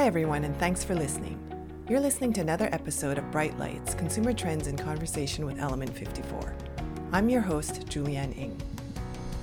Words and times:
Hi, 0.00 0.06
everyone, 0.06 0.44
and 0.44 0.58
thanks 0.58 0.82
for 0.82 0.94
listening. 0.94 1.38
You're 1.86 2.00
listening 2.00 2.32
to 2.32 2.40
another 2.40 2.70
episode 2.72 3.18
of 3.18 3.30
Bright 3.30 3.58
Lights 3.58 3.92
Consumer 3.92 4.32
Trends 4.32 4.66
in 4.66 4.74
Conversation 4.74 5.44
with 5.44 5.60
Element 5.60 5.94
54. 5.94 6.54
I'm 7.12 7.28
your 7.28 7.42
host, 7.42 7.86
Julianne 7.86 8.34
Ing. 8.34 8.58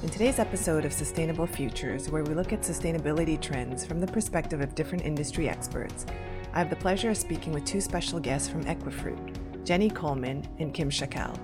In 0.02 0.10
today's 0.10 0.40
episode 0.40 0.84
of 0.84 0.92
Sustainable 0.92 1.46
Futures, 1.46 2.10
where 2.10 2.24
we 2.24 2.34
look 2.34 2.54
at 2.54 2.62
sustainability 2.62 3.40
trends 3.40 3.86
from 3.86 4.00
the 4.02 4.08
perspective 4.08 4.60
of 4.60 4.74
different 4.74 5.06
industry 5.06 5.48
experts, 5.48 6.08
I 6.56 6.58
have 6.58 6.72
the 6.72 6.76
pleasure 6.78 7.12
of 7.12 7.18
speaking 7.18 7.54
with 7.54 7.64
two 7.64 7.80
special 7.80 8.20
guests 8.20 8.50
from 8.50 8.64
Equifruit, 8.64 9.64
Jenny 9.64 9.92
Coleman 9.92 10.44
and 10.58 10.74
Kim 10.74 10.90
Chackal. 10.90 11.38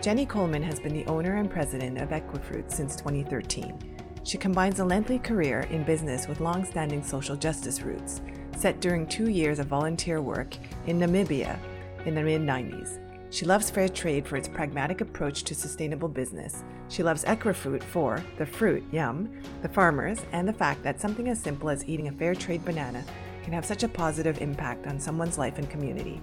Jenny 0.00 0.24
Coleman 0.24 0.62
has 0.62 0.80
been 0.80 0.94
the 0.94 1.04
owner 1.04 1.36
and 1.36 1.50
president 1.50 1.98
of 1.98 2.08
Equifruit 2.08 2.72
since 2.72 2.96
2013. 2.96 3.78
She 4.24 4.38
combines 4.38 4.78
a 4.78 4.84
lengthy 4.86 5.18
career 5.18 5.60
in 5.70 5.84
business 5.84 6.26
with 6.26 6.40
long 6.40 6.64
standing 6.64 7.02
social 7.02 7.36
justice 7.36 7.82
roots 7.82 8.22
set 8.58 8.80
during 8.80 9.06
two 9.06 9.30
years 9.30 9.58
of 9.58 9.66
volunteer 9.66 10.20
work 10.20 10.56
in 10.86 10.98
Namibia 10.98 11.58
in 12.06 12.14
the 12.14 12.22
mid 12.22 12.42
90s. 12.42 12.98
She 13.30 13.44
loves 13.44 13.70
fair 13.70 13.88
trade 13.88 14.26
for 14.26 14.36
its 14.36 14.48
pragmatic 14.48 15.00
approach 15.00 15.44
to 15.44 15.54
sustainable 15.54 16.08
business. 16.08 16.64
She 16.88 17.02
loves 17.02 17.24
Equifruit 17.24 17.82
for 17.82 18.24
the 18.38 18.46
fruit, 18.46 18.82
yum, 18.90 19.30
the 19.60 19.68
farmers, 19.68 20.24
and 20.32 20.48
the 20.48 20.52
fact 20.52 20.82
that 20.82 21.00
something 21.00 21.28
as 21.28 21.40
simple 21.40 21.68
as 21.68 21.86
eating 21.86 22.08
a 22.08 22.12
fair 22.12 22.34
trade 22.34 22.64
banana 22.64 23.04
can 23.44 23.52
have 23.52 23.66
such 23.66 23.82
a 23.82 23.88
positive 23.88 24.40
impact 24.40 24.86
on 24.86 24.98
someone's 24.98 25.38
life 25.38 25.58
and 25.58 25.68
community. 25.68 26.20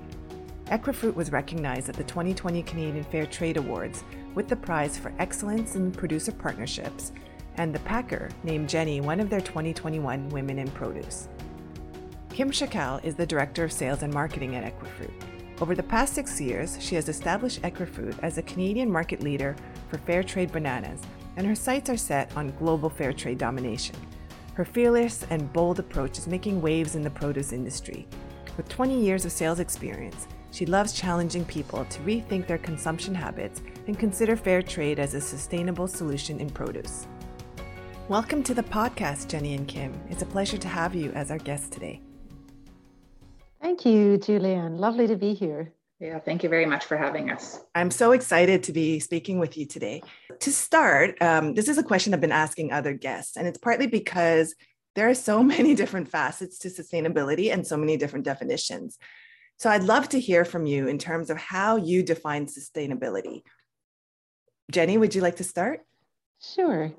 Equifruit 0.67 1.13
was 1.13 1.31
recognized 1.31 1.89
at 1.89 1.95
the 1.95 2.03
2020 2.03 2.63
Canadian 2.63 3.03
Fair 3.03 3.27
Trade 3.27 3.57
Awards 3.57 4.03
with 4.33 4.47
the 4.47 4.55
prize 4.55 4.97
for 4.97 5.13
excellence 5.19 5.75
in 5.75 5.91
producer 5.91 6.31
partnerships, 6.31 7.11
and 7.57 7.73
the 7.73 7.79
Packer 7.79 8.29
named 8.43 8.67
Jenny 8.67 8.99
one 8.99 9.19
of 9.19 9.29
their 9.29 9.41
2021 9.41 10.29
Women 10.29 10.57
in 10.57 10.67
Produce. 10.71 11.29
Kim 12.35 12.51
Chackal 12.51 13.01
is 13.05 13.15
the 13.15 13.25
Director 13.25 13.63
of 13.63 13.71
Sales 13.71 14.03
and 14.03 14.13
Marketing 14.13 14.57
at 14.57 14.65
Equifruit. 14.65 15.09
Over 15.61 15.73
the 15.73 15.81
past 15.81 16.13
six 16.13 16.41
years, 16.41 16.77
she 16.81 16.95
has 16.95 17.07
established 17.07 17.61
Equifruit 17.61 18.19
as 18.23 18.37
a 18.37 18.41
Canadian 18.41 18.91
market 18.91 19.23
leader 19.23 19.55
for 19.89 19.99
fair 19.99 20.21
trade 20.21 20.51
bananas, 20.51 20.99
and 21.37 21.47
her 21.47 21.55
sights 21.55 21.89
are 21.89 21.95
set 21.95 22.35
on 22.35 22.53
global 22.59 22.89
fair 22.89 23.13
trade 23.13 23.37
domination. 23.37 23.95
Her 24.53 24.65
fearless 24.65 25.25
and 25.29 25.53
bold 25.53 25.79
approach 25.79 26.17
is 26.17 26.27
making 26.27 26.61
waves 26.61 26.95
in 26.95 27.03
the 27.03 27.09
produce 27.09 27.53
industry. 27.53 28.05
With 28.57 28.67
20 28.67 28.99
years 28.99 29.23
of 29.23 29.31
sales 29.31 29.61
experience, 29.61 30.27
she 30.51 30.65
loves 30.65 30.91
challenging 30.91 31.45
people 31.45 31.85
to 31.85 31.99
rethink 32.01 32.47
their 32.47 32.57
consumption 32.57 33.15
habits 33.15 33.61
and 33.87 33.97
consider 33.97 34.35
fair 34.35 34.61
trade 34.61 34.99
as 34.99 35.13
a 35.13 35.21
sustainable 35.21 35.87
solution 35.87 36.41
in 36.41 36.49
produce. 36.49 37.07
Welcome 38.09 38.43
to 38.43 38.53
the 38.53 38.63
podcast, 38.63 39.29
Jenny 39.29 39.55
and 39.55 39.69
Kim. 39.69 39.97
It's 40.09 40.21
a 40.21 40.25
pleasure 40.25 40.57
to 40.57 40.67
have 40.67 40.93
you 40.93 41.13
as 41.13 41.31
our 41.31 41.39
guests 41.39 41.69
today. 41.69 42.01
Thank 43.65 43.83
you, 43.83 44.19
Julianne. 44.19 44.77
Lovely 44.77 45.07
to 45.07 45.15
be 45.15 45.33
here. 45.33 45.73
Yeah, 45.99 46.19
thank 46.19 46.43
you 46.43 46.49
very 46.49 46.67
much 46.67 46.85
for 46.85 46.97
having 46.97 47.31
us. 47.31 47.61
I'm 47.73 47.89
so 47.89 48.11
excited 48.11 48.61
to 48.65 48.71
be 48.71 48.99
speaking 48.99 49.39
with 49.39 49.57
you 49.57 49.65
today. 49.65 50.03
To 50.41 50.51
start, 50.51 51.19
um, 51.19 51.55
this 51.55 51.67
is 51.67 51.79
a 51.79 51.83
question 51.83 52.13
I've 52.13 52.21
been 52.21 52.31
asking 52.31 52.71
other 52.71 52.93
guests, 52.93 53.37
and 53.37 53.47
it's 53.47 53.57
partly 53.57 53.87
because 53.87 54.53
there 54.93 55.09
are 55.09 55.15
so 55.15 55.41
many 55.55 55.73
different 55.73 56.09
facets 56.09 56.59
to 56.59 56.67
sustainability 56.67 57.51
and 57.51 57.65
so 57.65 57.75
many 57.75 57.97
different 57.97 58.23
definitions. 58.23 58.99
So 59.57 59.71
I'd 59.71 59.81
love 59.81 60.09
to 60.09 60.19
hear 60.19 60.45
from 60.45 60.67
you 60.67 60.87
in 60.87 60.99
terms 60.99 61.31
of 61.31 61.37
how 61.37 61.77
you 61.77 62.03
define 62.03 62.45
sustainability. 62.45 63.41
Jenny, 64.71 64.99
would 64.99 65.15
you 65.15 65.21
like 65.21 65.37
to 65.37 65.43
start? 65.43 65.79
Sure. 66.39 66.93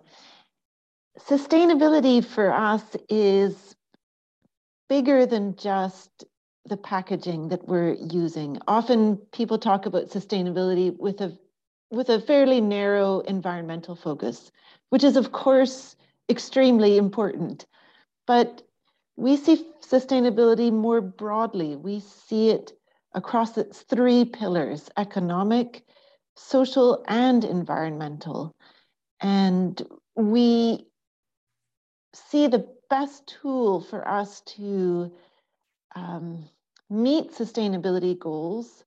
Sustainability 1.29 2.25
for 2.25 2.53
us 2.53 2.83
is 3.09 3.77
bigger 4.89 5.27
than 5.27 5.55
just 5.55 6.25
the 6.69 6.77
packaging 6.77 7.49
that 7.49 7.67
we're 7.69 7.95
using. 7.95 8.59
Often 8.67 9.19
people 9.33 9.59
talk 9.59 9.87
about 9.87 10.11
sustainability 10.11 10.97
with 10.99 11.21
a 11.21 11.37
with 11.91 12.09
a 12.09 12.21
fairly 12.21 12.61
narrow 12.61 13.21
environmental 13.21 13.95
focus, 13.95 14.51
which 14.91 15.05
is 15.05 15.17
of 15.17 15.33
course 15.33 15.97
extremely 16.29 16.97
important. 16.97 17.67
But 18.27 18.63
we 19.17 19.37
see 19.37 19.67
sustainability 19.81 20.73
more 20.73 21.01
broadly. 21.01 21.77
We 21.77 22.01
see 22.01 22.51
it 22.51 22.73
across 23.15 23.57
its 23.57 23.83
three 23.83 24.25
pillars 24.25 24.91
economic, 24.97 25.85
social, 26.37 27.05
and 27.09 27.45
environmental. 27.45 28.55
And 29.21 29.81
we 30.17 30.87
see 32.15 32.47
the 32.49 32.67
best 32.91 33.27
tool 33.27 33.81
for 33.81 34.07
us 34.07 34.41
to 34.43 35.13
um, 35.95 36.49
meet 36.89 37.33
sustainability 37.33 38.19
goals 38.19 38.85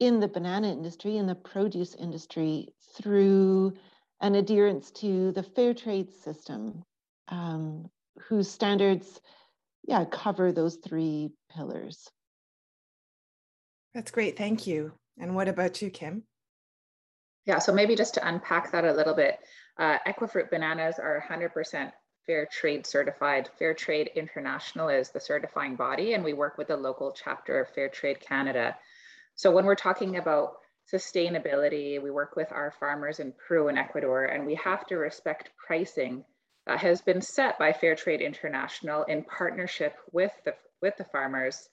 in 0.00 0.20
the 0.20 0.28
banana 0.28 0.70
industry, 0.70 1.16
in 1.16 1.26
the 1.26 1.34
produce 1.34 1.94
industry, 1.94 2.68
through 2.96 3.74
an 4.20 4.34
adherence 4.34 4.90
to 4.90 5.32
the 5.32 5.42
fair 5.42 5.74
trade 5.74 6.12
system, 6.12 6.82
um, 7.28 7.88
whose 8.20 8.50
standards, 8.50 9.20
yeah, 9.84 10.04
cover 10.04 10.52
those 10.52 10.76
three 10.76 11.30
pillars. 11.54 12.10
That's 13.94 14.10
great. 14.10 14.36
Thank 14.36 14.66
you. 14.66 14.92
And 15.18 15.34
what 15.34 15.48
about 15.48 15.82
you, 15.82 15.90
Kim? 15.90 16.24
Yeah, 17.46 17.58
so 17.58 17.72
maybe 17.72 17.96
just 17.96 18.14
to 18.14 18.28
unpack 18.28 18.72
that 18.72 18.84
a 18.84 18.92
little 18.92 19.14
bit, 19.14 19.38
uh, 19.78 19.98
Equifruit 20.06 20.50
bananas 20.50 20.98
are 20.98 21.24
100% 21.28 21.90
Fair 22.28 22.44
Trade 22.44 22.86
certified. 22.86 23.48
Fair 23.58 23.72
Trade 23.72 24.10
International 24.14 24.90
is 24.90 25.08
the 25.08 25.18
certifying 25.18 25.76
body, 25.76 26.12
and 26.12 26.22
we 26.22 26.34
work 26.34 26.58
with 26.58 26.68
the 26.68 26.76
local 26.76 27.10
chapter 27.10 27.58
of 27.58 27.70
Fair 27.70 27.88
Trade 27.88 28.20
Canada. 28.20 28.76
So 29.34 29.50
when 29.50 29.64
we're 29.64 29.74
talking 29.74 30.18
about 30.18 30.58
sustainability, 30.92 32.00
we 32.02 32.10
work 32.10 32.36
with 32.36 32.52
our 32.52 32.74
farmers 32.78 33.18
in 33.18 33.32
Peru 33.32 33.68
and 33.68 33.78
Ecuador, 33.78 34.26
and 34.26 34.44
we 34.44 34.56
have 34.56 34.86
to 34.88 34.96
respect 34.96 35.52
pricing 35.56 36.22
that 36.66 36.80
has 36.80 37.00
been 37.00 37.22
set 37.22 37.58
by 37.58 37.72
Fair 37.72 37.94
Trade 37.94 38.20
International 38.20 39.04
in 39.04 39.24
partnership 39.24 39.96
with 40.12 40.32
the, 40.44 40.54
with 40.82 40.98
the 40.98 41.04
farmers. 41.04 41.70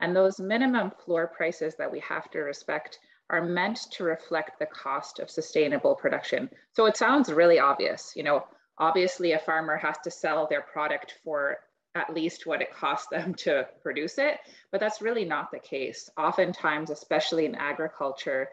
And 0.00 0.16
those 0.16 0.40
minimum 0.40 0.90
floor 1.04 1.26
prices 1.26 1.74
that 1.76 1.92
we 1.92 2.00
have 2.00 2.30
to 2.30 2.38
respect 2.38 2.98
are 3.28 3.44
meant 3.44 3.80
to 3.90 4.04
reflect 4.04 4.58
the 4.58 4.64
cost 4.64 5.18
of 5.18 5.28
sustainable 5.28 5.94
production. 5.96 6.48
So 6.72 6.86
it 6.86 6.96
sounds 6.96 7.30
really 7.30 7.58
obvious, 7.58 8.14
you 8.16 8.22
know, 8.22 8.46
Obviously, 8.78 9.32
a 9.32 9.38
farmer 9.38 9.76
has 9.76 9.96
to 10.04 10.10
sell 10.10 10.46
their 10.46 10.62
product 10.62 11.16
for 11.24 11.58
at 11.94 12.14
least 12.14 12.46
what 12.46 12.62
it 12.62 12.74
costs 12.74 13.08
them 13.08 13.34
to 13.34 13.66
produce 13.82 14.18
it, 14.18 14.38
but 14.70 14.80
that's 14.80 15.02
really 15.02 15.24
not 15.24 15.50
the 15.50 15.58
case. 15.58 16.08
Oftentimes, 16.16 16.90
especially 16.90 17.44
in 17.44 17.54
agriculture, 17.54 18.48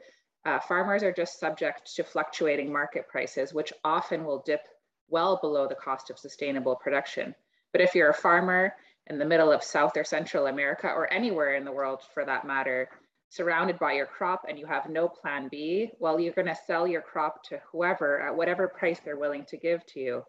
uh, 0.45 0.59
farmers 0.59 1.03
are 1.03 1.11
just 1.11 1.39
subject 1.39 1.95
to 1.95 2.03
fluctuating 2.03 2.71
market 2.71 3.07
prices, 3.07 3.53
which 3.53 3.73
often 3.83 4.23
will 4.23 4.43
dip 4.45 4.61
well 5.09 5.37
below 5.41 5.67
the 5.67 5.75
cost 5.75 6.09
of 6.09 6.19
sustainable 6.19 6.75
production. 6.75 7.35
But 7.71 7.81
if 7.81 7.93
you're 7.93 8.09
a 8.09 8.13
farmer 8.13 8.73
in 9.07 9.19
the 9.19 9.25
middle 9.25 9.51
of 9.51 9.63
South 9.63 9.95
or 9.97 10.03
Central 10.03 10.47
America, 10.47 10.87
or 10.87 11.11
anywhere 11.11 11.55
in 11.55 11.65
the 11.65 11.71
world 11.71 12.01
for 12.13 12.25
that 12.25 12.45
matter, 12.45 12.89
surrounded 13.35 13.77
by 13.77 13.93
your 13.93 14.05
crop 14.05 14.45
and 14.47 14.57
you 14.57 14.65
have 14.65 14.89
no 14.89 15.07
plan 15.09 15.49
B, 15.49 15.91
well, 15.99 16.19
you're 16.19 16.33
going 16.33 16.47
to 16.47 16.57
sell 16.67 16.87
your 16.87 17.01
crop 17.01 17.43
to 17.43 17.59
whoever 17.71 18.21
at 18.21 18.35
whatever 18.35 18.67
price 18.67 18.99
they're 19.03 19.17
willing 19.17 19.45
to 19.45 19.57
give 19.57 19.85
to 19.87 19.99
you. 19.99 20.23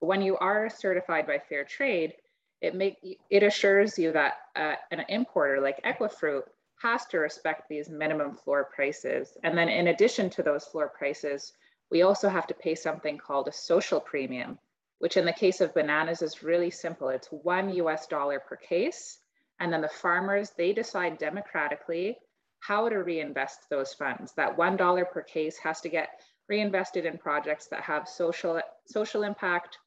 But 0.00 0.06
when 0.06 0.22
you 0.22 0.36
are 0.38 0.68
certified 0.68 1.26
by 1.26 1.38
Fair 1.38 1.64
Trade, 1.64 2.14
it 2.60 2.74
make 2.74 2.98
it 3.30 3.42
assures 3.42 3.98
you 3.98 4.12
that 4.12 4.34
uh, 4.54 4.74
an 4.90 5.04
importer 5.08 5.60
like 5.60 5.82
Equifruit 5.82 6.42
has 6.82 7.06
to 7.06 7.18
respect 7.18 7.68
these 7.68 7.88
minimum 7.88 8.36
floor 8.36 8.68
prices. 8.74 9.36
And 9.42 9.56
then 9.56 9.68
in 9.68 9.88
addition 9.88 10.28
to 10.30 10.42
those 10.42 10.66
floor 10.66 10.88
prices, 10.88 11.52
we 11.90 12.02
also 12.02 12.28
have 12.28 12.46
to 12.48 12.54
pay 12.54 12.74
something 12.74 13.18
called 13.18 13.48
a 13.48 13.52
social 13.52 14.00
premium, 14.00 14.58
which 14.98 15.16
in 15.16 15.24
the 15.24 15.32
case 15.32 15.60
of 15.60 15.74
bananas 15.74 16.22
is 16.22 16.42
really 16.42 16.70
simple. 16.70 17.08
It's 17.08 17.28
one 17.28 17.70
US 17.70 18.06
dollar 18.06 18.40
per 18.40 18.56
case. 18.56 19.18
And 19.58 19.72
then 19.72 19.80
the 19.80 19.88
farmers, 19.88 20.50
they 20.56 20.72
decide 20.72 21.18
democratically 21.18 22.18
how 22.60 22.88
to 22.88 22.96
reinvest 22.96 23.68
those 23.70 23.92
funds. 23.94 24.32
That 24.36 24.56
$1 24.56 25.10
per 25.10 25.22
case 25.22 25.58
has 25.58 25.80
to 25.80 25.88
get 25.88 26.20
reinvested 26.48 27.06
in 27.06 27.18
projects 27.18 27.66
that 27.68 27.82
have 27.82 28.08
social, 28.08 28.60
social 28.86 29.22
impact, 29.22 29.78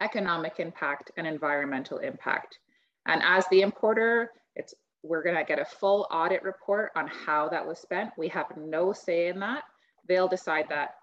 economic 0.00 0.58
impact, 0.58 1.10
and 1.16 1.26
environmental 1.26 1.98
impact. 1.98 2.58
And 3.06 3.22
as 3.24 3.46
the 3.48 3.62
importer, 3.62 4.32
it's 4.56 4.74
we're 5.02 5.22
to 5.22 5.44
get 5.44 5.58
a 5.58 5.64
full 5.64 6.06
audit 6.10 6.42
report 6.42 6.90
on 6.94 7.06
how 7.06 7.48
that 7.48 7.66
was 7.66 7.78
spent. 7.78 8.10
We 8.18 8.28
have 8.28 8.54
no 8.56 8.92
say 8.92 9.28
in 9.28 9.40
that. 9.40 9.62
They'll 10.06 10.28
decide 10.28 10.66
that, 10.68 10.96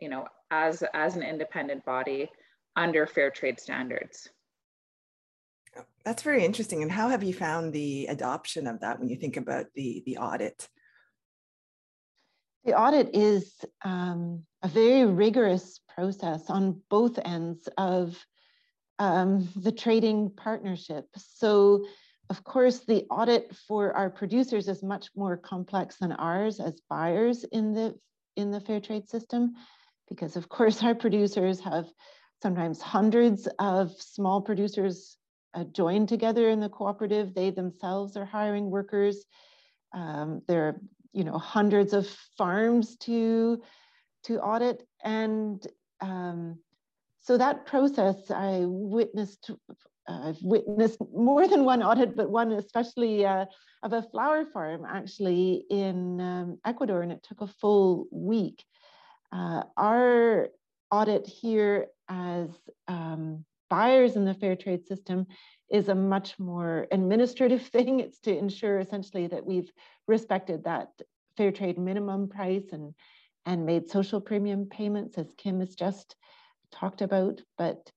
you 0.00 0.08
know, 0.08 0.26
as 0.50 0.82
as 0.94 1.16
an 1.16 1.22
independent 1.22 1.84
body 1.84 2.30
under 2.76 3.06
fair 3.06 3.30
trade 3.30 3.60
standards. 3.60 4.30
That's 6.04 6.22
very 6.22 6.44
interesting. 6.44 6.82
And 6.82 6.90
how 6.90 7.08
have 7.08 7.22
you 7.22 7.32
found 7.32 7.72
the 7.72 8.06
adoption 8.06 8.66
of 8.66 8.80
that 8.80 8.98
when 8.98 9.08
you 9.08 9.16
think 9.16 9.36
about 9.36 9.66
the, 9.74 10.02
the 10.04 10.18
audit? 10.18 10.68
The 12.64 12.74
audit 12.74 13.14
is 13.14 13.54
um, 13.84 14.44
a 14.62 14.68
very 14.68 15.04
rigorous 15.04 15.80
process 15.94 16.48
on 16.48 16.80
both 16.90 17.18
ends 17.24 17.68
of 17.76 18.16
um, 18.98 19.48
the 19.56 19.72
trading 19.72 20.30
partnership. 20.36 21.06
So 21.16 21.84
of 22.30 22.44
course, 22.44 22.80
the 22.80 23.04
audit 23.10 23.54
for 23.68 23.92
our 23.92 24.08
producers 24.08 24.66
is 24.66 24.82
much 24.82 25.10
more 25.14 25.36
complex 25.36 25.96
than 25.96 26.12
ours 26.12 26.60
as 26.60 26.80
buyers 26.88 27.44
in 27.44 27.74
the 27.74 27.94
in 28.36 28.50
the 28.50 28.60
fair 28.60 28.80
trade 28.80 29.06
system, 29.06 29.52
because 30.08 30.36
of 30.36 30.48
course 30.48 30.82
our 30.86 30.94
producers 30.94 31.60
have 31.60 31.86
sometimes 32.42 32.80
hundreds 32.80 33.48
of 33.58 33.92
small 34.00 34.40
producers 34.40 35.18
uh, 35.54 35.64
joined 35.64 36.08
together 36.08 36.48
in 36.48 36.60
the 36.60 36.68
cooperative. 36.68 37.34
They 37.34 37.50
themselves 37.50 38.16
are 38.16 38.24
hiring 38.24 38.70
workers. 38.70 39.24
Um, 39.92 40.42
there 40.48 40.68
are 40.68 40.80
you 41.12 41.24
know 41.24 41.38
hundreds 41.38 41.92
of 41.92 42.06
farms 42.38 42.96
to 42.98 43.62
to 44.24 44.40
audit, 44.40 44.86
and 45.04 45.66
um, 46.00 46.58
so 47.20 47.36
that 47.38 47.66
process 47.66 48.30
I 48.30 48.62
witnessed 48.64 49.50
I've 50.08 50.42
witnessed 50.42 50.98
more 51.14 51.46
than 51.46 51.64
one 51.64 51.82
audit, 51.82 52.16
but 52.16 52.30
one 52.30 52.52
especially 52.52 53.24
uh, 53.24 53.46
of 53.82 53.92
a 53.92 54.02
flower 54.02 54.44
farm 54.52 54.84
actually 54.88 55.64
in 55.70 56.20
um, 56.20 56.58
Ecuador, 56.64 57.02
and 57.02 57.12
it 57.12 57.22
took 57.22 57.40
a 57.40 57.46
full 57.46 58.06
week. 58.10 58.64
Uh, 59.30 59.62
our 59.76 60.48
audit 60.90 61.26
here 61.26 61.86
as 62.08 62.50
um, 62.88 63.44
buyers 63.72 64.16
in 64.16 64.26
the 64.26 64.34
fair 64.34 64.54
trade 64.54 64.86
system 64.86 65.26
is 65.70 65.88
a 65.88 65.94
much 65.94 66.38
more 66.38 66.86
administrative 66.92 67.62
thing. 67.74 68.00
It's 68.00 68.20
to 68.20 68.36
ensure 68.36 68.78
essentially 68.78 69.28
that 69.28 69.46
we've 69.46 69.72
respected 70.06 70.64
that 70.64 70.88
fair 71.38 71.50
trade 71.50 71.78
minimum 71.78 72.28
price 72.28 72.68
and 72.72 72.94
and 73.46 73.66
made 73.66 73.90
social 73.90 74.20
premium 74.20 74.66
payments, 74.66 75.16
as 75.18 75.34
Kim 75.38 75.58
has 75.60 75.74
just 75.74 76.14
talked 76.70 77.00
about. 77.00 77.40
But 77.56 77.90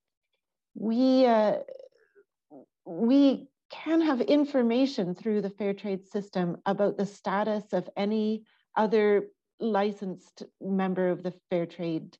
we 0.75 1.25
uh, 1.25 1.57
we 2.85 3.49
can 3.69 3.99
have 3.99 4.21
information 4.21 5.13
through 5.13 5.41
the 5.41 5.49
fair 5.49 5.73
trade 5.73 6.07
system 6.07 6.57
about 6.65 6.97
the 6.97 7.05
status 7.05 7.73
of 7.73 7.89
any 7.97 8.43
other 8.77 9.27
licensed 9.59 10.43
member 10.61 11.09
of 11.09 11.21
the 11.21 11.33
fair 11.49 11.65
trade 11.65 12.17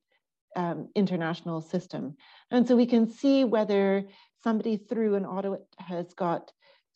um, 0.56 0.90
international 0.96 1.62
system. 1.62 2.16
And 2.52 2.68
so 2.68 2.76
we 2.76 2.86
can 2.86 3.10
see 3.10 3.44
whether 3.44 4.06
somebody 4.44 4.78
through 4.78 5.16
an 5.16 5.26
audit 5.26 5.66
has 5.80 6.14
got 6.14 6.52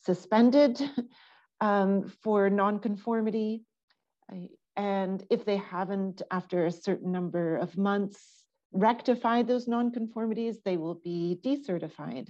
suspended 0.06 0.82
um, 1.62 2.12
for 2.24 2.50
nonconformity. 2.50 3.64
And 4.76 5.24
if 5.30 5.46
they 5.46 5.58
haven't, 5.58 6.22
after 6.32 6.66
a 6.66 6.72
certain 6.72 7.12
number 7.12 7.58
of 7.58 7.78
months, 7.78 8.46
rectified 8.72 9.48
those 9.48 9.66
nonconformities, 9.66 10.58
they 10.64 10.78
will 10.78 10.96
be 10.96 11.40
decertified. 11.44 12.30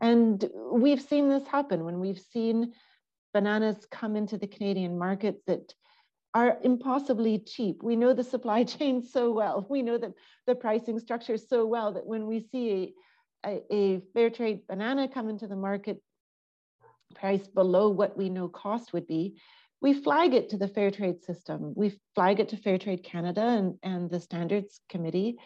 And 0.00 0.48
we've 0.72 1.02
seen 1.02 1.28
this 1.28 1.46
happen 1.46 1.84
when 1.84 2.00
we've 2.00 2.20
seen 2.32 2.72
bananas 3.34 3.86
come 3.90 4.16
into 4.16 4.38
the 4.38 4.46
Canadian 4.46 4.98
market 4.98 5.40
that 5.46 5.74
are 6.34 6.58
impossibly 6.62 7.38
cheap. 7.38 7.82
We 7.82 7.96
know 7.96 8.12
the 8.12 8.24
supply 8.24 8.64
chain 8.74 9.02
so 9.02 9.32
well. 9.32 9.66
We 9.68 9.82
know 9.82 9.98
that 9.98 10.12
the 10.46 10.54
pricing 10.54 10.98
structure 10.98 11.36
so 11.36 11.66
well 11.66 11.92
that 11.92 12.06
when 12.06 12.26
we 12.26 12.40
see 12.40 12.94
a, 13.44 13.60
a, 13.70 14.00
fair 14.14 14.30
trade 14.30 14.60
banana 14.68 15.08
come 15.08 15.28
into 15.28 15.46
the 15.46 15.56
market 15.56 16.00
price 17.14 17.46
below 17.48 17.90
what 17.90 18.16
we 18.16 18.28
know 18.28 18.48
cost 18.48 18.92
would 18.92 19.06
be, 19.06 19.36
we 19.80 19.92
flag 19.92 20.32
it 20.32 20.48
to 20.50 20.56
the 20.56 20.68
fair 20.68 20.90
trade 20.90 21.22
system. 21.22 21.74
We 21.76 21.98
flag 22.14 22.38
it 22.38 22.48
to 22.50 22.56
Fair 22.56 22.78
Trade 22.78 23.02
Canada 23.02 23.42
and, 23.42 23.74
and 23.82 24.08
the 24.08 24.20
Standards 24.20 24.80
Committee, 24.88 25.38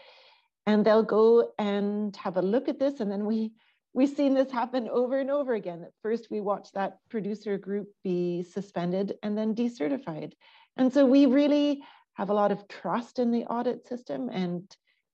and 0.66 0.84
they'll 0.84 1.02
go 1.02 1.52
and 1.58 2.14
have 2.16 2.36
a 2.36 2.42
look 2.42 2.68
at 2.68 2.78
this. 2.78 3.00
And 3.00 3.10
then 3.10 3.24
we 3.24 3.52
we've 3.94 4.10
seen 4.10 4.34
this 4.34 4.52
happen 4.52 4.90
over 4.90 5.18
and 5.18 5.30
over 5.30 5.54
again. 5.54 5.82
At 5.82 5.92
first, 6.02 6.28
we 6.30 6.42
watch 6.42 6.68
that 6.72 6.98
producer 7.08 7.56
group 7.56 7.88
be 8.04 8.42
suspended 8.42 9.14
and 9.22 9.38
then 9.38 9.54
decertified. 9.54 10.34
And 10.76 10.92
so 10.92 11.06
we 11.06 11.26
really 11.26 11.82
have 12.14 12.30
a 12.30 12.34
lot 12.34 12.52
of 12.52 12.68
trust 12.68 13.18
in 13.18 13.30
the 13.30 13.44
audit 13.44 13.86
system 13.86 14.28
and 14.30 14.62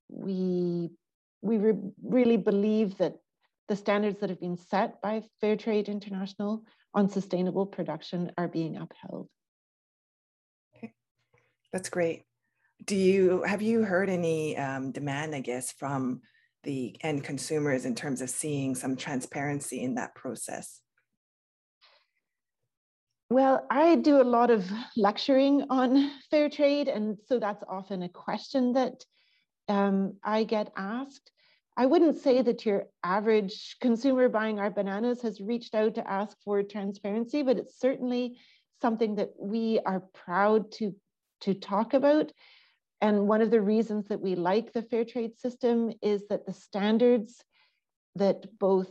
we, 0.08 0.90
we 1.40 1.58
re 1.58 1.74
really 2.02 2.36
believe 2.36 2.98
that 2.98 3.14
the 3.68 3.76
standards 3.76 4.20
that 4.20 4.28
have 4.28 4.40
been 4.40 4.58
set 4.58 5.00
by 5.00 5.22
Fair 5.40 5.56
Trade 5.56 5.88
International 5.88 6.62
on 6.94 7.08
sustainable 7.08 7.64
production 7.64 8.30
are 8.36 8.46
being 8.48 8.76
upheld. 8.76 9.28
Okay, 10.76 10.92
that's 11.72 11.88
great. 11.88 12.24
Do 12.84 12.94
you 12.96 13.42
have 13.44 13.62
you 13.62 13.82
heard 13.82 14.10
any 14.10 14.58
um, 14.58 14.92
demand, 14.92 15.34
I 15.34 15.40
guess, 15.40 15.72
from 15.72 16.20
the 16.64 16.96
end 17.00 17.24
consumers 17.24 17.86
in 17.86 17.94
terms 17.94 18.20
of 18.20 18.28
seeing 18.28 18.74
some 18.74 18.94
transparency 18.94 19.82
in 19.82 19.94
that 19.94 20.14
process? 20.14 20.81
Well, 23.32 23.66
I 23.70 23.94
do 23.94 24.20
a 24.20 24.24
lot 24.24 24.50
of 24.50 24.70
lecturing 24.94 25.64
on 25.70 26.10
fair 26.30 26.50
trade, 26.50 26.88
and 26.88 27.16
so 27.24 27.38
that's 27.38 27.64
often 27.66 28.02
a 28.02 28.08
question 28.10 28.74
that 28.74 29.06
um, 29.68 30.18
I 30.22 30.44
get 30.44 30.70
asked. 30.76 31.30
I 31.74 31.86
wouldn't 31.86 32.20
say 32.20 32.42
that 32.42 32.66
your 32.66 32.88
average 33.02 33.76
consumer 33.80 34.28
buying 34.28 34.60
our 34.60 34.70
bananas 34.70 35.22
has 35.22 35.40
reached 35.40 35.74
out 35.74 35.94
to 35.94 36.06
ask 36.06 36.36
for 36.44 36.62
transparency, 36.62 37.42
but 37.42 37.56
it's 37.56 37.80
certainly 37.80 38.36
something 38.82 39.14
that 39.14 39.30
we 39.40 39.80
are 39.86 40.00
proud 40.12 40.70
to, 40.72 40.94
to 41.40 41.54
talk 41.54 41.94
about. 41.94 42.30
And 43.00 43.26
one 43.28 43.40
of 43.40 43.50
the 43.50 43.62
reasons 43.62 44.08
that 44.08 44.20
we 44.20 44.34
like 44.34 44.74
the 44.74 44.82
fair 44.82 45.06
trade 45.06 45.38
system 45.38 45.90
is 46.02 46.28
that 46.28 46.44
the 46.44 46.52
standards 46.52 47.42
that 48.14 48.58
both 48.58 48.90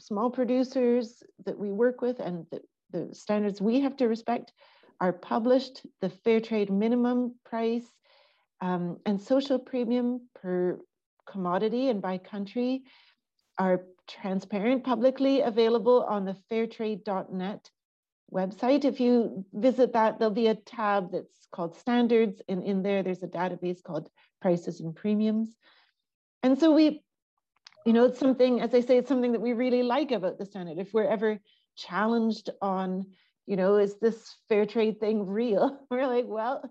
small 0.00 0.30
producers 0.30 1.22
that 1.44 1.58
we 1.58 1.70
work 1.70 2.00
with 2.00 2.18
and 2.18 2.46
the, 2.50 2.62
the 2.94 3.14
standards 3.14 3.60
we 3.60 3.80
have 3.80 3.96
to 3.96 4.08
respect 4.08 4.52
are 5.00 5.12
published, 5.12 5.84
the 6.00 6.08
fair 6.08 6.40
trade 6.40 6.70
minimum 6.70 7.34
price 7.44 7.84
um, 8.60 8.98
and 9.04 9.20
social 9.20 9.58
premium 9.58 10.28
per 10.40 10.78
commodity 11.26 11.88
and 11.88 12.00
by 12.00 12.18
country 12.18 12.84
are 13.58 13.82
transparent, 14.08 14.84
publicly 14.84 15.40
available 15.40 16.04
on 16.04 16.24
the 16.24 16.36
fairtrade.net 16.50 17.70
website. 18.32 18.84
If 18.84 19.00
you 19.00 19.44
visit 19.52 19.92
that, 19.92 20.18
there'll 20.18 20.34
be 20.34 20.48
a 20.48 20.54
tab 20.54 21.12
that's 21.12 21.46
called 21.52 21.76
standards. 21.76 22.40
And 22.48 22.62
in 22.62 22.82
there, 22.82 23.02
there's 23.02 23.22
a 23.22 23.28
database 23.28 23.82
called 23.82 24.08
prices 24.40 24.80
and 24.80 24.94
premiums. 24.94 25.56
And 26.42 26.58
so 26.58 26.72
we, 26.74 27.02
you 27.86 27.92
know, 27.92 28.04
it's 28.04 28.18
something, 28.18 28.60
as 28.60 28.74
I 28.74 28.80
say, 28.80 28.98
it's 28.98 29.08
something 29.08 29.32
that 29.32 29.40
we 29.40 29.52
really 29.52 29.82
like 29.82 30.12
about 30.12 30.38
the 30.38 30.46
standard. 30.46 30.78
If 30.78 30.92
we're 30.92 31.08
ever 31.08 31.38
challenged 31.76 32.50
on, 32.60 33.06
you 33.46 33.56
know, 33.56 33.76
is 33.76 33.98
this 33.98 34.36
fair 34.48 34.66
trade 34.66 35.00
thing 35.00 35.26
real? 35.26 35.78
We're 35.90 36.06
like, 36.06 36.26
well, 36.26 36.62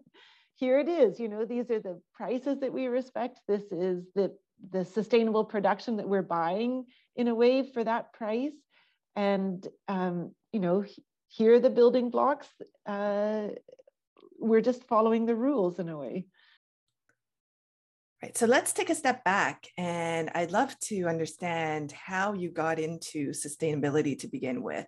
here 0.56 0.80
it 0.80 0.88
is. 0.88 1.20
You 1.20 1.30
know, 1.30 1.46
these 1.46 1.70
are 1.72 1.80
the 1.80 2.02
prices 2.14 2.60
that 2.60 2.74
we 2.74 2.88
respect. 2.88 3.40
This 3.48 3.64
is 3.72 4.06
the 4.16 4.36
the 4.70 4.86
sustainable 4.86 5.44
production 5.44 5.98
that 5.98 6.08
we're 6.08 6.22
buying 6.22 6.86
in 7.18 7.28
a 7.28 7.36
way 7.36 7.64
for 7.64 7.84
that 7.84 8.14
price. 8.14 8.54
And 9.16 9.68
um, 9.88 10.32
you 10.52 10.60
know, 10.60 10.86
here 11.28 11.56
are 11.56 11.60
the 11.60 11.70
building 11.70 12.10
blocks. 12.10 12.48
Uh, 12.86 13.48
we're 14.40 14.62
just 14.62 14.84
following 14.86 15.26
the 15.26 15.36
rules 15.36 15.80
in 15.80 15.90
a 15.90 15.98
way. 15.98 16.28
Right. 18.24 18.38
So 18.38 18.46
let's 18.46 18.72
take 18.72 18.90
a 18.90 18.96
step 18.96 19.26
back 19.26 19.68
and 19.78 20.32
I'd 20.34 20.54
love 20.54 20.80
to 20.86 21.08
understand 21.08 21.92
how 21.92 22.32
you 22.32 22.52
got 22.52 22.80
into 22.80 23.32
sustainability 23.32 24.18
to 24.20 24.30
begin 24.30 24.64
with. 24.64 24.86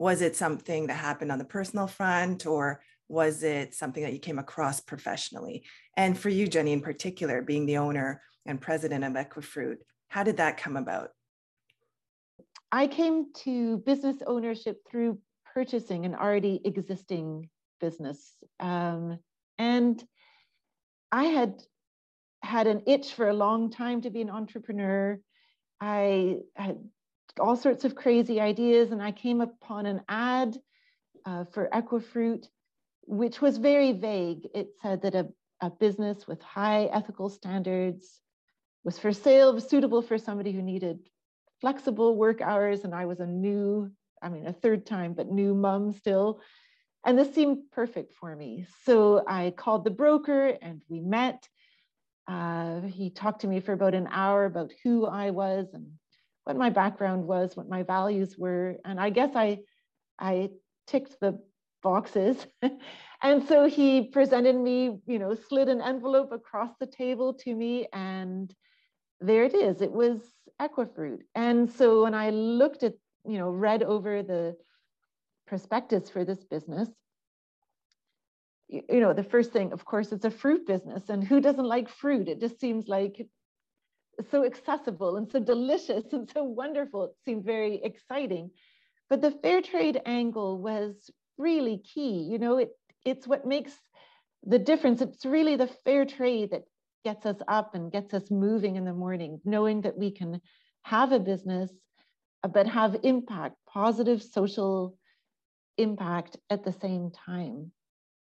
Was 0.00 0.20
it 0.20 0.34
something 0.34 0.88
that 0.88 0.94
happened 0.94 1.30
on 1.30 1.38
the 1.38 1.44
personal 1.44 1.86
front 1.86 2.44
or 2.44 2.82
was 3.06 3.44
it 3.44 3.72
something 3.72 4.02
that 4.02 4.12
you 4.12 4.18
came 4.18 4.40
across 4.40 4.80
professionally? 4.80 5.62
And 5.96 6.18
for 6.18 6.28
you, 6.28 6.48
Jenny, 6.48 6.72
in 6.72 6.80
particular, 6.80 7.40
being 7.40 7.66
the 7.66 7.76
owner 7.76 8.20
and 8.46 8.60
president 8.60 9.04
of 9.04 9.12
Equifruit, 9.12 9.76
how 10.08 10.24
did 10.24 10.38
that 10.38 10.56
come 10.56 10.76
about? 10.76 11.10
I 12.72 12.88
came 12.88 13.32
to 13.44 13.78
business 13.86 14.16
ownership 14.26 14.78
through 14.90 15.20
purchasing 15.54 16.04
an 16.04 16.16
already 16.16 16.60
existing 16.64 17.48
business. 17.80 18.32
Um, 18.58 19.20
and 19.56 20.02
I 21.12 21.24
had 21.24 21.62
had 22.42 22.66
an 22.66 22.82
itch 22.86 23.14
for 23.14 23.28
a 23.28 23.34
long 23.34 23.70
time 23.70 24.02
to 24.02 24.10
be 24.10 24.20
an 24.20 24.30
entrepreneur. 24.30 25.18
I 25.80 26.38
had 26.56 26.78
all 27.40 27.56
sorts 27.56 27.84
of 27.84 27.94
crazy 27.94 28.40
ideas, 28.40 28.92
and 28.92 29.02
I 29.02 29.12
came 29.12 29.40
upon 29.40 29.86
an 29.86 30.02
ad 30.08 30.56
uh, 31.24 31.44
for 31.44 31.68
Equifruit, 31.72 32.46
which 33.02 33.40
was 33.40 33.58
very 33.58 33.92
vague. 33.92 34.48
It 34.54 34.68
said 34.82 35.02
that 35.02 35.14
a, 35.14 35.28
a 35.60 35.70
business 35.70 36.26
with 36.26 36.42
high 36.42 36.84
ethical 36.86 37.28
standards 37.28 38.20
was 38.84 38.98
for 38.98 39.12
sale, 39.12 39.58
suitable 39.60 40.02
for 40.02 40.18
somebody 40.18 40.52
who 40.52 40.62
needed 40.62 40.98
flexible 41.60 42.16
work 42.16 42.40
hours, 42.40 42.84
and 42.84 42.94
I 42.94 43.06
was 43.06 43.20
a 43.20 43.26
new 43.26 43.90
I 44.22 44.28
mean, 44.28 44.46
a 44.46 44.52
third 44.52 44.86
time, 44.86 45.14
but 45.14 45.30
new 45.30 45.54
mom 45.54 45.92
still. 45.92 46.40
And 47.04 47.18
this 47.18 47.34
seemed 47.34 47.70
perfect 47.72 48.14
for 48.14 48.34
me. 48.36 48.66
So 48.84 49.24
I 49.26 49.52
called 49.56 49.84
the 49.84 49.90
broker 49.90 50.56
and 50.62 50.80
we 50.88 51.00
met. 51.00 51.48
Uh, 52.28 52.82
he 52.82 53.10
talked 53.10 53.40
to 53.40 53.46
me 53.46 53.60
for 53.60 53.72
about 53.72 53.94
an 53.94 54.08
hour 54.10 54.44
about 54.44 54.70
who 54.84 55.06
I 55.06 55.30
was 55.30 55.66
and 55.72 55.86
what 56.44 56.56
my 56.56 56.70
background 56.70 57.26
was, 57.26 57.56
what 57.56 57.68
my 57.68 57.82
values 57.82 58.36
were, 58.38 58.76
and 58.84 59.00
I 59.00 59.10
guess 59.10 59.30
I 59.34 59.58
I 60.18 60.50
ticked 60.86 61.18
the 61.20 61.40
boxes. 61.82 62.46
and 63.22 63.46
so 63.48 63.66
he 63.66 64.08
presented 64.08 64.56
me, 64.56 64.98
you 65.06 65.18
know, 65.18 65.34
slid 65.34 65.68
an 65.68 65.80
envelope 65.80 66.32
across 66.32 66.70
the 66.78 66.86
table 66.86 67.34
to 67.34 67.54
me, 67.54 67.86
and 67.92 68.52
there 69.20 69.44
it 69.44 69.54
is. 69.54 69.80
It 69.82 69.92
was 69.92 70.20
Equifruit. 70.60 71.20
And 71.34 71.70
so 71.70 72.02
when 72.02 72.14
I 72.14 72.30
looked 72.30 72.82
at, 72.82 72.94
you 73.26 73.38
know, 73.38 73.50
read 73.50 73.82
over 73.82 74.22
the 74.22 74.56
prospectus 75.46 76.08
for 76.08 76.24
this 76.24 76.44
business, 76.44 76.88
you 78.72 79.00
know, 79.00 79.12
the 79.12 79.22
first 79.22 79.52
thing, 79.52 79.72
of 79.72 79.84
course, 79.84 80.12
it's 80.12 80.24
a 80.24 80.30
fruit 80.30 80.66
business. 80.66 81.08
And 81.08 81.22
who 81.22 81.40
doesn't 81.40 81.64
like 81.64 81.88
fruit? 81.88 82.28
It 82.28 82.40
just 82.40 82.58
seems 82.58 82.88
like 82.88 83.26
so 84.30 84.44
accessible 84.44 85.16
and 85.16 85.30
so 85.30 85.40
delicious 85.40 86.04
and 86.12 86.30
so 86.30 86.44
wonderful. 86.44 87.04
It 87.04 87.14
seemed 87.24 87.44
very 87.44 87.80
exciting. 87.82 88.50
But 89.10 89.20
the 89.20 89.30
fair 89.30 89.60
trade 89.60 90.00
angle 90.06 90.58
was 90.58 91.10
really 91.36 91.78
key. 91.78 92.28
You 92.30 92.38
know, 92.38 92.58
it 92.58 92.70
it's 93.04 93.26
what 93.26 93.46
makes 93.46 93.72
the 94.44 94.58
difference. 94.58 95.02
It's 95.02 95.26
really 95.26 95.56
the 95.56 95.66
fair 95.84 96.04
trade 96.04 96.52
that 96.52 96.62
gets 97.04 97.26
us 97.26 97.36
up 97.48 97.74
and 97.74 97.92
gets 97.92 98.14
us 98.14 98.30
moving 98.30 98.76
in 98.76 98.84
the 98.84 98.94
morning, 98.94 99.40
knowing 99.44 99.82
that 99.82 99.98
we 99.98 100.12
can 100.12 100.40
have 100.84 101.12
a 101.12 101.18
business, 101.18 101.70
uh, 102.42 102.48
but 102.48 102.66
have 102.66 102.96
impact, 103.02 103.56
positive 103.66 104.22
social 104.22 104.96
impact 105.78 106.36
at 106.48 106.64
the 106.64 106.72
same 106.72 107.10
time. 107.10 107.72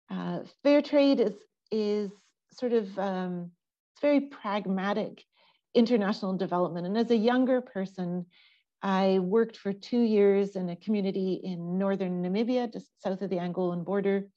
Uh, 0.09 0.39
fair 0.63 0.81
trade 0.81 1.19
is 1.19 1.33
is 1.71 2.11
sort 2.51 2.73
of 2.73 2.97
um, 2.99 3.51
it's 3.93 4.01
very 4.01 4.21
pragmatic 4.21 5.23
international 5.73 6.37
development. 6.37 6.85
And 6.87 6.97
as 6.97 7.11
a 7.11 7.17
younger 7.17 7.61
person, 7.61 8.25
I 8.81 9.19
worked 9.19 9.57
for 9.57 9.73
two 9.73 10.01
years 10.01 10.55
in 10.55 10.69
a 10.69 10.75
community 10.75 11.41
in 11.43 11.77
northern 11.77 12.23
Namibia, 12.23 12.71
just 12.71 12.87
south 13.01 13.21
of 13.21 13.29
the 13.29 13.37
Angolan 13.37 13.83
border. 13.83 14.27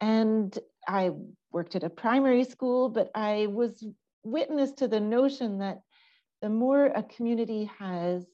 And 0.00 0.56
I 0.86 1.12
worked 1.52 1.74
at 1.74 1.84
a 1.84 1.90
primary 1.90 2.44
school, 2.44 2.88
but 2.88 3.10
I 3.14 3.46
was 3.46 3.84
witness 4.22 4.72
to 4.72 4.88
the 4.88 5.00
notion 5.00 5.58
that 5.58 5.80
the 6.42 6.50
more 6.50 6.86
a 6.86 7.02
community 7.02 7.70
has 7.78 8.26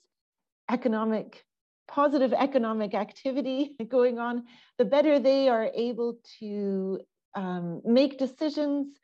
economic, 0.70 1.44
positive 1.92 2.32
economic 2.32 2.94
activity 2.94 3.76
going 3.88 4.18
on, 4.18 4.44
the 4.78 4.84
better 4.84 5.18
they 5.18 5.48
are 5.48 5.70
able 5.74 6.18
to 6.40 6.98
um, 7.34 7.82
make 7.84 8.18
decisions 8.18 8.98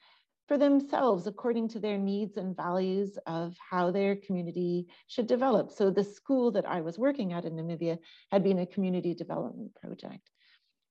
for 0.48 0.56
themselves 0.56 1.26
according 1.26 1.68
to 1.68 1.78
their 1.78 1.98
needs 1.98 2.38
and 2.38 2.56
values 2.56 3.18
of 3.26 3.54
how 3.70 3.90
their 3.90 4.16
community 4.16 4.86
should 5.06 5.26
develop. 5.26 5.70
So 5.70 5.90
the 5.90 6.02
school 6.02 6.50
that 6.52 6.66
I 6.66 6.80
was 6.80 6.98
working 6.98 7.34
at 7.34 7.44
in 7.44 7.52
Namibia 7.52 7.98
had 8.32 8.42
been 8.42 8.58
a 8.58 8.66
community 8.66 9.14
development 9.14 9.74
project. 9.74 10.30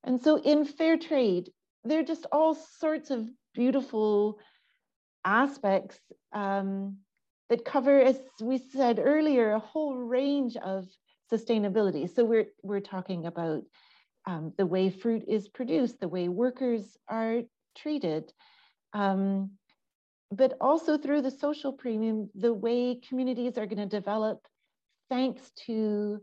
And 0.04 0.22
so 0.22 0.40
in 0.40 0.64
fair 0.66 0.98
trade, 0.98 1.50
there 1.84 2.00
are 2.00 2.04
just 2.04 2.28
all 2.32 2.54
sorts 2.54 3.10
of 3.10 3.28
beautiful 3.56 4.38
aspects 5.26 5.98
um, 6.34 6.98
that 7.50 7.66
cover, 7.66 8.00
as 8.00 8.20
we 8.40 8.60
said 8.60 9.00
earlier, 9.00 9.52
a 9.52 9.60
whole 9.60 9.96
range 9.96 10.56
of 10.58 10.86
sustainability. 11.32 12.14
So 12.14 12.26
we're, 12.26 12.48
we're 12.64 12.80
talking 12.80 13.26
about 13.26 13.64
um, 14.26 14.54
the 14.58 14.66
way 14.66 14.90
fruit 14.90 15.24
is 15.28 15.48
produced, 15.48 16.00
the 16.00 16.08
way 16.08 16.28
workers 16.28 16.98
are 17.08 17.42
treated, 17.78 18.32
um, 18.94 19.52
but 20.32 20.58
also 20.60 20.98
through 20.98 21.22
the 21.22 21.32
social 21.32 21.72
premium, 21.72 22.30
the 22.36 22.54
way 22.54 23.00
communities 23.08 23.58
are 23.58 23.66
going 23.66 23.78
to 23.78 23.86
develop 23.86 24.46
thanks 25.10 25.52
to 25.66 26.22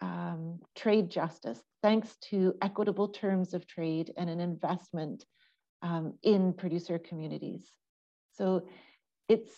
um, 0.00 0.60
trade 0.76 1.10
justice, 1.10 1.60
thanks 1.82 2.16
to 2.30 2.54
equitable 2.62 3.08
terms 3.08 3.54
of 3.54 3.66
trade 3.66 4.12
and 4.16 4.30
an 4.30 4.40
investment 4.40 5.24
um, 5.82 6.14
in 6.22 6.52
producer 6.52 6.98
communities. 6.98 7.64
So 8.36 8.66
it's 9.28 9.52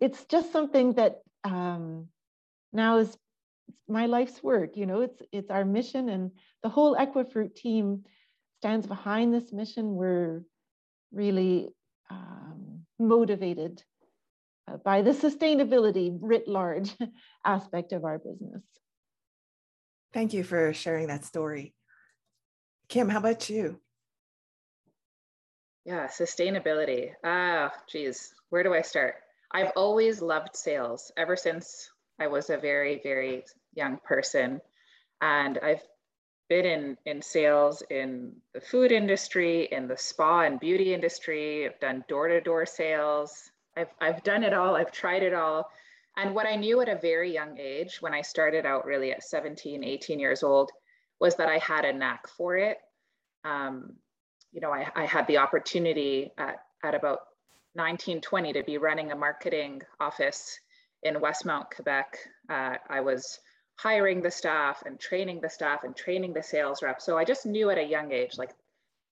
it's 0.00 0.24
just 0.24 0.52
something 0.52 0.94
that 0.94 1.20
um, 1.44 2.08
now 2.72 2.98
is 2.98 3.16
my 3.88 4.06
life's 4.06 4.42
work. 4.42 4.76
You 4.76 4.86
know, 4.86 5.00
it's 5.02 5.20
it's 5.32 5.50
our 5.50 5.64
mission, 5.64 6.08
and 6.08 6.30
the 6.62 6.68
whole 6.68 6.96
Equifruit 6.96 7.54
team 7.54 8.04
stands 8.60 8.86
behind 8.86 9.32
this 9.32 9.52
mission. 9.52 9.94
We're 9.94 10.42
really 11.12 11.68
um, 12.10 12.84
motivated 12.98 13.82
uh, 14.68 14.76
by 14.78 15.02
the 15.02 15.10
sustainability 15.10 16.16
writ 16.20 16.48
large 16.48 16.96
aspect 17.44 17.92
of 17.92 18.04
our 18.04 18.18
business. 18.18 18.62
Thank 20.12 20.32
you 20.34 20.44
for 20.44 20.72
sharing 20.72 21.06
that 21.08 21.24
story. 21.24 21.74
Kim, 22.88 23.08
how 23.08 23.18
about 23.18 23.48
you? 23.48 23.80
Yeah, 25.84 26.06
sustainability. 26.06 27.12
Ah, 27.24 27.72
geez, 27.88 28.34
where 28.50 28.62
do 28.62 28.74
I 28.74 28.82
start? 28.82 29.14
I've 29.50 29.72
always 29.74 30.22
loved 30.22 30.54
sales 30.54 31.10
ever 31.16 31.36
since 31.36 31.90
I 32.20 32.28
was 32.28 32.50
a 32.50 32.56
very, 32.56 33.00
very 33.02 33.44
young 33.74 33.98
person. 34.04 34.60
And 35.20 35.58
I've 35.62 35.82
been 36.48 36.66
in, 36.66 36.98
in 37.06 37.22
sales 37.22 37.82
in 37.90 38.32
the 38.52 38.60
food 38.60 38.92
industry, 38.92 39.68
in 39.72 39.88
the 39.88 39.96
spa 39.96 40.42
and 40.42 40.60
beauty 40.60 40.92
industry. 40.92 41.66
I've 41.66 41.80
done 41.80 42.04
door 42.08 42.28
to 42.28 42.40
door 42.40 42.66
sales. 42.66 43.50
I've, 43.76 43.88
I've 44.00 44.22
done 44.22 44.42
it 44.42 44.52
all, 44.52 44.76
I've 44.76 44.92
tried 44.92 45.22
it 45.22 45.32
all. 45.32 45.70
And 46.16 46.34
what 46.34 46.46
I 46.46 46.56
knew 46.56 46.80
at 46.82 46.90
a 46.90 46.96
very 46.96 47.32
young 47.32 47.58
age, 47.58 48.02
when 48.02 48.12
I 48.12 48.20
started 48.20 48.66
out 48.66 48.84
really 48.84 49.12
at 49.12 49.24
17, 49.24 49.82
18 49.82 50.20
years 50.20 50.42
old, 50.42 50.70
was 51.20 51.36
that 51.36 51.48
I 51.48 51.58
had 51.58 51.84
a 51.84 51.92
knack 51.92 52.28
for 52.28 52.56
it. 52.56 52.78
Um, 53.44 53.94
you 54.52 54.60
know, 54.60 54.72
I, 54.72 54.90
I 54.94 55.06
had 55.06 55.26
the 55.26 55.38
opportunity 55.38 56.32
at, 56.36 56.56
at 56.84 56.94
about 56.94 57.20
19, 57.74 58.20
20 58.20 58.52
to 58.52 58.62
be 58.62 58.76
running 58.76 59.12
a 59.12 59.16
marketing 59.16 59.80
office 60.00 60.58
in 61.02 61.14
Westmount, 61.14 61.70
Quebec. 61.74 62.18
Uh, 62.50 62.74
I 62.90 63.00
was 63.00 63.40
hiring 63.76 64.22
the 64.22 64.30
staff 64.30 64.82
and 64.86 64.98
training 64.98 65.40
the 65.40 65.48
staff 65.48 65.84
and 65.84 65.96
training 65.96 66.32
the 66.32 66.42
sales 66.42 66.82
rep. 66.82 67.00
So 67.00 67.18
I 67.18 67.24
just 67.24 67.46
knew 67.46 67.70
at 67.70 67.78
a 67.78 67.82
young 67.82 68.12
age, 68.12 68.38
like, 68.38 68.50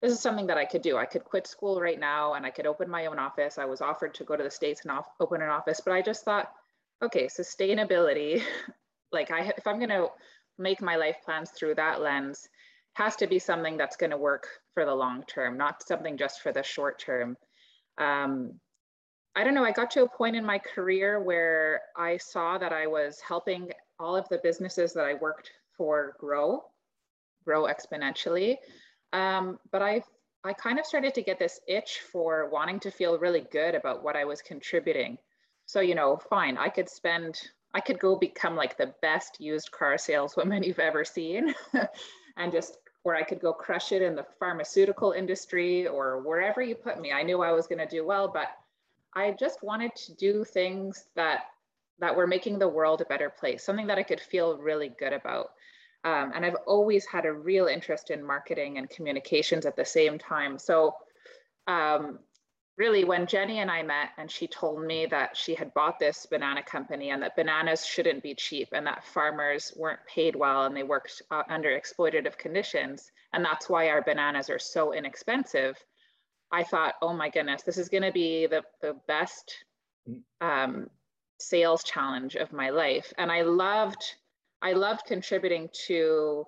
this 0.00 0.12
is 0.12 0.20
something 0.20 0.46
that 0.46 0.56
I 0.56 0.64
could 0.64 0.82
do. 0.82 0.96
I 0.96 1.04
could 1.04 1.24
quit 1.24 1.46
school 1.46 1.80
right 1.80 1.98
now 1.98 2.34
and 2.34 2.46
I 2.46 2.50
could 2.50 2.66
open 2.66 2.88
my 2.88 3.06
own 3.06 3.18
office. 3.18 3.58
I 3.58 3.66
was 3.66 3.80
offered 3.80 4.14
to 4.14 4.24
go 4.24 4.36
to 4.36 4.42
the 4.42 4.50
States 4.50 4.82
and 4.82 4.92
off, 4.92 5.06
open 5.20 5.42
an 5.42 5.50
office, 5.50 5.80
but 5.84 5.92
I 5.92 6.00
just 6.00 6.24
thought, 6.24 6.50
okay, 7.02 7.26
sustainability, 7.26 8.42
like 9.12 9.30
I, 9.30 9.52
if 9.56 9.66
I'm 9.66 9.78
going 9.78 9.90
to 9.90 10.08
make 10.58 10.80
my 10.80 10.96
life 10.96 11.16
plans 11.24 11.50
through 11.50 11.74
that 11.76 12.00
lens, 12.00 12.48
has 12.94 13.16
to 13.16 13.26
be 13.26 13.38
something 13.38 13.76
that's 13.76 13.96
going 13.96 14.10
to 14.10 14.16
work 14.16 14.46
for 14.74 14.84
the 14.84 14.94
long 14.94 15.24
term, 15.24 15.56
not 15.56 15.86
something 15.86 16.16
just 16.16 16.40
for 16.40 16.52
the 16.52 16.62
short 16.62 16.98
term. 16.98 17.36
Um, 17.98 18.54
I 19.36 19.44
don't 19.44 19.54
know, 19.54 19.64
I 19.64 19.72
got 19.72 19.90
to 19.92 20.02
a 20.02 20.08
point 20.08 20.36
in 20.36 20.44
my 20.44 20.58
career 20.58 21.20
where 21.22 21.82
I 21.96 22.16
saw 22.16 22.58
that 22.58 22.72
I 22.72 22.86
was 22.86 23.20
helping 23.26 23.70
all 24.00 24.16
of 24.16 24.28
the 24.28 24.40
businesses 24.42 24.92
that 24.94 25.04
I 25.04 25.14
worked 25.14 25.50
for 25.76 26.16
grow, 26.18 26.64
grow 27.44 27.64
exponentially. 27.64 28.56
Um, 29.12 29.58
but 29.70 29.82
I 29.82 30.02
I 30.42 30.54
kind 30.54 30.78
of 30.78 30.86
started 30.86 31.12
to 31.14 31.22
get 31.22 31.38
this 31.38 31.60
itch 31.68 32.00
for 32.10 32.48
wanting 32.48 32.80
to 32.80 32.90
feel 32.90 33.18
really 33.18 33.46
good 33.52 33.74
about 33.74 34.02
what 34.02 34.16
I 34.16 34.24
was 34.24 34.40
contributing. 34.40 35.18
So, 35.66 35.80
you 35.80 35.94
know, 35.94 36.16
fine, 36.16 36.56
I 36.56 36.70
could 36.70 36.88
spend, 36.88 37.38
I 37.74 37.80
could 37.80 37.98
go 37.98 38.16
become 38.16 38.56
like 38.56 38.78
the 38.78 38.94
best 39.02 39.38
used 39.38 39.70
car 39.70 39.98
saleswoman 39.98 40.62
you've 40.64 40.78
ever 40.78 41.04
seen 41.04 41.54
and 42.38 42.50
just, 42.50 42.78
or 43.04 43.14
I 43.14 43.22
could 43.22 43.40
go 43.40 43.52
crush 43.52 43.92
it 43.92 44.00
in 44.00 44.16
the 44.16 44.26
pharmaceutical 44.38 45.12
industry 45.12 45.86
or 45.86 46.22
wherever 46.22 46.62
you 46.62 46.74
put 46.74 47.00
me. 47.00 47.12
I 47.12 47.22
knew 47.22 47.42
I 47.42 47.52
was 47.52 47.66
going 47.66 47.78
to 47.78 47.86
do 47.86 48.06
well, 48.06 48.26
but 48.26 48.48
I 49.14 49.32
just 49.32 49.62
wanted 49.62 49.94
to 49.94 50.14
do 50.14 50.44
things 50.44 51.04
that 51.16 51.44
that 52.00 52.16
we're 52.16 52.26
making 52.26 52.58
the 52.58 52.68
world 52.68 53.00
a 53.00 53.04
better 53.04 53.30
place, 53.30 53.62
something 53.62 53.86
that 53.86 53.98
I 53.98 54.02
could 54.02 54.20
feel 54.20 54.56
really 54.58 54.90
good 54.98 55.12
about. 55.12 55.50
Um, 56.02 56.32
and 56.34 56.46
I've 56.46 56.56
always 56.66 57.04
had 57.04 57.26
a 57.26 57.32
real 57.32 57.66
interest 57.66 58.10
in 58.10 58.26
marketing 58.26 58.78
and 58.78 58.88
communications 58.88 59.66
at 59.66 59.76
the 59.76 59.84
same 59.84 60.18
time. 60.18 60.58
So, 60.58 60.94
um, 61.66 62.20
really, 62.78 63.04
when 63.04 63.26
Jenny 63.26 63.58
and 63.58 63.70
I 63.70 63.82
met, 63.82 64.08
and 64.16 64.30
she 64.30 64.46
told 64.46 64.82
me 64.82 65.04
that 65.06 65.36
she 65.36 65.54
had 65.54 65.74
bought 65.74 65.98
this 65.98 66.24
banana 66.24 66.62
company 66.62 67.10
and 67.10 67.22
that 67.22 67.36
bananas 67.36 67.84
shouldn't 67.84 68.22
be 68.22 68.34
cheap 68.34 68.68
and 68.72 68.86
that 68.86 69.04
farmers 69.04 69.74
weren't 69.76 70.00
paid 70.06 70.34
well 70.34 70.64
and 70.64 70.74
they 70.74 70.82
worked 70.82 71.20
uh, 71.30 71.42
under 71.50 71.78
exploitative 71.78 72.38
conditions, 72.38 73.12
and 73.34 73.44
that's 73.44 73.68
why 73.68 73.90
our 73.90 74.00
bananas 74.00 74.48
are 74.48 74.58
so 74.58 74.94
inexpensive. 74.94 75.76
I 76.50 76.64
thought, 76.64 76.94
oh 77.02 77.12
my 77.12 77.28
goodness, 77.28 77.62
this 77.62 77.76
is 77.76 77.90
going 77.90 78.02
to 78.02 78.12
be 78.12 78.46
the, 78.46 78.62
the 78.80 78.96
best 79.06 79.54
mm. 80.08 80.22
um, 80.40 80.88
sales 81.40 81.82
challenge 81.82 82.36
of 82.36 82.52
my 82.52 82.70
life 82.70 83.12
and 83.18 83.30
i 83.30 83.42
loved 83.42 84.14
i 84.62 84.72
loved 84.72 85.04
contributing 85.06 85.68
to 85.72 86.44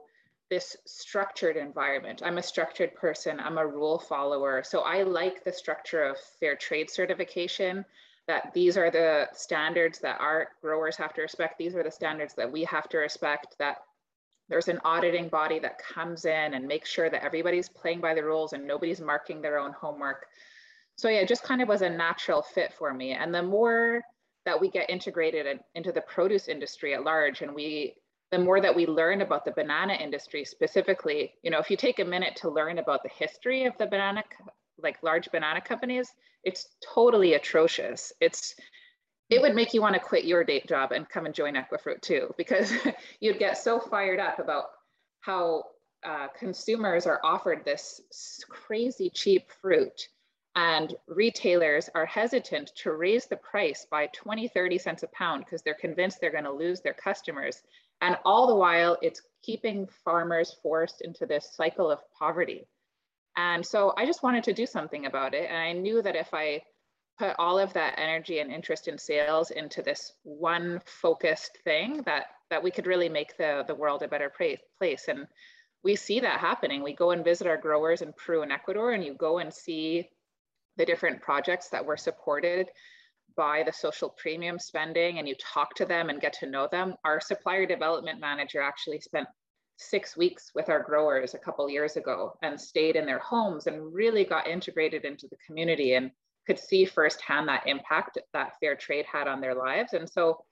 this 0.51 0.77
structured 0.85 1.57
environment 1.57 2.23
i'm 2.25 2.39
a 2.39 2.43
structured 2.43 2.95
person 2.95 3.41
i'm 3.41 3.59
a 3.59 3.67
rule 3.67 3.99
follower 3.99 4.63
so 4.65 4.81
i 4.81 5.03
like 5.03 5.45
the 5.45 5.53
structure 5.53 6.03
of 6.03 6.19
fair 6.41 6.57
trade 6.57 6.91
certification 6.91 7.85
that 8.29 8.53
these 8.55 8.77
are 8.77 8.91
the 8.91 9.29
standards 9.33 9.99
that 10.01 10.21
our 10.21 10.49
growers 10.61 10.97
have 10.97 11.13
to 11.15 11.23
respect. 11.23 11.59
These 11.59 11.75
are 11.75 11.83
the 11.83 11.91
standards 11.91 12.35
that 12.35 12.51
we 12.51 12.65
have 12.65 12.89
to 12.91 12.99
respect, 12.99 13.57
that 13.59 13.79
there's 14.49 14.69
an 14.69 14.81
auditing 14.85 15.29
body 15.29 15.59
that 15.61 15.79
comes 15.79 16.25
in 16.25 16.55
and 16.55 16.67
makes 16.67 16.89
sure 16.89 17.11
that 17.11 17.25
everybody's 17.25 17.69
playing 17.69 18.01
by 18.01 18.15
the 18.15 18.23
rules 18.23 18.53
and 18.53 18.67
nobody's 18.67 19.01
marking 19.01 19.41
their 19.41 19.59
own 19.59 19.73
homework. 19.73 20.27
So 20.97 21.09
yeah, 21.09 21.21
it 21.21 21.29
just 21.29 21.43
kind 21.43 21.63
of 21.63 21.69
was 21.69 21.83
a 21.83 21.91
natural 21.91 22.43
fit 22.43 22.73
for 22.73 22.93
me. 22.93 23.13
And 23.13 23.35
the 23.35 23.43
more 23.43 24.03
that 24.45 24.61
we 24.61 24.71
get 24.71 24.91
integrated 24.91 25.61
into 25.75 25.93
the 25.93 26.01
produce 26.01 26.49
industry 26.49 26.95
at 26.95 27.05
large. 27.05 27.43
And 27.43 27.55
we 27.55 27.95
the 28.31 28.39
more 28.39 28.61
that 28.61 28.75
we 28.75 28.87
learn 28.87 29.21
about 29.21 29.45
the 29.45 29.53
banana 29.53 29.93
industry 29.93 30.43
specifically 30.43 31.35
you 31.43 31.51
know 31.51 31.59
if 31.59 31.71
you 31.71 31.77
take 31.77 31.99
a 31.99 32.05
minute 32.05 32.35
to 32.35 32.49
learn 32.49 32.79
about 32.79 33.03
the 33.03 33.11
history 33.11 33.67
of 33.67 33.77
the 33.77 33.85
banana 33.85 34.25
like 34.79 34.97
large 35.03 35.31
banana 35.31 35.61
companies 35.61 36.15
it's 36.45 36.69
totally 36.95 37.35
atrocious. 37.35 38.13
It's 38.21 38.55
it 39.31 39.41
would 39.41 39.55
make 39.55 39.73
you 39.73 39.81
want 39.81 39.95
to 39.95 40.01
quit 40.01 40.25
your 40.25 40.45
day 40.45 40.63
job 40.69 40.93
and 40.93 41.09
come 41.09 41.25
and 41.25 41.35
join 41.35 41.55
equifruit 41.55 42.03
too 42.03 42.35
because 42.37 42.71
you'd 43.21 43.39
get 43.39 43.57
so 43.57 43.81
fired 43.81 44.21
up 44.21 44.39
about 44.39 44.65
how 45.21 45.65
uh, 46.05 46.27
consumers 46.39 47.07
are 47.07 47.21
offered 47.25 47.65
this 47.65 48.01
crazy 48.49 49.09
cheap 49.09 49.51
fruit 49.63 50.09
and 50.55 50.95
retailers 51.07 51.89
are 51.95 52.07
hesitant 52.07 52.73
to 52.77 52.93
raise 52.93 53.27
the 53.27 53.37
price 53.37 53.87
by 53.91 54.07
20 54.09 54.49
30 54.49 54.79
cents 54.79 55.03
a 55.03 55.09
pound 55.09 55.45
because 55.45 55.63
they're 55.63 55.75
convinced 55.75 56.21
they're 56.21 56.31
going 56.31 56.45
to 56.45 56.53
lose 56.53 56.81
their 56.81 56.95
customers. 56.95 57.63
And 58.01 58.19
all 58.25 58.47
the 58.47 58.55
while 58.55 58.99
it's 59.01 59.23
keeping 59.43 59.89
farmers 60.05 60.57
forced 60.63 61.01
into 61.01 61.25
this 61.25 61.53
cycle 61.55 61.91
of 61.91 62.01
poverty. 62.19 62.67
And 63.37 63.65
so 63.65 63.95
i 63.97 64.05
just 64.05 64.23
wanted 64.23 64.45
to 64.45 64.53
do 64.53 64.67
something 64.67 65.07
about 65.07 65.33
it 65.35 65.49
and 65.49 65.57
i 65.57 65.73
knew 65.73 66.03
that 66.03 66.17
if 66.17 66.35
i 66.35 66.63
put 67.19 67.37
all 67.39 67.59
of 67.59 67.73
that 67.75 67.99
energy 67.99 68.41
and 68.41 68.51
interest 68.51 68.89
in 68.89 68.99
sales 68.99 69.51
into 69.51 69.83
this 69.83 70.13
one 70.23 70.81
focused 70.85 71.59
thing 71.65 72.03
that 72.03 72.27
that 72.51 72.63
we 72.63 72.71
could 72.71 72.87
really 72.87 73.09
make 73.09 73.37
the 73.37 73.65
the 73.67 73.75
world 73.75 74.03
a 74.03 74.09
better 74.09 74.33
place. 74.79 75.09
And 75.09 75.27
we 75.85 75.97
see 75.97 76.21
that 76.21 76.41
happening. 76.41 76.83
We 76.83 76.95
go 76.95 77.11
and 77.11 77.25
visit 77.25 77.47
our 77.47 77.57
growers 77.57 78.03
in 78.03 78.13
peru 78.13 78.43
and 78.43 78.53
ecuador 78.53 78.93
and 78.93 79.05
you 79.05 79.15
go 79.15 79.39
and 79.39 79.53
see 79.53 80.09
the 80.77 80.87
different 80.87 81.21
projects 81.21 81.69
that 81.69 81.85
were 81.85 81.97
supported 81.97 82.69
by 83.37 83.63
the 83.63 83.73
social 83.73 84.15
premium 84.19 84.59
spending 84.59 85.19
and 85.19 85.29
you 85.29 85.35
talk 85.41 85.75
to 85.75 85.85
them 85.85 86.11
and 86.11 86.21
get 86.21 86.33
to 86.35 86.47
know 86.47 86.69
them. 86.71 86.95
Our 87.05 87.21
supplier 87.21 87.67
development 87.67 88.21
manager 88.21 88.61
actually 88.61 89.01
spent 89.01 89.29
six 89.77 90.17
weeks 90.17 90.53
with 90.55 90.69
our 90.69 90.83
growers 90.83 91.35
a 91.35 91.39
couple 91.39 91.69
years 91.69 91.97
ago 91.97 92.35
and 92.43 92.61
stayed 92.61 92.97
in 92.97 93.07
their 93.07 93.19
homes 93.19 93.67
and 93.67 93.93
really 93.93 94.25
got 94.25 94.47
integrated 94.47 95.05
into 95.05 95.27
the 95.29 95.37
community 95.47 95.95
and 95.95 96.11
could 96.47 96.59
see 96.59 96.85
firsthand 96.85 97.49
that 97.49 97.67
impact 97.67 98.19
that 98.33 98.53
fair 98.61 98.77
trade 98.77 99.07
had 99.11 99.29
on 99.29 99.41
their 99.41 99.55
lives. 99.55 99.93
And 99.93 100.09
so 100.09 100.45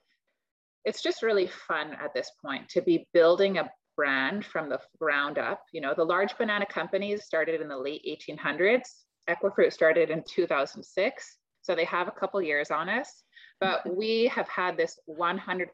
it's 0.85 1.03
just 1.03 1.21
really 1.21 1.47
fun 1.47 1.95
at 2.03 2.13
this 2.13 2.31
point 2.43 2.67
to 2.69 2.81
be 2.81 3.07
building 3.13 3.57
a 3.57 3.69
brand 3.95 4.45
from 4.45 4.69
the 4.69 4.79
ground 4.99 5.37
up. 5.37 5.61
You 5.71 5.81
know, 5.81 5.93
the 5.95 6.03
large 6.03 6.35
banana 6.37 6.65
companies 6.65 7.25
started 7.25 7.61
in 7.61 7.67
the 7.67 7.77
late 7.77 8.01
1800s 8.07 9.03
Equifruit 9.31 9.73
started 9.73 10.09
in 10.09 10.23
2006, 10.27 11.37
so 11.61 11.75
they 11.75 11.85
have 11.85 12.07
a 12.07 12.11
couple 12.11 12.41
years 12.41 12.71
on 12.71 12.89
us. 12.89 13.23
But 13.59 13.95
we 13.95 14.25
have 14.27 14.49
had 14.49 14.75
this 14.75 14.99
100% 15.07 15.67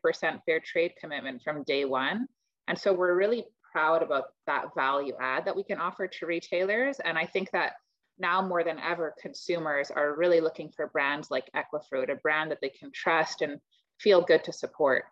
fair 0.46 0.60
trade 0.60 0.94
commitment 1.00 1.42
from 1.42 1.64
day 1.64 1.86
one. 1.86 2.28
And 2.68 2.78
so 2.78 2.94
we're 2.94 3.16
really 3.16 3.46
proud 3.72 4.04
about 4.04 4.26
that 4.46 4.76
value 4.76 5.14
add 5.22 5.46
that 5.46 5.56
we 5.56 5.64
can 5.64 5.80
offer 5.80 6.08
to 6.08 6.26
retailers. 6.26 7.00
And 7.00 7.18
I 7.18 7.26
think 7.26 7.52
that 7.52 7.74
now 8.20 8.42
more 8.42 8.64
than 8.64 8.80
ever, 8.80 9.16
consumers 9.22 9.92
are 9.92 10.18
really 10.18 10.42
looking 10.42 10.70
for 10.76 10.88
brands 10.88 11.30
like 11.32 11.50
Equifruit, 11.56 12.12
a 12.12 12.16
brand 12.16 12.52
that 12.52 12.60
they 12.62 12.70
can 12.70 12.92
trust 12.94 13.42
and 13.42 13.60
feel 14.00 14.22
good 14.22 14.44
to 14.46 14.54
support. 14.54 15.06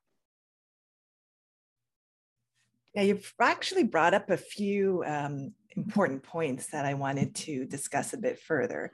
Yeah, 2.93 3.03
you've 3.03 3.33
actually 3.39 3.83
brought 3.83 4.13
up 4.13 4.29
a 4.29 4.37
few 4.37 5.03
um, 5.05 5.53
important 5.75 6.23
points 6.23 6.67
that 6.67 6.85
I 6.85 6.93
wanted 6.93 7.35
to 7.35 7.65
discuss 7.65 8.13
a 8.13 8.17
bit 8.17 8.39
further. 8.39 8.91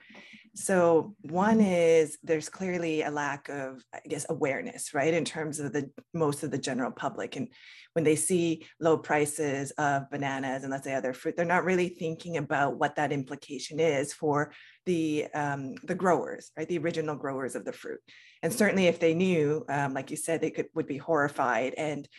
So, 0.53 1.15
one 1.21 1.61
is 1.61 2.17
there's 2.23 2.49
clearly 2.49 3.03
a 3.03 3.11
lack 3.11 3.47
of, 3.47 3.81
I 3.93 3.99
guess, 4.05 4.25
awareness, 4.29 4.93
right, 4.93 5.13
in 5.13 5.23
terms 5.23 5.59
of 5.59 5.71
the 5.71 5.89
most 6.13 6.43
of 6.43 6.51
the 6.51 6.57
general 6.57 6.91
public. 6.91 7.37
And 7.37 7.47
when 7.93 8.03
they 8.03 8.17
see 8.17 8.67
low 8.79 8.97
prices 8.97 9.71
of 9.71 10.09
bananas 10.09 10.63
and 10.63 10.71
let's 10.71 10.83
say 10.83 10.93
other 10.93 11.13
fruit, 11.13 11.37
they're 11.37 11.45
not 11.45 11.63
really 11.63 11.87
thinking 11.87 12.35
about 12.35 12.77
what 12.77 12.97
that 12.97 13.13
implication 13.13 13.79
is 13.79 14.11
for 14.11 14.51
the 14.85 15.27
um, 15.33 15.75
the 15.83 15.95
growers, 15.95 16.51
right, 16.57 16.67
the 16.67 16.79
original 16.79 17.15
growers 17.15 17.55
of 17.55 17.63
the 17.63 17.73
fruit. 17.73 18.01
And 18.43 18.51
certainly, 18.51 18.87
if 18.87 18.99
they 18.99 19.13
knew, 19.13 19.63
um, 19.69 19.93
like 19.93 20.11
you 20.11 20.17
said, 20.17 20.41
they 20.41 20.51
could 20.51 20.67
would 20.73 20.87
be 20.87 20.97
horrified. 20.97 21.75
And 21.77 22.09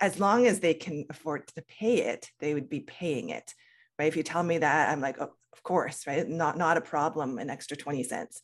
as 0.00 0.20
long 0.20 0.46
as 0.46 0.60
they 0.60 0.74
can 0.74 1.06
afford 1.08 1.46
to 1.48 1.62
pay 1.62 2.02
it, 2.02 2.28
they 2.40 2.52
would 2.52 2.68
be 2.68 2.80
paying 2.80 3.30
it 3.30 3.54
right? 3.98 4.08
If 4.08 4.16
you 4.16 4.22
tell 4.22 4.42
me 4.42 4.58
that, 4.58 4.90
I'm 4.90 5.00
like, 5.00 5.20
oh, 5.20 5.32
of 5.52 5.62
course, 5.62 6.06
right? 6.06 6.28
Not, 6.28 6.58
not 6.58 6.76
a 6.76 6.80
problem, 6.80 7.38
an 7.38 7.50
extra 7.50 7.76
20 7.76 8.02
cents. 8.02 8.40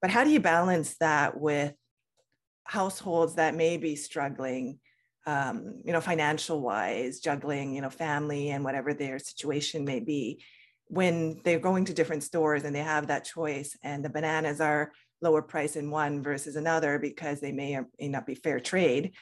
But 0.00 0.10
how 0.10 0.24
do 0.24 0.30
you 0.30 0.40
balance 0.40 0.96
that 0.98 1.38
with 1.38 1.74
households 2.64 3.34
that 3.36 3.54
may 3.54 3.76
be 3.76 3.96
struggling, 3.96 4.78
um, 5.26 5.82
you 5.84 5.92
know, 5.92 6.00
financial 6.00 6.60
wise, 6.60 7.20
juggling, 7.20 7.74
you 7.74 7.80
know, 7.80 7.90
family 7.90 8.50
and 8.50 8.64
whatever 8.64 8.94
their 8.94 9.18
situation 9.18 9.84
may 9.84 10.00
be, 10.00 10.42
when 10.86 11.40
they're 11.44 11.58
going 11.58 11.84
to 11.86 11.94
different 11.94 12.22
stores 12.22 12.64
and 12.64 12.74
they 12.74 12.80
have 12.80 13.08
that 13.08 13.24
choice 13.24 13.76
and 13.82 14.04
the 14.04 14.10
bananas 14.10 14.60
are 14.60 14.92
lower 15.20 15.42
price 15.42 15.76
in 15.76 15.90
one 15.90 16.22
versus 16.22 16.56
another 16.56 16.98
because 16.98 17.40
they 17.40 17.52
may 17.52 17.74
or 17.74 17.88
may 18.00 18.08
not 18.08 18.26
be 18.26 18.34
fair 18.34 18.60
trade. 18.60 19.12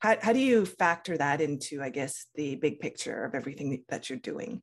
How, 0.00 0.16
how 0.20 0.32
do 0.32 0.40
you 0.40 0.66
factor 0.66 1.16
that 1.16 1.40
into, 1.40 1.82
I 1.82 1.90
guess, 1.90 2.26
the 2.34 2.56
big 2.56 2.80
picture 2.80 3.24
of 3.24 3.34
everything 3.34 3.84
that 3.88 4.10
you're 4.10 4.18
doing? 4.18 4.62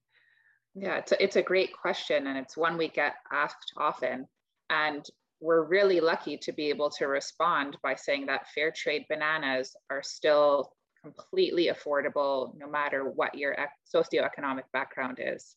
Yeah, 0.76 0.98
it's 0.98 1.12
a, 1.12 1.24
it's 1.24 1.36
a 1.36 1.42
great 1.42 1.72
question, 1.74 2.28
and 2.28 2.38
it's 2.38 2.58
one 2.58 2.78
we 2.78 2.88
get 2.88 3.16
asked 3.32 3.74
often. 3.78 4.28
And 4.70 5.06
we're 5.40 5.64
really 5.64 6.00
lucky 6.00 6.38
to 6.38 6.52
be 6.52 6.70
able 6.70 6.90
to 6.90 7.06
respond 7.06 7.78
by 7.84 7.96
saying 7.96 8.26
that 8.28 8.48
fair 8.56 8.72
trade 8.76 9.06
bananas 9.10 9.76
are 9.90 10.02
still 10.02 10.72
completely 11.04 11.68
affordable 11.68 12.54
no 12.58 12.68
matter 12.68 13.04
what 13.04 13.36
your 13.36 13.56
socioeconomic 13.94 14.64
background 14.72 15.20
is. 15.22 15.56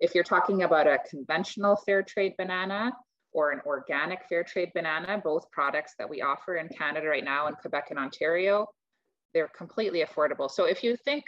If 0.00 0.14
you're 0.14 0.24
talking 0.24 0.62
about 0.62 0.86
a 0.86 1.00
conventional 1.10 1.76
fair 1.76 2.02
trade 2.02 2.34
banana 2.38 2.92
or 3.32 3.50
an 3.50 3.60
organic 3.66 4.20
fair 4.28 4.44
trade 4.44 4.70
banana, 4.72 5.20
both 5.22 5.50
products 5.50 5.94
that 5.98 6.08
we 6.08 6.22
offer 6.22 6.56
in 6.56 6.68
Canada 6.68 7.08
right 7.08 7.24
now 7.24 7.48
in 7.48 7.54
Quebec 7.54 7.88
and 7.90 7.98
Ontario, 7.98 8.68
they're 9.34 9.50
completely 9.56 10.04
affordable. 10.04 10.48
So 10.48 10.64
if 10.64 10.84
you 10.84 10.96
think, 10.96 11.24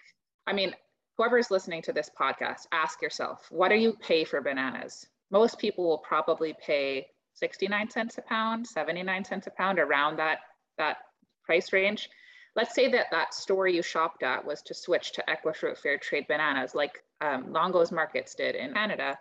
I 0.46 0.52
mean, 0.52 0.74
whoever's 1.16 1.50
listening 1.50 1.82
to 1.82 1.92
this 1.92 2.10
podcast, 2.18 2.66
ask 2.72 3.00
yourself, 3.00 3.46
what 3.50 3.68
do 3.68 3.76
you 3.76 3.94
pay 3.94 4.24
for 4.24 4.40
bananas? 4.40 5.06
Most 5.30 5.58
people 5.58 5.86
will 5.86 5.98
probably 5.98 6.54
pay 6.64 7.06
69 7.34 7.90
cents 7.90 8.18
a 8.18 8.22
pound, 8.22 8.66
79 8.66 9.24
cents 9.24 9.46
a 9.46 9.50
pound, 9.50 9.78
around 9.78 10.18
that, 10.18 10.38
that 10.78 10.98
price 11.44 11.72
range. 11.72 12.08
Let's 12.54 12.74
say 12.74 12.90
that 12.92 13.06
that 13.10 13.34
store 13.34 13.68
you 13.68 13.82
shopped 13.82 14.22
at 14.22 14.44
was 14.44 14.62
to 14.62 14.74
switch 14.74 15.12
to 15.12 15.24
Equifruit 15.28 15.76
Fair 15.78 15.98
Trade 15.98 16.26
bananas, 16.28 16.74
like 16.74 17.02
um, 17.20 17.52
Longo's 17.52 17.92
Markets 17.92 18.34
did 18.34 18.54
in 18.54 18.72
Canada. 18.72 19.18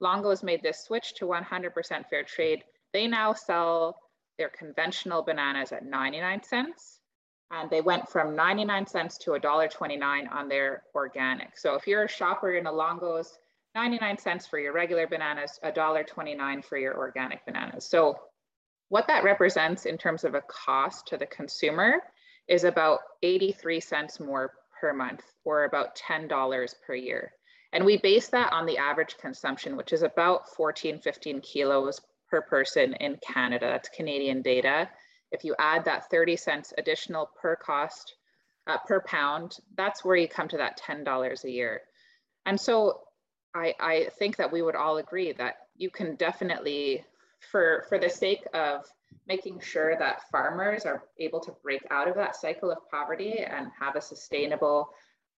Longo's 0.00 0.42
made 0.42 0.62
this 0.62 0.84
switch 0.84 1.14
to 1.14 1.26
100% 1.26 2.08
fair 2.08 2.22
trade. 2.22 2.62
They 2.92 3.06
now 3.06 3.32
sell 3.32 3.96
their 4.38 4.50
conventional 4.50 5.22
bananas 5.22 5.72
at 5.72 5.84
99 5.84 6.42
cents 6.42 7.00
and 7.50 7.70
they 7.70 7.80
went 7.80 8.08
from 8.08 8.34
99 8.34 8.86
cents 8.86 9.18
to 9.18 9.30
$1.29 9.32 10.32
on 10.32 10.48
their 10.48 10.82
organic. 10.94 11.56
So 11.58 11.74
if 11.74 11.86
you're 11.86 12.04
a 12.04 12.08
shopper 12.08 12.54
in 12.54 12.66
a 12.66 12.72
Longo's, 12.72 13.38
99 13.74 14.18
cents 14.18 14.46
for 14.46 14.58
your 14.58 14.72
regular 14.72 15.06
bananas, 15.06 15.60
$1.29 15.64 16.64
for 16.64 16.78
your 16.78 16.96
organic 16.96 17.44
bananas. 17.44 17.84
So 17.86 18.18
what 18.88 19.06
that 19.08 19.24
represents 19.24 19.86
in 19.86 19.98
terms 19.98 20.24
of 20.24 20.34
a 20.34 20.42
cost 20.42 21.08
to 21.08 21.16
the 21.16 21.26
consumer 21.26 22.00
is 22.48 22.64
about 22.64 23.00
83 23.22 23.80
cents 23.80 24.20
more 24.20 24.52
per 24.80 24.92
month 24.92 25.22
or 25.44 25.64
about 25.64 25.96
$10 25.96 26.74
per 26.86 26.94
year. 26.94 27.32
And 27.72 27.84
we 27.84 27.98
base 27.98 28.28
that 28.28 28.52
on 28.52 28.64
the 28.64 28.78
average 28.78 29.16
consumption, 29.18 29.76
which 29.76 29.92
is 29.92 30.02
about 30.02 30.48
14, 30.54 31.00
15 31.00 31.40
kilos 31.40 32.00
per 32.30 32.40
person 32.42 32.94
in 32.94 33.18
Canada. 33.26 33.66
That's 33.66 33.88
Canadian 33.88 34.42
data. 34.42 34.88
If 35.32 35.44
you 35.44 35.54
add 35.58 35.84
that 35.84 36.10
30 36.10 36.36
cents 36.36 36.72
additional 36.78 37.30
per 37.40 37.56
cost, 37.56 38.14
uh, 38.66 38.78
per 38.86 39.00
pound, 39.00 39.58
that's 39.76 40.04
where 40.04 40.16
you 40.16 40.28
come 40.28 40.48
to 40.48 40.56
that 40.56 40.80
$10 40.80 41.44
a 41.44 41.50
year. 41.50 41.82
And 42.44 42.60
so 42.60 43.02
I, 43.54 43.74
I 43.80 44.08
think 44.18 44.36
that 44.36 44.52
we 44.52 44.62
would 44.62 44.76
all 44.76 44.98
agree 44.98 45.32
that 45.32 45.56
you 45.76 45.90
can 45.90 46.16
definitely, 46.16 47.04
for, 47.50 47.84
for 47.88 47.98
the 47.98 48.08
sake 48.08 48.46
of 48.54 48.84
making 49.26 49.60
sure 49.60 49.96
that 49.98 50.28
farmers 50.30 50.84
are 50.84 51.02
able 51.18 51.40
to 51.40 51.54
break 51.62 51.84
out 51.90 52.08
of 52.08 52.14
that 52.14 52.36
cycle 52.36 52.70
of 52.70 52.78
poverty 52.90 53.38
and 53.38 53.68
have 53.78 53.96
a 53.96 54.00
sustainable 54.00 54.88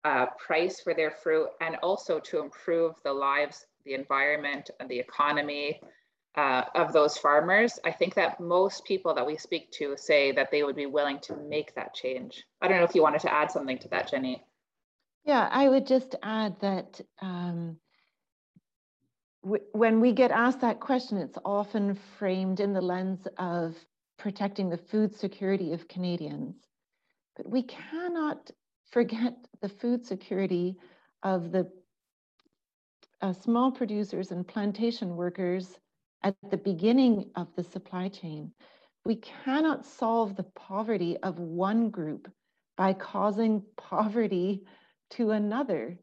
uh, 0.03 0.25
price 0.37 0.79
for 0.79 0.93
their 0.93 1.11
fruit 1.11 1.49
and 1.61 1.75
also 1.77 2.19
to 2.19 2.39
improve 2.39 2.95
the 3.03 3.11
lives, 3.11 3.65
the 3.85 3.93
environment 3.93 4.69
and 4.79 4.89
the 4.89 4.99
economy 4.99 5.81
uh, 6.37 6.63
of 6.75 6.93
those 6.93 7.17
farmers, 7.17 7.79
I 7.83 7.91
think 7.91 8.13
that 8.13 8.39
most 8.39 8.85
people 8.85 9.15
that 9.15 9.25
we 9.25 9.37
speak 9.37 9.71
to 9.71 9.97
say 9.97 10.31
that 10.33 10.51
they 10.51 10.61
would 10.63 10.75
be 10.75 10.85
willing 10.85 11.19
to 11.21 11.35
make 11.35 11.73
that 11.75 11.95
change. 11.95 12.43
I 12.61 12.67
don't 12.67 12.77
know 12.77 12.83
if 12.83 12.93
you 12.93 13.01
wanted 13.01 13.21
to 13.21 13.33
add 13.33 13.51
something 13.51 13.79
to 13.79 13.87
that, 13.89 14.11
Jenny. 14.11 14.43
Yeah, 15.25 15.49
I 15.51 15.67
would 15.67 15.87
just 15.87 16.15
add 16.21 16.59
that 16.61 17.01
um, 17.21 17.77
when 19.41 19.99
we 19.99 20.11
get 20.13 20.31
asked 20.31 20.61
that 20.61 20.79
question, 20.79 21.17
it's 21.17 21.39
often 21.43 21.97
framed 22.19 22.59
in 22.59 22.71
the 22.71 22.81
lens 22.81 23.27
of 23.37 23.75
protecting 24.17 24.69
the 24.69 24.77
food 24.77 25.15
security 25.15 25.73
of 25.73 25.87
Canadians. 25.87 26.55
But 27.35 27.49
we 27.49 27.63
cannot 27.63 28.51
forget 28.91 29.35
the 29.61 29.69
food 29.69 30.05
security 30.05 30.77
of 31.23 31.51
the 31.51 31.69
uh, 33.21 33.33
small 33.33 33.71
producers 33.71 34.31
and 34.31 34.47
plantation 34.47 35.15
workers 35.15 35.79
at 36.27 36.35
the 36.51 36.57
beginning 36.57 37.29
of 37.35 37.47
the 37.55 37.63
supply 37.63 38.09
chain. 38.09 38.51
We 39.05 39.15
cannot 39.15 39.85
solve 39.85 40.35
the 40.35 40.43
poverty 40.43 41.15
of 41.23 41.39
one 41.39 41.89
group 41.89 42.29
by 42.75 42.91
causing 42.93 43.63
poverty 43.77 44.65
to 45.11 45.31
another. 45.31 45.97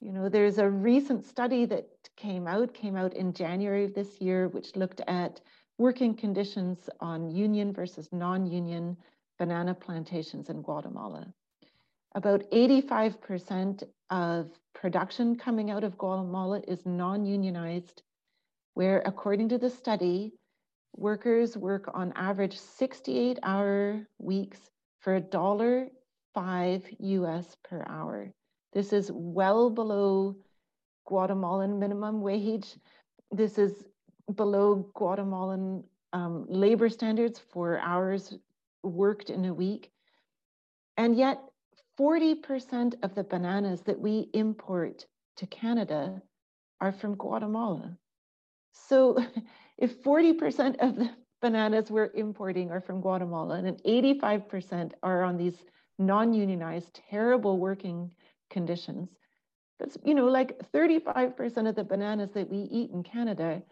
You 0.00 0.12
know, 0.12 0.30
there's 0.30 0.56
a 0.56 0.70
recent 0.70 1.26
study 1.26 1.66
that 1.66 1.88
came 2.16 2.46
out, 2.46 2.72
came 2.72 2.96
out 2.96 3.12
in 3.12 3.34
January 3.34 3.84
of 3.84 3.92
this 3.92 4.18
year, 4.18 4.48
which 4.48 4.76
looked 4.76 5.02
at 5.06 5.42
working 5.76 6.14
conditions 6.14 6.88
on 7.00 7.30
union 7.30 7.74
versus 7.74 8.08
non-union 8.12 8.96
banana 9.38 9.74
plantations 9.74 10.48
in 10.48 10.62
Guatemala. 10.62 11.26
About 12.14 12.50
85% 12.50 13.82
of 14.08 14.50
production 14.74 15.36
coming 15.36 15.70
out 15.70 15.84
of 15.84 15.98
Guatemala 15.98 16.62
is 16.66 16.86
non-unionized, 16.86 18.02
where 18.74 19.02
according 19.04 19.48
to 19.50 19.58
the 19.58 19.70
study, 19.70 20.32
workers 20.96 21.56
work 21.56 21.90
on 21.94 22.12
average 22.16 22.58
68 22.58 23.38
hour 23.42 24.06
weeks 24.18 24.58
for 25.00 25.16
a 25.16 25.20
dollar 25.20 25.88
five 26.34 26.84
US 26.98 27.56
per 27.64 27.84
hour. 27.88 28.32
This 28.72 28.92
is 28.92 29.10
well 29.12 29.70
below 29.70 30.36
Guatemalan 31.06 31.78
minimum 31.78 32.20
wage. 32.20 32.76
This 33.30 33.58
is 33.58 33.84
below 34.34 34.90
Guatemalan 34.94 35.84
um, 36.12 36.46
labor 36.48 36.88
standards 36.88 37.40
for 37.52 37.78
hours 37.78 38.34
worked 38.82 39.30
in 39.30 39.44
a 39.44 39.54
week. 39.54 39.90
And 40.96 41.16
yet 41.16 41.40
40% 41.98 42.94
of 43.02 43.14
the 43.14 43.24
bananas 43.24 43.82
that 43.82 43.98
we 43.98 44.28
import 44.32 45.06
to 45.36 45.46
Canada 45.46 46.22
are 46.80 46.92
from 46.92 47.14
Guatemala. 47.14 47.96
So 48.72 49.18
if 49.78 50.02
40% 50.02 50.76
of 50.80 50.96
the 50.96 51.10
bananas 51.40 51.90
we're 51.90 52.10
importing 52.14 52.70
are 52.70 52.80
from 52.80 53.00
Guatemala 53.00 53.56
and 53.56 53.82
85% 53.82 54.92
are 55.02 55.22
on 55.22 55.36
these 55.36 55.56
non-unionized, 55.98 57.00
terrible 57.10 57.58
working 57.58 58.10
conditions. 58.50 59.08
That's, 59.78 59.96
you 60.04 60.14
know, 60.14 60.26
like 60.26 60.58
35% 60.72 61.68
of 61.68 61.74
the 61.74 61.84
bananas 61.84 62.30
that 62.34 62.50
we 62.50 62.58
eat 62.58 62.90
in 62.90 63.02
Canada 63.02 63.62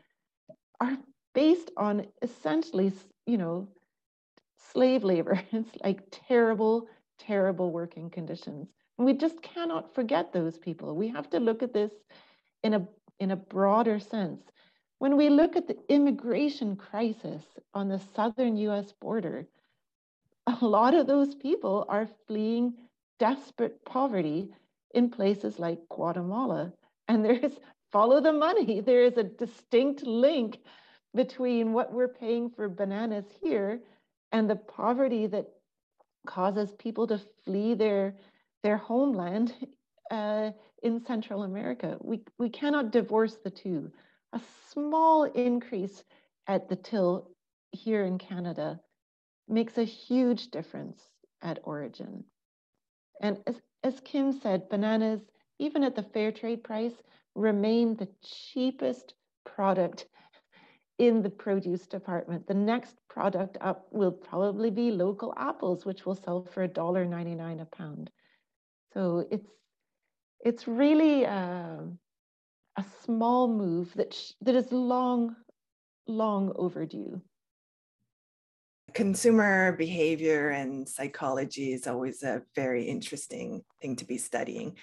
are 0.81 0.97
based 1.35 1.71
on 1.77 2.07
essentially, 2.23 2.93
you 3.27 3.37
know, 3.37 3.69
slave 4.73 5.05
labor. 5.05 5.41
It's 5.53 5.77
like 5.85 6.03
terrible, 6.11 6.89
terrible 7.19 7.71
working 7.71 8.11
conditions. 8.11 8.69
And 8.97 9.07
we 9.07 9.13
just 9.13 9.43
cannot 9.43 9.95
forget 9.95 10.33
those 10.33 10.59
people. 10.59 10.97
We 10.97 11.09
have 11.09 11.31
to 11.31 11.41
look 11.41 11.63
at 11.63 11.75
this 11.75 11.93
in 12.63 12.75
a, 12.75 12.89
in 13.21 13.31
a 13.31 13.37
broader 13.37 13.99
sense. 13.99 14.43
When 14.99 15.17
we 15.17 15.29
look 15.29 15.57
at 15.57 15.69
the 15.69 15.79
immigration 15.89 16.77
crisis 16.77 17.45
on 17.75 17.89
the 17.89 18.01
southern 18.15 18.57
US 18.57 18.93
border, 18.93 19.47
a 20.47 20.65
lot 20.65 20.95
of 20.95 21.07
those 21.07 21.35
people 21.35 21.85
are 21.89 22.09
fleeing 22.27 22.75
desperate 23.19 23.85
poverty 23.85 24.51
in 24.95 25.11
places 25.11 25.59
like 25.59 25.89
Guatemala. 25.89 26.73
And 27.07 27.25
there's 27.25 27.59
follow 27.93 28.21
the 28.21 28.33
money. 28.33 28.81
There 28.85 29.05
is 29.05 29.17
a 29.17 29.25
distinct 29.25 30.03
link 30.03 30.59
between 31.15 31.73
what 31.73 31.93
we're 31.93 32.09
paying 32.09 32.51
for 32.51 32.69
bananas 32.69 33.25
here 33.43 33.81
and 34.33 34.49
the 34.49 34.57
poverty 34.57 35.27
that 35.27 35.47
causes 36.27 36.73
people 36.79 37.07
to 37.07 37.21
flee 37.45 37.75
their 37.75 38.15
their 38.63 38.77
homeland 38.77 39.55
uh, 40.11 40.51
in 40.83 41.05
Central 41.05 41.45
America. 41.45 41.97
We 42.01 42.23
we 42.39 42.51
cannot 42.51 42.91
divorce 42.91 43.37
the 43.43 43.51
two. 43.51 43.91
A 44.33 44.41
small 44.71 45.25
increase 45.25 46.05
at 46.47 46.69
the 46.69 46.77
till 46.77 47.31
here 47.73 48.05
in 48.05 48.19
Canada 48.19 48.81
makes 49.49 49.79
a 49.79 49.85
huge 49.85 50.51
difference 50.51 51.03
at 51.43 51.59
origin. 51.65 52.25
And 53.21 53.39
as, 53.47 53.61
as 53.83 54.01
Kim 54.01 54.33
said, 54.33 54.69
bananas, 54.69 55.21
even 55.59 55.83
at 55.83 55.95
the 55.95 56.03
fair 56.03 56.33
trade 56.33 56.63
price, 56.63 56.95
remain 57.35 57.97
the 57.97 58.09
cheapest 58.23 59.15
product 59.45 60.07
in 60.99 61.23
the 61.23 61.31
produce 61.31 61.87
department. 61.87 62.47
The 62.47 62.55
next 62.55 62.97
product 63.09 63.57
up 63.61 63.87
will 63.91 64.13
probably 64.13 64.71
be 64.71 64.91
local 64.91 65.33
apples, 65.37 65.85
which 65.85 66.05
will 66.05 66.17
sell 66.17 66.45
for 66.45 66.67
$1.99 66.67 67.61
a 67.61 67.65
pound. 67.65 68.11
So 68.93 69.27
it's 69.31 69.49
it's 70.45 70.69
really 70.69 71.27
uh, 71.27 71.79
a 72.79 72.85
small 73.05 73.49
move 73.49 73.93
that 73.95 74.17
that 74.41 74.55
is 74.55 74.73
long, 74.73 75.37
long 76.07 76.53
overdue 76.57 77.21
consumer 78.95 79.73
behavior 79.73 80.51
and 80.51 80.89
psychology 80.89 81.73
is 81.73 81.87
always 81.87 82.23
a 82.23 82.43
very 82.55 82.85
interesting 82.85 83.63
thing 83.81 83.97
to 83.97 84.05
be 84.05 84.19
studying. 84.19 84.77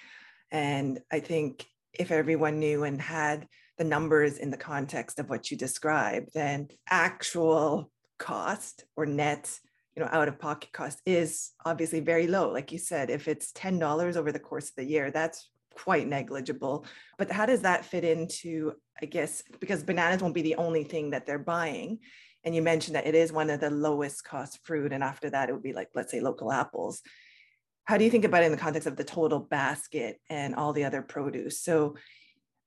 And 0.50 1.00
I 1.12 1.20
think 1.20 1.66
if 1.92 2.10
everyone 2.10 2.58
knew 2.58 2.84
and 2.84 3.00
had 3.00 3.48
the 3.78 3.84
numbers 3.84 4.38
in 4.38 4.50
the 4.50 4.56
context 4.56 5.18
of 5.18 5.28
what 5.28 5.50
you 5.50 5.56
described, 5.56 6.30
then 6.34 6.68
actual 6.88 7.90
cost 8.18 8.84
or 8.96 9.06
net, 9.06 9.58
you 9.94 10.02
know, 10.02 10.08
out 10.10 10.28
of 10.28 10.38
pocket 10.38 10.72
cost 10.72 11.00
is 11.04 11.50
obviously 11.64 12.00
very 12.00 12.26
low. 12.26 12.50
Like 12.50 12.72
you 12.72 12.78
said, 12.78 13.10
if 13.10 13.28
it's 13.28 13.52
$10 13.52 14.16
over 14.16 14.32
the 14.32 14.38
course 14.38 14.70
of 14.70 14.76
the 14.76 14.84
year, 14.84 15.10
that's 15.10 15.50
quite 15.76 16.08
negligible. 16.08 16.86
But 17.18 17.30
how 17.30 17.46
does 17.46 17.62
that 17.62 17.84
fit 17.84 18.04
into, 18.04 18.72
I 19.00 19.06
guess, 19.06 19.42
because 19.60 19.82
bananas 19.82 20.22
won't 20.22 20.34
be 20.34 20.42
the 20.42 20.56
only 20.56 20.84
thing 20.84 21.10
that 21.10 21.26
they're 21.26 21.38
buying. 21.38 22.00
And 22.44 22.54
you 22.54 22.62
mentioned 22.62 22.96
that 22.96 23.06
it 23.06 23.14
is 23.14 23.32
one 23.32 23.50
of 23.50 23.60
the 23.60 23.70
lowest 23.70 24.24
cost 24.24 24.60
fruit 24.64 24.92
and 24.92 25.02
after 25.02 25.30
that 25.30 25.48
it 25.48 25.52
would 25.52 25.62
be 25.62 25.72
like 25.72 25.88
let's 25.94 26.12
say 26.12 26.20
local 26.20 26.52
apples. 26.52 27.02
How 27.84 27.98
do 27.98 28.04
you 28.04 28.10
think 28.10 28.24
about 28.24 28.42
it 28.42 28.46
in 28.46 28.52
the 28.52 28.58
context 28.58 28.86
of 28.88 28.96
the 28.96 29.04
total 29.04 29.40
basket 29.40 30.20
and 30.28 30.54
all 30.54 30.72
the 30.72 30.84
other 30.84 31.02
produce? 31.02 31.60
So 31.60 31.96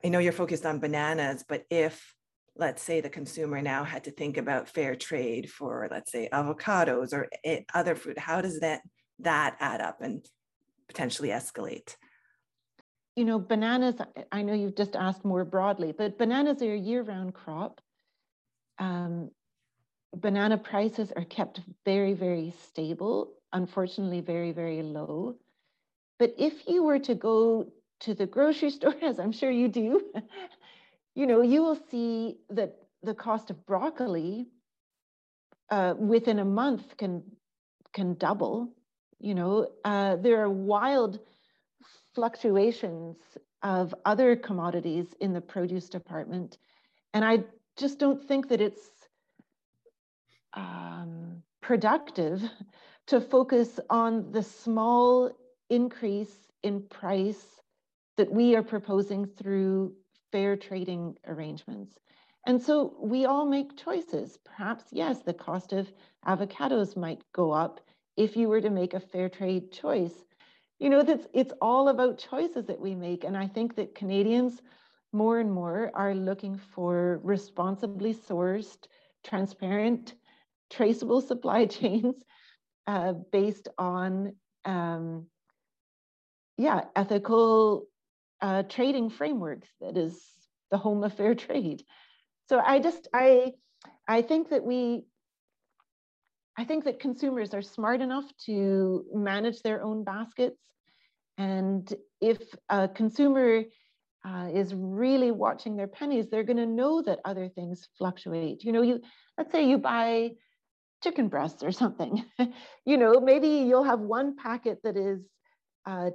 i 0.03 0.09
know 0.09 0.19
you're 0.19 0.31
focused 0.31 0.65
on 0.65 0.79
bananas 0.79 1.43
but 1.47 1.65
if 1.69 2.13
let's 2.55 2.81
say 2.81 2.99
the 2.99 3.09
consumer 3.09 3.61
now 3.61 3.83
had 3.83 4.03
to 4.03 4.11
think 4.11 4.37
about 4.37 4.69
fair 4.69 4.95
trade 4.95 5.49
for 5.49 5.87
let's 5.91 6.11
say 6.11 6.29
avocados 6.31 7.13
or 7.13 7.27
eh, 7.43 7.61
other 7.73 7.95
fruit 7.95 8.17
how 8.17 8.41
does 8.41 8.59
that 8.59 8.81
that 9.19 9.55
add 9.59 9.81
up 9.81 10.01
and 10.01 10.25
potentially 10.87 11.29
escalate 11.29 11.95
you 13.19 13.25
know 13.25 13.39
bananas 13.39 13.97
i 14.31 14.41
know 14.41 14.53
you've 14.53 14.75
just 14.83 14.95
asked 14.95 15.25
more 15.33 15.45
broadly 15.55 15.91
but 15.91 16.17
bananas 16.17 16.61
are 16.61 16.73
a 16.73 16.83
year-round 16.89 17.33
crop 17.33 17.81
um, 18.79 19.31
banana 20.15 20.57
prices 20.57 21.11
are 21.15 21.25
kept 21.25 21.61
very, 21.85 22.13
very 22.13 22.53
stable, 22.63 23.33
unfortunately, 23.53 24.21
very, 24.21 24.51
very 24.51 24.81
low. 24.81 25.35
But 26.17 26.35
if 26.37 26.67
you 26.67 26.83
were 26.83 26.99
to 26.99 27.15
go 27.15 27.71
to 28.01 28.13
the 28.13 28.25
grocery 28.25 28.69
store, 28.77 28.95
as 29.01 29.19
I'm 29.19 29.31
sure 29.31 29.51
you 29.51 29.67
do, 29.67 30.01
you 31.15 31.27
know, 31.27 31.41
you 31.41 31.63
will 31.63 31.79
see 31.91 32.37
that 32.49 32.75
the 33.03 33.13
cost 33.13 33.49
of 33.49 33.65
broccoli 33.65 34.47
uh, 35.69 35.93
within 35.97 36.39
a 36.39 36.45
month 36.45 36.97
can 36.97 37.23
can 37.93 38.13
double. 38.15 38.69
You 39.19 39.35
know, 39.35 39.67
uh, 39.83 40.15
there 40.17 40.41
are 40.41 40.49
wild 40.49 41.19
fluctuations 42.13 43.17
of 43.61 43.93
other 44.05 44.35
commodities 44.35 45.07
in 45.19 45.33
the 45.33 45.41
produce 45.41 45.89
department, 45.89 46.57
and 47.13 47.25
I 47.25 47.43
just 47.77 47.99
don't 47.99 48.23
think 48.23 48.49
that 48.49 48.61
it's 48.61 48.89
um, 50.53 51.43
productive 51.61 52.41
to 53.07 53.21
focus 53.21 53.79
on 53.89 54.31
the 54.31 54.43
small 54.43 55.31
increase 55.69 56.35
in 56.63 56.81
price 56.83 57.45
that 58.17 58.31
we 58.31 58.55
are 58.55 58.63
proposing 58.63 59.25
through 59.25 59.93
fair 60.31 60.55
trading 60.55 61.15
arrangements. 61.27 61.97
And 62.45 62.61
so 62.61 62.95
we 62.99 63.25
all 63.25 63.45
make 63.45 63.77
choices. 63.77 64.37
Perhaps, 64.43 64.85
yes, 64.91 65.21
the 65.21 65.33
cost 65.33 65.73
of 65.73 65.91
avocados 66.25 66.95
might 66.97 67.21
go 67.33 67.51
up 67.51 67.81
if 68.17 68.35
you 68.35 68.47
were 68.47 68.61
to 68.61 68.69
make 68.69 68.93
a 68.93 68.99
fair 68.99 69.29
trade 69.29 69.71
choice. 69.71 70.25
You 70.79 70.89
know, 70.89 71.03
that's 71.03 71.27
it's 71.33 71.53
all 71.61 71.89
about 71.89 72.17
choices 72.19 72.65
that 72.67 72.79
we 72.79 72.95
make. 72.95 73.23
And 73.23 73.37
I 73.37 73.47
think 73.47 73.75
that 73.75 73.95
Canadians 73.95 74.61
more 75.11 75.39
and 75.39 75.51
more 75.51 75.91
are 75.93 76.15
looking 76.15 76.57
for 76.57 77.19
responsibly 77.23 78.07
sourced, 78.13 78.77
transparent, 79.17 80.13
traceable 80.69 81.21
supply 81.21 81.65
chains 81.77 82.23
uh, 82.87 83.13
based 83.31 83.67
on, 83.77 84.35
um, 84.65 85.27
yeah, 86.57 86.85
ethical 86.95 87.85
uh, 88.41 88.63
trading 88.63 89.09
frameworks 89.09 89.69
that 89.81 89.97
is 89.97 90.21
the 90.71 90.77
home 90.77 91.03
of 91.03 91.13
fair 91.13 91.35
trade. 91.45 91.83
So 92.49 92.59
I 92.59 92.79
just, 92.79 93.07
I, 93.13 93.53
I 94.07 94.21
think 94.21 94.49
that 94.49 94.63
we, 94.63 95.05
I 96.57 96.65
think 96.65 96.83
that 96.85 96.99
consumers 96.99 97.53
are 97.53 97.61
smart 97.61 98.01
enough 98.01 98.25
to 98.45 99.05
manage 99.13 99.61
their 99.61 99.81
own 99.81 100.03
baskets. 100.03 100.59
And 101.37 101.91
if 102.19 102.39
a 102.69 102.87
consumer 102.87 103.63
uh, 104.25 104.49
is 104.53 104.73
really 104.75 105.31
watching 105.31 105.77
their 105.77 105.87
pennies, 105.87 106.27
they're 106.29 106.43
going 106.43 106.57
to 106.57 106.65
know 106.65 107.01
that 107.03 107.19
other 107.23 107.47
things 107.47 107.87
fluctuate. 107.97 108.63
You 108.63 108.73
know, 108.73 108.81
you 108.81 108.99
let's 109.37 109.51
say 109.51 109.69
you 109.69 109.77
buy 109.77 110.31
chicken 111.01 111.29
breasts 111.29 111.63
or 111.63 111.71
something. 111.71 112.25
you 112.85 112.97
know, 112.97 113.19
maybe 113.21 113.47
you'll 113.47 113.83
have 113.83 114.01
one 114.01 114.35
packet 114.35 114.79
that 114.83 114.97
is 114.97 115.21
uh, 115.85 116.11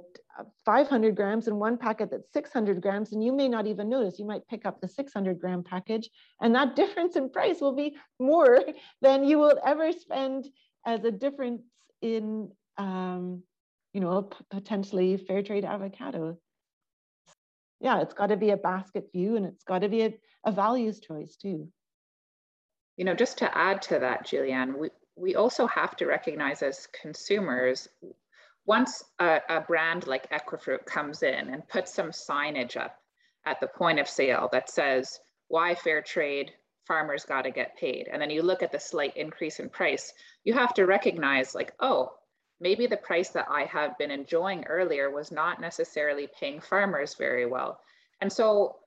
500 0.65 1.15
grams 1.15 1.47
and 1.47 1.59
one 1.59 1.77
packet 1.77 2.11
that's 2.11 2.31
600 2.33 2.81
grams, 2.81 3.13
and 3.13 3.23
you 3.23 3.33
may 3.33 3.47
not 3.47 3.67
even 3.67 3.89
notice. 3.89 4.19
You 4.19 4.25
might 4.25 4.47
pick 4.47 4.65
up 4.65 4.81
the 4.81 4.87
600 4.87 5.39
gram 5.39 5.63
package, 5.63 6.09
and 6.41 6.53
that 6.55 6.75
difference 6.81 7.15
in 7.15 7.29
price 7.29 7.61
will 7.61 7.75
be 7.75 7.95
more 8.19 8.63
than 9.01 9.23
you 9.23 9.39
will 9.39 9.59
ever 9.65 9.91
spend 9.91 10.47
as 10.85 11.03
a 11.03 11.11
difference 11.11 11.63
in, 12.01 12.51
um, 12.77 13.41
you 13.93 14.01
know, 14.01 14.29
potentially 14.51 15.17
fair 15.17 15.41
trade 15.41 15.65
avocado 15.65 16.37
yeah, 17.79 18.01
it's 18.01 18.13
got 18.13 18.27
to 18.27 18.37
be 18.37 18.51
a 18.51 18.57
basket 18.57 19.09
view 19.13 19.35
and 19.35 19.45
it's 19.45 19.63
got 19.63 19.79
to 19.79 19.89
be 19.89 20.01
a, 20.01 20.13
a 20.45 20.51
values 20.51 20.99
choice 20.99 21.35
too. 21.35 21.67
You 22.97 23.05
know, 23.05 23.13
just 23.13 23.37
to 23.39 23.57
add 23.57 23.81
to 23.83 23.99
that, 23.99 24.25
Julianne, 24.25 24.77
we, 24.77 24.89
we 25.15 25.35
also 25.35 25.67
have 25.67 25.95
to 25.97 26.05
recognize 26.05 26.61
as 26.61 26.87
consumers, 26.99 27.87
once 28.65 29.03
a, 29.19 29.41
a 29.49 29.61
brand 29.61 30.07
like 30.07 30.29
Equifruit 30.29 30.85
comes 30.85 31.23
in 31.23 31.49
and 31.49 31.67
puts 31.67 31.93
some 31.93 32.11
signage 32.11 32.77
up 32.77 32.97
at 33.45 33.59
the 33.59 33.67
point 33.67 33.99
of 33.99 34.07
sale 34.07 34.49
that 34.51 34.69
says, 34.69 35.19
why 35.47 35.75
fair 35.75 36.01
trade, 36.01 36.51
farmers 36.87 37.25
got 37.25 37.43
to 37.43 37.51
get 37.51 37.77
paid. 37.77 38.07
And 38.11 38.21
then 38.21 38.29
you 38.29 38.41
look 38.41 38.63
at 38.63 38.71
the 38.71 38.79
slight 38.79 39.15
increase 39.15 39.59
in 39.59 39.69
price, 39.69 40.13
you 40.43 40.53
have 40.53 40.73
to 40.75 40.85
recognize 40.85 41.53
like, 41.53 41.73
oh, 41.79 42.13
maybe 42.59 42.87
the 42.87 42.97
price 42.97 43.29
that 43.29 43.47
I 43.49 43.65
have 43.65 43.97
been 43.97 44.11
enjoying 44.11 44.65
earlier 44.65 45.09
was 45.11 45.31
not 45.31 45.61
necessarily 45.61 46.27
paying 46.39 46.61
farmers 46.61 47.15
very 47.15 47.45
well. 47.45 47.79
And 48.21 48.31
so 48.31 48.77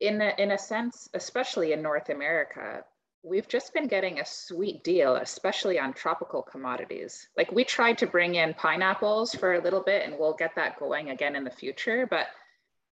in 0.00 0.20
a, 0.20 0.32
in 0.38 0.50
a 0.50 0.58
sense, 0.58 1.08
especially 1.14 1.72
in 1.72 1.82
North 1.82 2.08
America, 2.08 2.84
we've 3.24 3.48
just 3.48 3.72
been 3.72 3.88
getting 3.88 4.20
a 4.20 4.24
sweet 4.24 4.84
deal, 4.84 5.16
especially 5.16 5.78
on 5.78 5.94
tropical 5.94 6.42
commodities. 6.42 7.28
Like 7.36 7.50
we 7.50 7.64
tried 7.64 7.98
to 7.98 8.06
bring 8.06 8.34
in 8.34 8.54
pineapples 8.54 9.34
for 9.34 9.54
a 9.54 9.62
little 9.62 9.80
bit 9.80 10.06
and 10.06 10.18
we'll 10.18 10.34
get 10.34 10.54
that 10.56 10.78
going 10.78 11.10
again 11.10 11.34
in 11.34 11.42
the 11.42 11.50
future. 11.50 12.06
But 12.08 12.26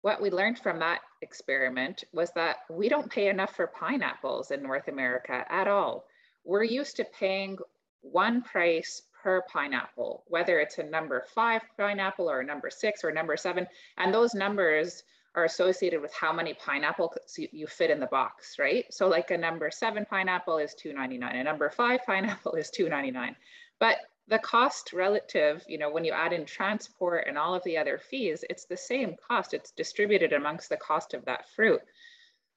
what 0.02 0.22
we 0.22 0.32
learned 0.32 0.58
from 0.58 0.80
that 0.80 1.02
experiment 1.22 2.06
was 2.14 2.32
that 2.36 2.58
we 2.70 2.88
don't 2.88 3.12
pay 3.12 3.28
enough 3.28 3.56
for 3.56 3.68
pineapples 3.68 4.52
in 4.52 4.64
North 4.64 4.88
America 4.88 5.46
at 5.50 5.68
all. 5.68 6.06
We're 6.46 6.64
used 6.64 6.96
to 6.96 7.04
paying 7.04 7.58
one 8.02 8.42
price 8.42 9.04
per 9.22 9.44
pineapple, 9.44 10.24
whether 10.28 10.60
it's 10.60 10.80
a 10.80 10.84
number 10.84 11.26
five 11.36 11.62
pineapple 11.78 12.30
or 12.30 12.40
a 12.40 12.46
number 12.46 12.70
six 12.72 13.04
or 13.04 13.10
a 13.10 13.14
number 13.14 13.38
seven. 13.38 13.68
And 13.98 14.14
those 14.14 14.34
numbers 14.34 15.04
are 15.36 15.46
associated 15.46 16.02
with 16.02 16.14
how 16.14 16.34
many 16.34 16.54
pineapples 16.54 17.14
you 17.38 17.66
fit 17.68 17.90
in 17.90 18.00
the 18.00 18.08
box, 18.08 18.58
right? 18.60 18.86
So 18.92 19.08
like 19.08 19.32
a 19.32 19.38
number 19.38 19.72
seven 19.72 20.06
pineapple 20.06 20.58
is 20.58 20.76
2.99, 20.84 21.36
a 21.36 21.44
number 21.44 21.70
five 21.70 22.02
pineapple 22.06 22.54
is 22.54 22.72
2.99. 22.78 23.36
But 23.80 23.98
the 24.28 24.40
cost 24.40 24.94
relative, 24.94 25.64
you 25.68 25.78
know, 25.78 25.90
when 25.90 26.06
you 26.06 26.12
add 26.12 26.34
in 26.34 26.46
transport 26.46 27.26
and 27.28 27.38
all 27.38 27.56
of 27.56 27.64
the 27.64 27.78
other 27.78 27.98
fees, 27.98 28.44
it's 28.50 28.66
the 28.66 28.78
same 28.78 29.16
cost. 29.28 29.54
It's 29.54 29.72
distributed 29.72 30.34
amongst 30.34 30.70
the 30.70 30.78
cost 30.78 31.14
of 31.14 31.26
that 31.26 31.50
fruit. 31.56 31.82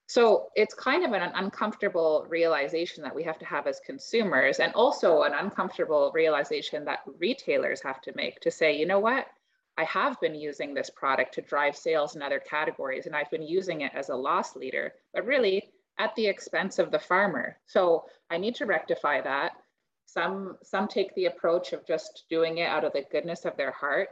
So 0.07 0.49
it's 0.55 0.75
kind 0.75 1.05
of 1.05 1.13
an 1.13 1.33
uncomfortable 1.35 2.27
realization 2.29 3.03
that 3.05 3.15
we 3.15 3.23
have 3.25 3.39
to 3.39 3.47
have 3.47 3.67
as 3.67 3.81
consumers, 3.87 4.61
and 4.61 4.73
also 4.75 5.23
an 5.23 5.33
uncomfortable 5.33 6.13
realization 6.15 6.85
that 6.85 7.01
retailers 7.19 7.83
have 7.83 8.03
to 8.03 8.13
make 8.15 8.41
to 8.41 8.51
say, 8.51 8.77
you 8.79 8.87
know 8.87 9.01
what? 9.01 9.27
I 9.77 9.85
have 9.85 10.21
been 10.21 10.35
using 10.35 10.73
this 10.73 10.91
product 10.91 11.35
to 11.35 11.43
drive 11.43 11.77
sales 11.77 12.15
in 12.15 12.23
other 12.23 12.39
categories, 12.39 13.07
and 13.07 13.17
I've 13.17 13.31
been 13.31 13.43
using 13.43 13.81
it 13.81 13.93
as 13.95 14.09
a 14.09 14.17
loss 14.17 14.55
leader, 14.55 14.93
but 15.13 15.27
really 15.27 15.71
at 15.99 16.15
the 16.15 16.27
expense 16.27 16.79
of 16.79 16.91
the 16.91 16.99
farmer. 16.99 17.57
So 17.67 18.05
I 18.31 18.39
need 18.39 18.55
to 18.57 18.67
rectify 18.67 19.21
that. 19.23 19.53
Some, 20.07 20.59
some 20.63 20.87
take 20.87 21.15
the 21.15 21.27
approach 21.27 21.73
of 21.73 21.87
just 21.87 22.25
doing 22.31 22.59
it 22.59 22.69
out 22.69 22.85
of 22.85 22.93
the 22.93 23.05
goodness 23.11 23.45
of 23.45 23.57
their 23.57 23.73
heart. 23.73 24.11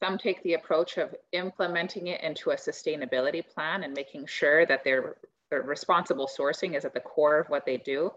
Some 0.00 0.16
take 0.16 0.42
the 0.44 0.54
approach 0.54 0.96
of 0.96 1.14
implementing 1.32 2.06
it 2.08 2.20
into 2.20 2.50
a 2.50 2.56
sustainability 2.56 3.44
plan 3.46 3.82
and 3.82 3.92
making 3.94 4.26
sure 4.26 4.64
that 4.66 4.84
their, 4.84 5.16
their 5.50 5.62
responsible 5.62 6.28
sourcing 6.28 6.76
is 6.76 6.84
at 6.84 6.94
the 6.94 7.00
core 7.00 7.40
of 7.40 7.48
what 7.48 7.66
they 7.66 7.78
do. 7.78 8.12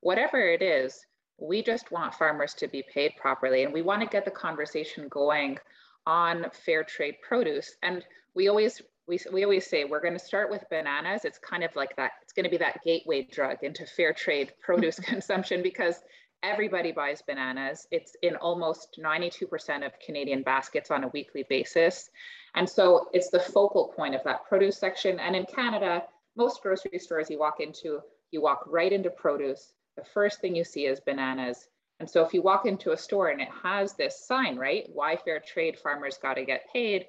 Whatever 0.00 0.38
it 0.38 0.60
is, 0.60 1.06
we 1.38 1.62
just 1.62 1.90
want 1.90 2.14
farmers 2.14 2.52
to 2.54 2.68
be 2.68 2.82
paid 2.92 3.12
properly 3.16 3.64
and 3.64 3.72
we 3.72 3.82
want 3.82 4.02
to 4.02 4.08
get 4.08 4.26
the 4.26 4.30
conversation 4.30 5.08
going 5.08 5.58
on 6.06 6.46
fair 6.64 6.84
trade 6.84 7.16
produce. 7.26 7.76
And 7.82 8.04
we 8.34 8.48
always 8.48 8.82
we, 9.06 9.18
we 9.32 9.44
always 9.44 9.66
say 9.66 9.84
we're 9.84 10.00
going 10.00 10.14
to 10.14 10.24
start 10.24 10.50
with 10.50 10.64
bananas. 10.70 11.24
It's 11.24 11.38
kind 11.38 11.62
of 11.62 11.76
like 11.76 11.94
that. 11.96 12.12
It's 12.22 12.32
going 12.32 12.44
to 12.44 12.50
be 12.50 12.56
that 12.58 12.82
gateway 12.84 13.28
drug 13.30 13.58
into 13.62 13.86
fair 13.86 14.12
trade 14.12 14.52
produce 14.62 14.98
consumption 15.00 15.62
because 15.62 15.96
everybody 16.42 16.92
buys 16.92 17.22
bananas. 17.22 17.86
It's 17.90 18.16
in 18.22 18.36
almost 18.36 18.98
92% 19.02 19.84
of 19.84 19.92
Canadian 20.04 20.42
baskets 20.42 20.90
on 20.90 21.04
a 21.04 21.08
weekly 21.08 21.44
basis. 21.48 22.10
And 22.54 22.68
so 22.68 23.08
it's 23.12 23.30
the 23.30 23.40
focal 23.40 23.92
point 23.96 24.14
of 24.14 24.22
that 24.24 24.44
produce 24.46 24.78
section. 24.78 25.18
And 25.18 25.34
in 25.34 25.46
Canada, 25.46 26.04
most 26.36 26.62
grocery 26.62 26.98
stores 26.98 27.30
you 27.30 27.38
walk 27.38 27.60
into, 27.60 28.00
you 28.30 28.42
walk 28.42 28.64
right 28.66 28.92
into 28.92 29.10
produce. 29.10 29.72
The 29.96 30.04
first 30.04 30.40
thing 30.40 30.54
you 30.54 30.64
see 30.64 30.86
is 30.86 31.00
bananas. 31.00 31.68
And 32.00 32.10
so 32.10 32.24
if 32.24 32.34
you 32.34 32.42
walk 32.42 32.66
into 32.66 32.92
a 32.92 32.96
store 32.96 33.28
and 33.28 33.40
it 33.40 33.48
has 33.62 33.94
this 33.94 34.26
sign, 34.26 34.56
right? 34.56 34.84
Why 34.92 35.16
fair 35.16 35.40
trade 35.40 35.78
farmers 35.78 36.18
got 36.18 36.34
to 36.34 36.44
get 36.44 36.70
paid, 36.72 37.06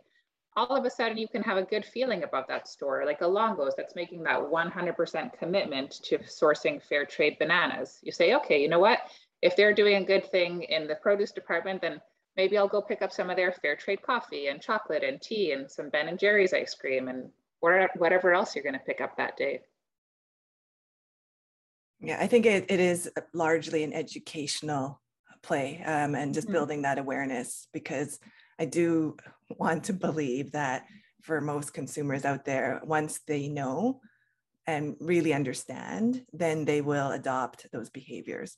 all 0.56 0.78
of 0.78 0.86
a 0.86 0.90
sudden 0.90 1.18
you 1.18 1.28
can 1.28 1.42
have 1.44 1.58
a 1.58 1.64
good 1.64 1.84
feeling 1.84 2.24
about 2.24 2.48
that 2.48 2.68
store, 2.68 3.04
like 3.06 3.22
a 3.22 3.28
Longo's 3.28 3.76
that's 3.76 3.96
making 3.96 4.24
that 4.24 4.40
100% 4.40 5.38
commitment 5.38 5.92
to 6.04 6.20
sourcing 6.20 6.82
fair 6.82 7.06
trade 7.06 7.38
bananas. 7.40 8.00
You 8.04 8.12
say, 8.12 8.36
okay, 8.36 8.62
you 8.62 8.70
know 8.70 8.80
what? 8.80 9.00
if 9.46 9.56
they're 9.56 9.74
doing 9.74 10.02
a 10.02 10.06
good 10.06 10.26
thing 10.32 10.64
in 10.64 10.88
the 10.88 10.96
produce 10.96 11.32
department, 11.32 11.80
then 11.80 12.02
maybe 12.36 12.58
I'll 12.58 12.68
go 12.68 12.82
pick 12.82 13.04
up 13.04 13.12
some 13.12 13.30
of 13.30 13.36
their 13.36 13.52
fair 13.52 13.76
trade 13.76 14.02
coffee 14.02 14.48
and 14.48 14.60
chocolate 14.60 15.04
and 15.04 15.22
tea 15.22 15.52
and 15.52 15.70
some 15.70 15.90
Ben 15.90 16.08
and 16.08 16.18
Jerry's 16.18 16.52
ice 16.52 16.74
cream 16.74 17.08
and 17.08 17.30
whatever 17.60 18.34
else 18.34 18.56
you're 18.56 18.64
going 18.64 18.74
to 18.74 18.80
pick 18.80 19.02
up 19.02 19.18
that 19.18 19.38
day. 19.38 19.62
Yeah, 22.00 22.18
I 22.20 22.28
think 22.28 22.46
it, 22.46 22.66
it 22.70 22.80
is 22.80 23.10
largely 23.34 23.84
an 23.84 23.94
educational 23.94 25.02
play 25.42 25.82
um, 25.86 26.16
and 26.16 26.34
just 26.34 26.48
mm-hmm. 26.48 26.54
building 26.54 26.82
that 26.82 26.98
awareness 26.98 27.68
because 27.74 28.20
I 28.60 28.66
do 28.66 29.16
want 29.58 29.86
to 29.86 29.94
believe 29.94 30.52
that 30.52 30.86
for 31.22 31.42
most 31.42 31.74
consumers 31.74 32.26
out 32.26 32.46
there, 32.46 32.82
once 32.84 33.20
they 33.28 33.48
know 33.48 34.02
and 34.68 34.96
really 35.00 35.34
understand, 35.34 36.24
then 36.34 36.66
they 36.66 36.82
will 36.82 37.12
adopt 37.12 37.68
those 37.72 37.90
behaviors. 37.90 38.58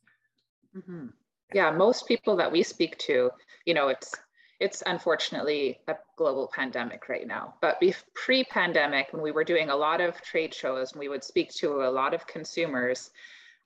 Mm-hmm. 0.76 1.08
Yeah, 1.54 1.72
most 1.72 2.08
people 2.08 2.36
that 2.38 2.52
we 2.52 2.64
speak 2.64 2.98
to, 3.00 3.30
you 3.66 3.74
know, 3.74 3.88
it's 3.88 4.14
it's 4.60 4.82
unfortunately 4.86 5.80
a 5.88 5.96
global 6.16 6.50
pandemic 6.54 7.10
right 7.10 7.28
now. 7.28 7.56
But 7.62 7.82
pre-pandemic, 8.16 9.10
when 9.12 9.22
we 9.22 9.32
were 9.32 9.44
doing 9.44 9.70
a 9.70 9.76
lot 9.76 10.02
of 10.02 10.20
trade 10.22 10.54
shows 10.54 10.92
and 10.92 11.00
we 11.00 11.10
would 11.10 11.24
speak 11.24 11.54
to 11.56 11.84
a 11.84 11.92
lot 11.92 12.14
of 12.14 12.26
consumers, 12.26 13.12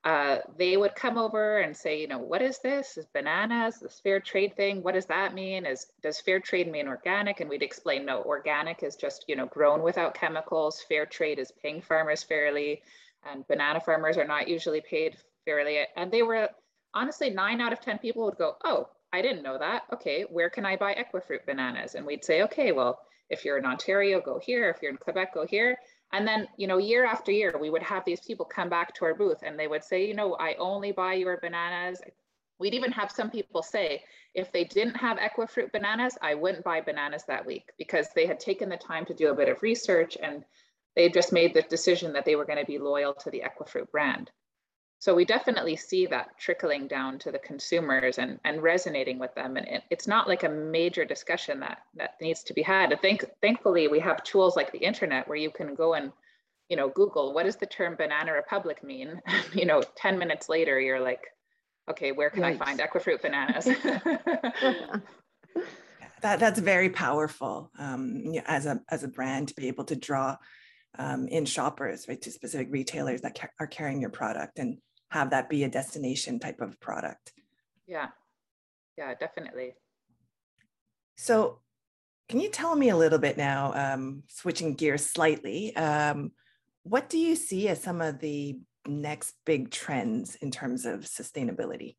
uh, 0.03 0.37
they 0.57 0.75
would 0.75 0.95
come 0.95 1.17
over 1.17 1.59
and 1.59 1.77
say, 1.77 2.01
you 2.01 2.07
know, 2.07 2.17
what 2.17 2.41
is 2.41 2.59
this? 2.59 2.97
Is 2.97 3.05
bananas 3.13 3.79
this 3.79 4.01
fair 4.03 4.19
trade 4.19 4.55
thing? 4.57 4.81
What 4.81 4.95
does 4.95 5.05
that 5.05 5.33
mean? 5.35 5.65
Is 5.65 5.85
does 6.01 6.19
fair 6.19 6.39
trade 6.39 6.69
mean 6.71 6.87
organic? 6.87 7.39
And 7.39 7.49
we'd 7.49 7.61
explain, 7.61 8.05
no, 8.05 8.23
organic 8.23 8.81
is 8.81 8.95
just 8.95 9.25
you 9.27 9.35
know 9.35 9.45
grown 9.45 9.83
without 9.83 10.15
chemicals. 10.15 10.83
Fair 10.89 11.05
trade 11.05 11.37
is 11.37 11.53
paying 11.61 11.81
farmers 11.81 12.23
fairly, 12.23 12.81
and 13.31 13.47
banana 13.47 13.79
farmers 13.79 14.17
are 14.17 14.25
not 14.25 14.47
usually 14.47 14.81
paid 14.81 15.17
fairly. 15.45 15.85
And 15.95 16.11
they 16.11 16.23
were 16.23 16.49
honestly, 16.93 17.29
nine 17.29 17.61
out 17.61 17.73
of 17.73 17.81
10 17.81 17.99
people 17.99 18.25
would 18.25 18.37
go, 18.37 18.55
Oh, 18.63 18.89
I 19.13 19.21
didn't 19.21 19.43
know 19.43 19.57
that. 19.57 19.83
Okay, 19.93 20.25
where 20.29 20.49
can 20.49 20.65
I 20.65 20.77
buy 20.77 20.95
Equifruit 20.95 21.45
bananas? 21.45 21.95
And 21.95 22.05
we'd 22.05 22.23
say, 22.23 22.43
Okay, 22.43 22.71
well, 22.71 22.99
if 23.29 23.45
you're 23.45 23.57
in 23.57 23.65
Ontario, 23.65 24.21
go 24.21 24.39
here. 24.39 24.69
If 24.69 24.81
you're 24.81 24.91
in 24.91 24.97
Quebec, 24.97 25.33
go 25.33 25.45
here. 25.45 25.77
And 26.13 26.27
then, 26.27 26.47
you 26.57 26.67
know, 26.67 26.77
year 26.77 27.05
after 27.05 27.31
year, 27.31 27.55
we 27.59 27.69
would 27.69 27.83
have 27.83 28.03
these 28.03 28.19
people 28.19 28.45
come 28.45 28.69
back 28.69 28.93
to 28.95 29.05
our 29.05 29.13
booth 29.13 29.43
and 29.43 29.57
they 29.57 29.67
would 29.67 29.83
say, 29.83 30.05
You 30.05 30.13
know, 30.13 30.35
I 30.35 30.55
only 30.55 30.91
buy 30.91 31.13
your 31.13 31.37
bananas. 31.37 32.01
We'd 32.59 32.73
even 32.73 32.91
have 32.91 33.11
some 33.11 33.31
people 33.31 33.63
say, 33.63 34.03
if 34.33 34.51
they 34.51 34.63
didn't 34.63 34.95
have 34.95 35.17
Equifruit 35.17 35.71
bananas, 35.71 36.17
I 36.21 36.35
wouldn't 36.35 36.63
buy 36.63 36.81
bananas 36.81 37.23
that 37.27 37.45
week 37.45 37.71
because 37.77 38.07
they 38.15 38.25
had 38.25 38.39
taken 38.39 38.69
the 38.69 38.77
time 38.77 39.05
to 39.05 39.13
do 39.13 39.29
a 39.29 39.35
bit 39.35 39.49
of 39.49 39.61
research 39.61 40.17
and 40.21 40.45
they 40.95 41.09
just 41.09 41.33
made 41.33 41.53
the 41.53 41.63
decision 41.63 42.13
that 42.13 42.25
they 42.25 42.35
were 42.35 42.45
going 42.45 42.59
to 42.59 42.65
be 42.65 42.77
loyal 42.77 43.13
to 43.15 43.31
the 43.31 43.41
Equifruit 43.41 43.89
brand. 43.91 44.29
So 45.01 45.13
we 45.15 45.25
definitely 45.25 45.75
see 45.77 46.05
that 46.05 46.37
trickling 46.37 46.87
down 46.87 47.17
to 47.19 47.31
the 47.31 47.39
consumers 47.39 48.19
and, 48.19 48.39
and 48.45 48.61
resonating 48.61 49.17
with 49.17 49.33
them. 49.33 49.57
And 49.57 49.67
it, 49.67 49.81
it's 49.89 50.07
not 50.07 50.27
like 50.27 50.43
a 50.43 50.49
major 50.49 51.05
discussion 51.05 51.59
that, 51.61 51.79
that 51.95 52.21
needs 52.21 52.43
to 52.43 52.53
be 52.53 52.61
had. 52.61 52.91
And 52.91 53.01
think, 53.01 53.25
thankfully, 53.41 53.87
we 53.87 53.99
have 53.99 54.23
tools 54.23 54.55
like 54.55 54.71
the 54.71 54.77
internet 54.77 55.27
where 55.27 55.39
you 55.39 55.49
can 55.49 55.73
go 55.73 55.95
and, 55.95 56.11
you 56.69 56.77
know, 56.77 56.89
Google, 56.89 57.33
what 57.33 57.47
does 57.47 57.55
the 57.55 57.65
term 57.65 57.95
banana 57.95 58.31
republic 58.31 58.83
mean? 58.83 59.19
you 59.55 59.65
know, 59.65 59.81
10 59.95 60.19
minutes 60.19 60.49
later, 60.49 60.79
you're 60.79 61.01
like, 61.01 61.23
okay, 61.89 62.11
where 62.11 62.29
can 62.29 62.43
Yikes. 62.43 62.61
I 62.61 62.65
find 62.65 62.79
Equifruit 62.79 63.23
bananas? 63.23 63.65
that, 66.21 66.39
that's 66.39 66.59
very 66.59 66.91
powerful 66.91 67.71
um, 67.79 68.35
as, 68.45 68.67
a, 68.67 68.79
as 68.87 69.03
a 69.03 69.07
brand 69.07 69.47
to 69.47 69.55
be 69.55 69.67
able 69.67 69.85
to 69.85 69.95
draw 69.95 70.37
um, 70.99 71.27
in 71.27 71.45
shoppers, 71.45 72.05
right, 72.07 72.21
to 72.21 72.29
specific 72.29 72.67
retailers 72.69 73.21
that 73.21 73.33
ca- 73.33 73.47
are 73.59 73.65
carrying 73.65 73.99
your 73.99 74.11
product 74.11 74.59
and 74.59 74.77
have 75.11 75.29
that 75.31 75.49
be 75.49 75.63
a 75.63 75.69
destination 75.69 76.39
type 76.39 76.61
of 76.61 76.79
product. 76.79 77.33
Yeah, 77.85 78.07
yeah, 78.97 79.13
definitely. 79.13 79.73
So, 81.17 81.59
can 82.29 82.39
you 82.39 82.49
tell 82.49 82.75
me 82.75 82.89
a 82.89 82.95
little 82.95 83.19
bit 83.19 83.37
now, 83.37 83.73
um, 83.73 84.23
switching 84.27 84.73
gears 84.73 85.05
slightly? 85.05 85.75
Um, 85.75 86.31
what 86.83 87.09
do 87.09 87.19
you 87.19 87.35
see 87.35 87.67
as 87.67 87.83
some 87.83 88.01
of 88.01 88.19
the 88.19 88.59
next 88.87 89.35
big 89.45 89.69
trends 89.69 90.35
in 90.35 90.49
terms 90.49 90.85
of 90.85 91.01
sustainability? 91.01 91.97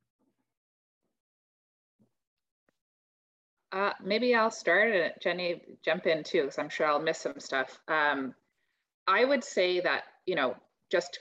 Uh, 3.70 3.92
maybe 4.02 4.34
I'll 4.34 4.50
start 4.50 4.94
and 4.94 5.12
Jenny 5.20 5.62
jump 5.84 6.06
in 6.06 6.24
too, 6.24 6.42
because 6.42 6.58
I'm 6.58 6.70
sure 6.70 6.86
I'll 6.86 7.00
miss 7.00 7.18
some 7.18 7.38
stuff. 7.38 7.78
Um, 7.88 8.34
I 9.06 9.24
would 9.24 9.44
say 9.44 9.80
that, 9.80 10.04
you 10.26 10.34
know, 10.34 10.56
just 10.90 11.18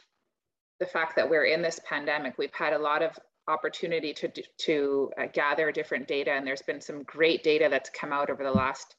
the 0.82 0.88
fact 0.88 1.15
that 1.15 1.30
we're 1.30 1.46
in 1.46 1.62
this 1.62 1.80
pandemic, 1.88 2.38
we've 2.38 2.54
had 2.54 2.74
a 2.74 2.80
lot 2.80 3.04
of 3.04 3.17
opportunity 3.48 4.13
to, 4.13 4.32
to 4.58 5.12
uh, 5.17 5.28
gather 5.32 5.72
different 5.72 6.08
data. 6.08 6.32
And 6.32 6.46
there's 6.46 6.63
been 6.63 6.82
some 6.82 7.04
great 7.04 7.44
data 7.44 7.67
that's 7.70 7.91
come 7.91 8.12
out 8.12 8.32
over 8.32 8.44
the 8.44 8.52
last 8.52 8.96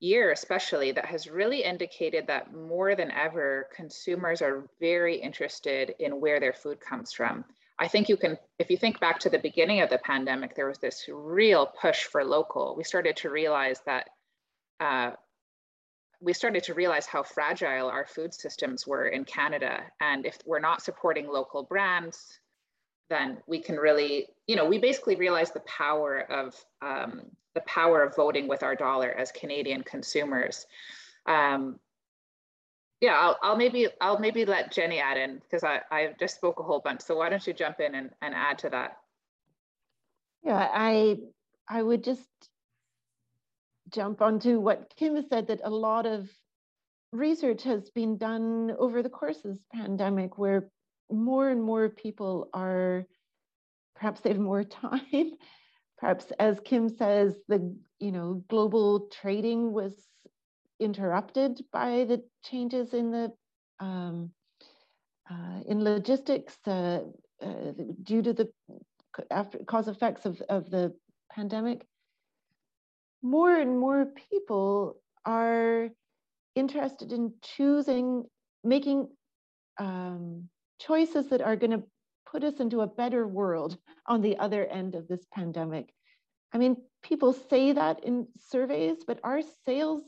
year, 0.00 0.32
especially 0.32 0.90
that 0.92 1.06
has 1.06 1.28
really 1.28 1.62
indicated 1.62 2.26
that 2.26 2.52
more 2.52 2.96
than 2.96 3.12
ever, 3.12 3.68
consumers 3.74 4.42
are 4.42 4.68
very 4.80 5.16
interested 5.16 5.94
in 6.00 6.20
where 6.20 6.40
their 6.40 6.52
food 6.52 6.80
comes 6.80 7.12
from. 7.12 7.44
I 7.78 7.86
think 7.86 8.08
you 8.08 8.16
can, 8.16 8.36
if 8.58 8.68
you 8.68 8.76
think 8.76 8.98
back 8.98 9.20
to 9.20 9.30
the 9.30 9.38
beginning 9.38 9.82
of 9.82 9.90
the 9.90 9.98
pandemic, 9.98 10.56
there 10.56 10.66
was 10.66 10.78
this 10.78 11.08
real 11.08 11.66
push 11.80 12.02
for 12.02 12.24
local. 12.24 12.74
We 12.76 12.82
started 12.82 13.16
to 13.18 13.30
realize 13.30 13.80
that 13.86 14.08
uh, 14.80 15.12
we 16.20 16.32
started 16.32 16.64
to 16.64 16.74
realize 16.74 17.06
how 17.06 17.22
fragile 17.22 17.88
our 17.88 18.06
food 18.06 18.32
systems 18.32 18.86
were 18.86 19.08
in 19.08 19.24
Canada. 19.24 19.82
And 20.00 20.24
if 20.24 20.38
we're 20.46 20.60
not 20.60 20.82
supporting 20.82 21.28
local 21.28 21.62
brands, 21.62 22.38
then 23.10 23.38
we 23.46 23.60
can 23.60 23.76
really, 23.76 24.28
you 24.46 24.56
know, 24.56 24.66
we 24.66 24.78
basically 24.78 25.16
realized 25.16 25.54
the 25.54 25.60
power 25.60 26.20
of 26.30 26.54
um, 26.82 27.22
the 27.54 27.60
power 27.62 28.02
of 28.02 28.16
voting 28.16 28.48
with 28.48 28.62
our 28.62 28.74
dollar 28.74 29.10
as 29.12 29.30
Canadian 29.32 29.82
consumers. 29.82 30.66
Um, 31.26 31.78
yeah, 33.00 33.18
I'll, 33.18 33.38
I'll 33.42 33.56
maybe 33.56 33.88
I'll 34.00 34.18
maybe 34.18 34.44
let 34.44 34.72
Jenny 34.72 34.98
add 34.98 35.18
in 35.18 35.36
because 35.38 35.64
I, 35.64 35.80
I 35.90 36.14
just 36.18 36.36
spoke 36.36 36.60
a 36.60 36.62
whole 36.62 36.80
bunch. 36.80 37.02
So 37.02 37.16
why 37.16 37.28
don't 37.28 37.46
you 37.46 37.52
jump 37.52 37.80
in 37.80 37.94
and, 37.94 38.10
and 38.22 38.34
add 38.34 38.58
to 38.58 38.70
that? 38.70 38.96
Yeah, 40.42 40.68
I 40.72 41.18
I 41.68 41.82
would 41.82 42.02
just 42.02 42.28
jump 43.92 44.20
onto 44.20 44.58
what 44.58 44.92
Kim 44.96 45.16
has 45.16 45.28
said 45.28 45.48
that 45.48 45.60
a 45.64 45.70
lot 45.70 46.06
of 46.06 46.28
research 47.12 47.62
has 47.62 47.90
been 47.90 48.18
done 48.18 48.74
over 48.78 49.02
the 49.02 49.10
course 49.10 49.38
of 49.44 49.52
this 49.52 49.64
pandemic 49.72 50.38
where 50.38 50.68
more 51.10 51.48
and 51.48 51.62
more 51.62 51.88
people 51.88 52.48
are 52.52 53.06
perhaps 53.94 54.20
they 54.20 54.30
have 54.30 54.38
more 54.38 54.64
time. 54.82 55.32
Perhaps 55.98 56.30
as 56.38 56.60
kim 56.60 56.88
says 56.90 57.34
the 57.48 57.74
you 57.98 58.12
know 58.12 58.44
global 58.48 59.08
trading 59.08 59.72
was 59.72 59.94
interrupted 60.78 61.62
by 61.72 62.04
the 62.04 62.22
changes 62.44 62.92
in 62.92 63.10
the 63.10 63.32
um, 63.80 64.30
uh, 65.30 65.60
in 65.66 65.82
logistics 65.82 66.56
uh, 66.66 67.00
uh, 67.42 67.72
due 68.02 68.22
to 68.22 68.32
the 68.32 68.48
after 69.30 69.58
cause 69.58 69.88
effects 69.88 70.26
of, 70.26 70.40
of 70.48 70.70
the 70.70 70.94
pandemic 71.32 71.86
more 73.26 73.54
and 73.56 73.78
more 73.78 74.06
people 74.30 74.96
are 75.24 75.90
interested 76.54 77.12
in 77.12 77.32
choosing, 77.42 78.24
making 78.62 79.08
um, 79.78 80.48
choices 80.80 81.28
that 81.28 81.42
are 81.42 81.56
going 81.56 81.72
to 81.72 81.82
put 82.30 82.44
us 82.44 82.60
into 82.60 82.80
a 82.80 82.86
better 82.86 83.26
world 83.26 83.76
on 84.06 84.20
the 84.20 84.36
other 84.38 84.64
end 84.66 84.94
of 84.94 85.08
this 85.08 85.24
pandemic. 85.34 85.92
I 86.52 86.58
mean, 86.58 86.76
people 87.02 87.32
say 87.32 87.72
that 87.72 88.04
in 88.04 88.28
surveys, 88.38 88.98
but 89.06 89.20
our 89.24 89.40
sales 89.64 90.04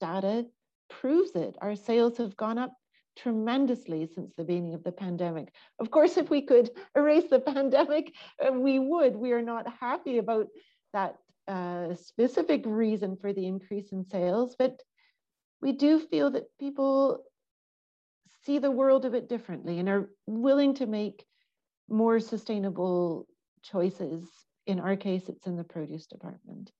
data 0.00 0.46
proves 0.88 1.32
it. 1.34 1.56
Our 1.60 1.76
sales 1.76 2.16
have 2.18 2.36
gone 2.36 2.58
up 2.58 2.72
tremendously 3.16 4.08
since 4.14 4.32
the 4.36 4.44
beginning 4.44 4.74
of 4.74 4.84
the 4.84 4.92
pandemic. 4.92 5.52
Of 5.78 5.90
course, 5.90 6.16
if 6.16 6.30
we 6.30 6.42
could 6.42 6.70
erase 6.94 7.28
the 7.30 7.40
pandemic, 7.54 8.14
uh, 8.44 8.52
we 8.52 8.78
would. 8.78 9.16
We 9.16 9.32
are 9.32 9.42
not 9.42 9.66
happy 9.80 10.18
about 10.18 10.46
that 10.92 11.16
a 11.48 11.96
specific 12.00 12.62
reason 12.64 13.16
for 13.16 13.32
the 13.32 13.46
increase 13.46 13.92
in 13.92 14.04
sales, 14.04 14.56
but 14.58 14.80
we 15.60 15.72
do 15.72 16.00
feel 16.00 16.30
that 16.32 16.44
people 16.58 17.24
see 18.44 18.58
the 18.58 18.70
world 18.70 19.04
a 19.04 19.10
bit 19.10 19.28
differently 19.28 19.78
and 19.78 19.88
are 19.88 20.10
willing 20.26 20.74
to 20.74 20.86
make 20.86 21.24
more 21.88 22.20
sustainable 22.20 23.26
choices. 23.62 24.28
In 24.66 24.80
our 24.80 24.96
case, 24.96 25.28
it's 25.28 25.46
in 25.46 25.56
the 25.56 25.64
produce 25.64 26.06
department. 26.06 26.70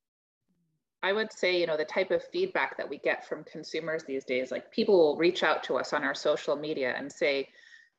I 1.02 1.12
would 1.12 1.32
say, 1.32 1.60
you 1.60 1.66
know, 1.66 1.76
the 1.76 1.84
type 1.84 2.10
of 2.10 2.24
feedback 2.32 2.76
that 2.76 2.88
we 2.88 2.98
get 2.98 3.28
from 3.28 3.44
consumers 3.44 4.02
these 4.04 4.24
days, 4.24 4.50
like 4.50 4.72
people 4.72 4.96
will 4.96 5.16
reach 5.16 5.42
out 5.42 5.62
to 5.64 5.76
us 5.76 5.92
on 5.92 6.02
our 6.02 6.14
social 6.14 6.56
media 6.56 6.94
and 6.96 7.10
say, 7.10 7.48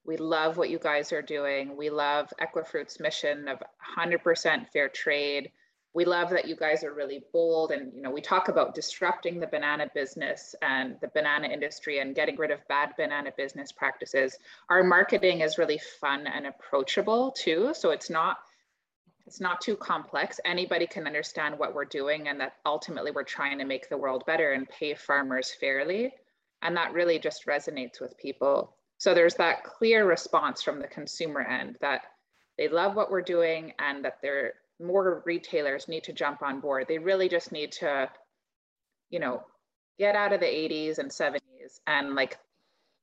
we 0.05 0.17
love 0.17 0.57
what 0.57 0.69
you 0.69 0.79
guys 0.79 1.11
are 1.11 1.21
doing. 1.21 1.77
We 1.77 1.89
love 1.89 2.31
Equifruit's 2.41 2.99
mission 2.99 3.47
of 3.47 3.61
100% 3.97 4.69
fair 4.69 4.89
trade 4.89 5.51
we 5.97 6.05
love 6.05 6.29
that 6.29 6.47
you 6.47 6.55
guys 6.55 6.83
are 6.83 6.93
really 6.93 7.23
bold 7.33 7.71
and 7.71 7.91
you 7.91 8.03
know 8.03 8.11
we 8.11 8.21
talk 8.21 8.49
about 8.49 8.75
disrupting 8.75 9.39
the 9.39 9.47
banana 9.47 9.87
business 9.95 10.53
and 10.61 10.95
the 11.01 11.07
banana 11.07 11.47
industry 11.47 11.97
and 11.97 12.13
getting 12.13 12.37
rid 12.37 12.51
of 12.51 12.59
bad 12.67 12.91
banana 12.99 13.31
business 13.35 13.71
practices. 13.71 14.37
Our 14.69 14.83
marketing 14.83 15.41
is 15.41 15.57
really 15.57 15.81
fun 15.99 16.27
and 16.27 16.45
approachable 16.45 17.31
too 17.31 17.73
so 17.73 17.89
it's 17.89 18.11
not 18.11 18.37
it's 19.25 19.41
not 19.41 19.59
too 19.59 19.75
complex. 19.75 20.39
Anybody 20.45 20.85
can 20.85 21.07
understand 21.07 21.57
what 21.57 21.73
we're 21.73 21.85
doing 21.85 22.27
and 22.27 22.39
that 22.41 22.57
ultimately 22.63 23.09
we're 23.09 23.23
trying 23.23 23.57
to 23.57 23.65
make 23.65 23.89
the 23.89 23.97
world 23.97 24.23
better 24.27 24.51
and 24.51 24.69
pay 24.69 24.93
farmers 24.93 25.51
fairly. 25.59 26.13
And 26.61 26.77
that 26.77 26.93
really 26.93 27.17
just 27.17 27.47
resonates 27.47 27.99
with 27.99 28.15
people. 28.19 28.75
So 28.99 29.15
there's 29.15 29.35
that 29.35 29.63
clear 29.63 30.05
response 30.05 30.61
from 30.61 30.79
the 30.79 30.87
consumer 30.87 31.41
end 31.41 31.77
that 31.81 32.01
they 32.55 32.67
love 32.67 32.95
what 32.95 33.09
we're 33.09 33.23
doing 33.23 33.73
and 33.79 34.05
that 34.05 34.19
they're 34.21 34.53
more 34.79 35.23
retailers 35.25 35.87
need 35.87 36.03
to 36.05 36.13
jump 36.13 36.41
on 36.41 36.59
board. 36.59 36.87
They 36.87 36.97
really 36.99 37.29
just 37.29 37.51
need 37.51 37.71
to, 37.73 38.09
you 39.09 39.19
know, 39.19 39.43
get 39.97 40.15
out 40.15 40.33
of 40.33 40.39
the 40.39 40.45
80s 40.45 40.99
and 40.99 41.09
70s 41.09 41.79
and 41.87 42.15
like 42.15 42.37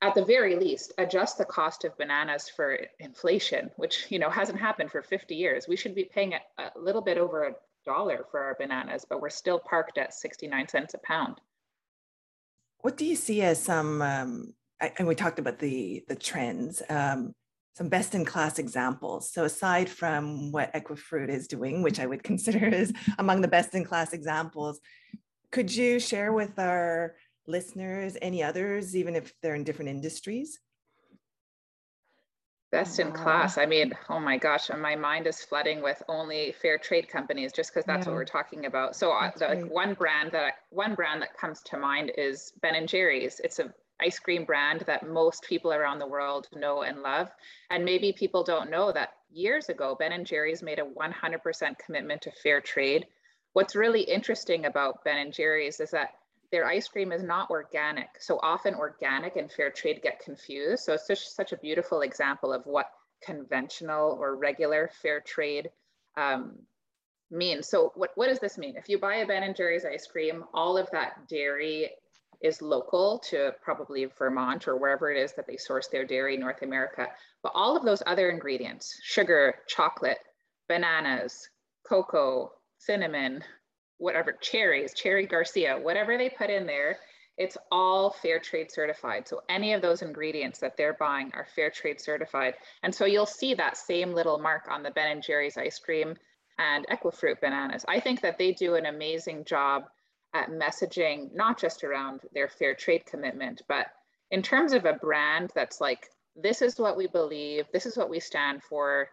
at 0.02 0.14
the 0.14 0.24
very 0.24 0.56
least 0.56 0.92
adjust 0.98 1.38
the 1.38 1.44
cost 1.44 1.84
of 1.84 1.96
bananas 1.96 2.48
for 2.48 2.78
inflation, 2.98 3.70
which 3.76 4.06
you 4.10 4.18
know 4.18 4.30
hasn't 4.30 4.58
happened 4.58 4.90
for 4.90 5.02
50 5.02 5.34
years. 5.34 5.66
We 5.66 5.76
should 5.76 5.94
be 5.94 6.04
paying 6.04 6.34
a, 6.34 6.40
a 6.58 6.78
little 6.78 7.00
bit 7.00 7.18
over 7.18 7.44
a 7.44 7.54
dollar 7.84 8.26
for 8.30 8.40
our 8.40 8.54
bananas, 8.54 9.04
but 9.08 9.20
we're 9.20 9.30
still 9.30 9.58
parked 9.58 9.98
at 9.98 10.14
69 10.14 10.68
cents 10.68 10.94
a 10.94 10.98
pound. 10.98 11.40
What 12.80 12.96
do 12.96 13.06
you 13.06 13.16
see 13.16 13.42
as 13.42 13.62
some? 13.62 14.02
Um, 14.02 14.54
and 14.98 15.08
we 15.08 15.14
talked 15.14 15.38
about 15.38 15.58
the 15.58 16.04
the 16.06 16.16
trends. 16.16 16.82
Um, 16.88 17.32
some 17.74 17.88
best 17.88 18.14
in 18.14 18.24
class 18.24 18.58
examples. 18.58 19.32
So 19.32 19.44
aside 19.44 19.88
from 19.88 20.52
what 20.52 20.72
Equifruit 20.72 21.28
is 21.28 21.48
doing, 21.48 21.82
which 21.82 22.00
I 22.00 22.06
would 22.06 22.22
consider 22.30 22.66
is 22.66 22.92
among 23.18 23.40
the 23.40 23.48
best 23.48 23.74
in 23.74 23.84
class 23.84 24.12
examples, 24.12 24.80
could 25.50 25.74
you 25.74 26.00
share 26.00 26.32
with 26.32 26.58
our 26.58 27.14
listeners 27.46 28.16
any 28.22 28.42
others, 28.42 28.96
even 28.96 29.14
if 29.16 29.32
they're 29.42 29.54
in 29.54 29.64
different 29.64 29.90
industries? 29.90 30.58
Best 32.72 32.98
in 32.98 33.12
class. 33.12 33.56
I 33.56 33.66
mean, 33.66 33.92
oh 34.08 34.18
my 34.18 34.36
gosh, 34.36 34.68
my 34.76 34.96
mind 34.96 35.28
is 35.28 35.40
flooding 35.44 35.80
with 35.80 36.02
only 36.08 36.56
fair 36.60 36.76
trade 36.76 37.08
companies 37.08 37.52
just 37.52 37.72
because 37.72 37.84
that's 37.84 38.04
yeah. 38.04 38.10
what 38.10 38.16
we're 38.16 38.24
talking 38.24 38.66
about. 38.66 38.96
So, 38.96 39.12
uh, 39.12 39.30
the, 39.36 39.46
like 39.46 39.70
one 39.70 39.94
brand 39.94 40.32
that 40.32 40.54
one 40.70 40.96
brand 40.96 41.22
that 41.22 41.36
comes 41.36 41.62
to 41.66 41.78
mind 41.78 42.10
is 42.18 42.52
Ben 42.62 42.74
and 42.74 42.88
Jerry's. 42.88 43.40
It's 43.44 43.60
a 43.60 43.72
ice 44.04 44.18
cream 44.18 44.44
brand 44.44 44.82
that 44.86 45.08
most 45.08 45.42
people 45.44 45.72
around 45.72 45.98
the 45.98 46.06
world 46.06 46.48
know 46.54 46.82
and 46.82 47.02
love. 47.02 47.30
And 47.70 47.84
maybe 47.84 48.12
people 48.12 48.44
don't 48.44 48.70
know 48.70 48.92
that 48.92 49.14
years 49.32 49.68
ago, 49.68 49.96
Ben 49.98 50.12
and 50.12 50.26
Jerry's 50.26 50.62
made 50.62 50.78
a 50.78 50.84
100% 50.84 51.78
commitment 51.78 52.22
to 52.22 52.30
fair 52.30 52.60
trade. 52.60 53.06
What's 53.52 53.74
really 53.74 54.02
interesting 54.02 54.66
about 54.66 55.04
Ben 55.04 55.18
and 55.18 55.32
Jerry's 55.32 55.80
is 55.80 55.90
that 55.90 56.10
their 56.50 56.66
ice 56.66 56.86
cream 56.86 57.12
is 57.12 57.22
not 57.22 57.50
organic. 57.50 58.10
So 58.20 58.38
often 58.42 58.74
organic 58.74 59.36
and 59.36 59.50
fair 59.50 59.70
trade 59.70 60.02
get 60.02 60.20
confused. 60.20 60.84
So 60.84 60.92
it's 60.92 61.06
just 61.06 61.34
such 61.34 61.52
a 61.52 61.56
beautiful 61.56 62.02
example 62.02 62.52
of 62.52 62.64
what 62.66 62.90
conventional 63.24 64.16
or 64.20 64.36
regular 64.36 64.90
fair 65.02 65.20
trade 65.20 65.70
um, 66.16 66.58
means. 67.30 67.68
So 67.68 67.92
what, 67.94 68.10
what 68.14 68.28
does 68.28 68.38
this 68.38 68.58
mean? 68.58 68.76
If 68.76 68.88
you 68.88 68.98
buy 68.98 69.16
a 69.16 69.26
Ben 69.26 69.42
and 69.42 69.56
Jerry's 69.56 69.84
ice 69.84 70.06
cream, 70.06 70.44
all 70.52 70.76
of 70.76 70.90
that 70.92 71.26
dairy 71.28 71.90
is 72.44 72.60
local 72.60 73.18
to 73.30 73.52
probably 73.62 74.04
Vermont 74.04 74.68
or 74.68 74.76
wherever 74.76 75.10
it 75.10 75.16
is 75.18 75.32
that 75.32 75.46
they 75.46 75.56
source 75.56 75.88
their 75.88 76.04
dairy, 76.04 76.34
in 76.34 76.40
North 76.40 76.60
America. 76.60 77.08
But 77.42 77.52
all 77.54 77.74
of 77.74 77.84
those 77.84 78.02
other 78.06 78.28
ingredients, 78.28 79.00
sugar, 79.02 79.54
chocolate, 79.66 80.18
bananas, 80.68 81.48
cocoa, 81.88 82.52
cinnamon, 82.78 83.42
whatever, 83.96 84.32
cherries, 84.32 84.92
cherry 84.92 85.26
Garcia, 85.26 85.78
whatever 85.78 86.18
they 86.18 86.28
put 86.28 86.50
in 86.50 86.66
there, 86.66 86.98
it's 87.38 87.56
all 87.72 88.10
fair 88.10 88.38
trade 88.38 88.70
certified. 88.70 89.26
So 89.26 89.40
any 89.48 89.72
of 89.72 89.80
those 89.80 90.02
ingredients 90.02 90.58
that 90.58 90.76
they're 90.76 90.96
buying 91.00 91.32
are 91.34 91.46
fair 91.56 91.70
trade 91.70 91.98
certified. 91.98 92.54
And 92.82 92.94
so 92.94 93.06
you'll 93.06 93.24
see 93.24 93.54
that 93.54 93.78
same 93.78 94.12
little 94.12 94.38
mark 94.38 94.68
on 94.70 94.82
the 94.82 94.90
Ben 94.90 95.10
and 95.10 95.22
Jerry's 95.22 95.56
ice 95.56 95.78
cream 95.78 96.14
and 96.58 96.86
Equifruit 96.88 97.40
bananas. 97.40 97.86
I 97.88 98.00
think 98.00 98.20
that 98.20 98.36
they 98.36 98.52
do 98.52 98.74
an 98.74 98.84
amazing 98.84 99.46
job 99.46 99.84
at 100.34 100.50
messaging, 100.50 101.32
not 101.32 101.58
just 101.58 101.84
around 101.84 102.20
their 102.34 102.48
fair 102.48 102.74
trade 102.74 103.06
commitment, 103.06 103.62
but 103.68 103.86
in 104.30 104.42
terms 104.42 104.72
of 104.72 104.84
a 104.84 104.92
brand 104.92 105.50
that's 105.54 105.80
like, 105.80 106.10
this 106.36 106.60
is 106.60 106.78
what 106.78 106.96
we 106.96 107.06
believe, 107.06 107.66
this 107.72 107.86
is 107.86 107.96
what 107.96 108.10
we 108.10 108.18
stand 108.18 108.62
for, 108.62 109.08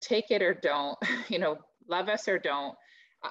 take 0.00 0.30
it 0.30 0.42
or 0.42 0.54
don't, 0.54 0.98
you 1.28 1.38
know, 1.38 1.58
love 1.86 2.08
us 2.08 2.26
or 2.28 2.38
don't. 2.38 2.74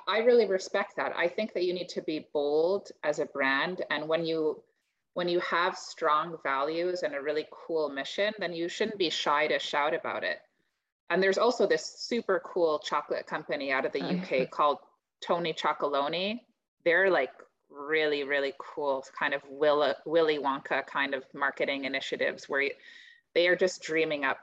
I 0.08 0.20
really 0.20 0.48
respect 0.48 0.98
that. 0.98 1.14
I 1.16 1.28
think 1.28 1.54
that 1.54 1.64
you 1.64 1.74
need 1.74 1.90
to 1.90 2.02
be 2.02 2.28
bold 2.34 2.90
as 3.04 3.20
a 3.20 3.26
brand. 3.26 3.84
And 3.90 4.08
when 4.08 4.26
you 4.26 4.62
when 5.14 5.28
you 5.28 5.40
have 5.40 5.76
strong 5.76 6.38
values 6.44 7.02
and 7.02 7.16
a 7.16 7.22
really 7.22 7.48
cool 7.52 7.90
mission, 7.90 8.32
then 8.38 8.54
you 8.54 8.70
shouldn't 8.70 9.00
be 9.00 9.10
shy 9.10 9.48
to 9.48 9.58
shout 9.58 9.96
about 9.96 10.24
it. 10.24 10.38
And 11.10 11.24
there's 11.24 11.40
also 11.40 11.66
this 11.66 11.84
super 11.98 12.40
cool 12.46 12.78
chocolate 12.80 13.26
company 13.26 13.72
out 13.72 13.86
of 13.86 13.94
the 13.94 14.04
UK 14.44 14.52
called 14.52 14.78
Tony 15.26 15.54
Chocolonely. 15.54 16.42
They're 16.88 17.10
like 17.10 17.32
really, 17.70 18.24
really 18.24 18.54
cool 18.60 19.04
kind 19.20 19.34
of 19.34 19.42
Willy, 19.50 19.92
Willy 20.06 20.40
Wonka 20.40 20.88
kind 20.88 21.14
of 21.14 21.26
marketing 21.34 21.84
initiatives 21.84 22.48
where 22.48 22.70
they 23.36 23.50
are 23.50 23.58
just 23.58 23.84
dreaming 23.84 24.24
up 24.24 24.38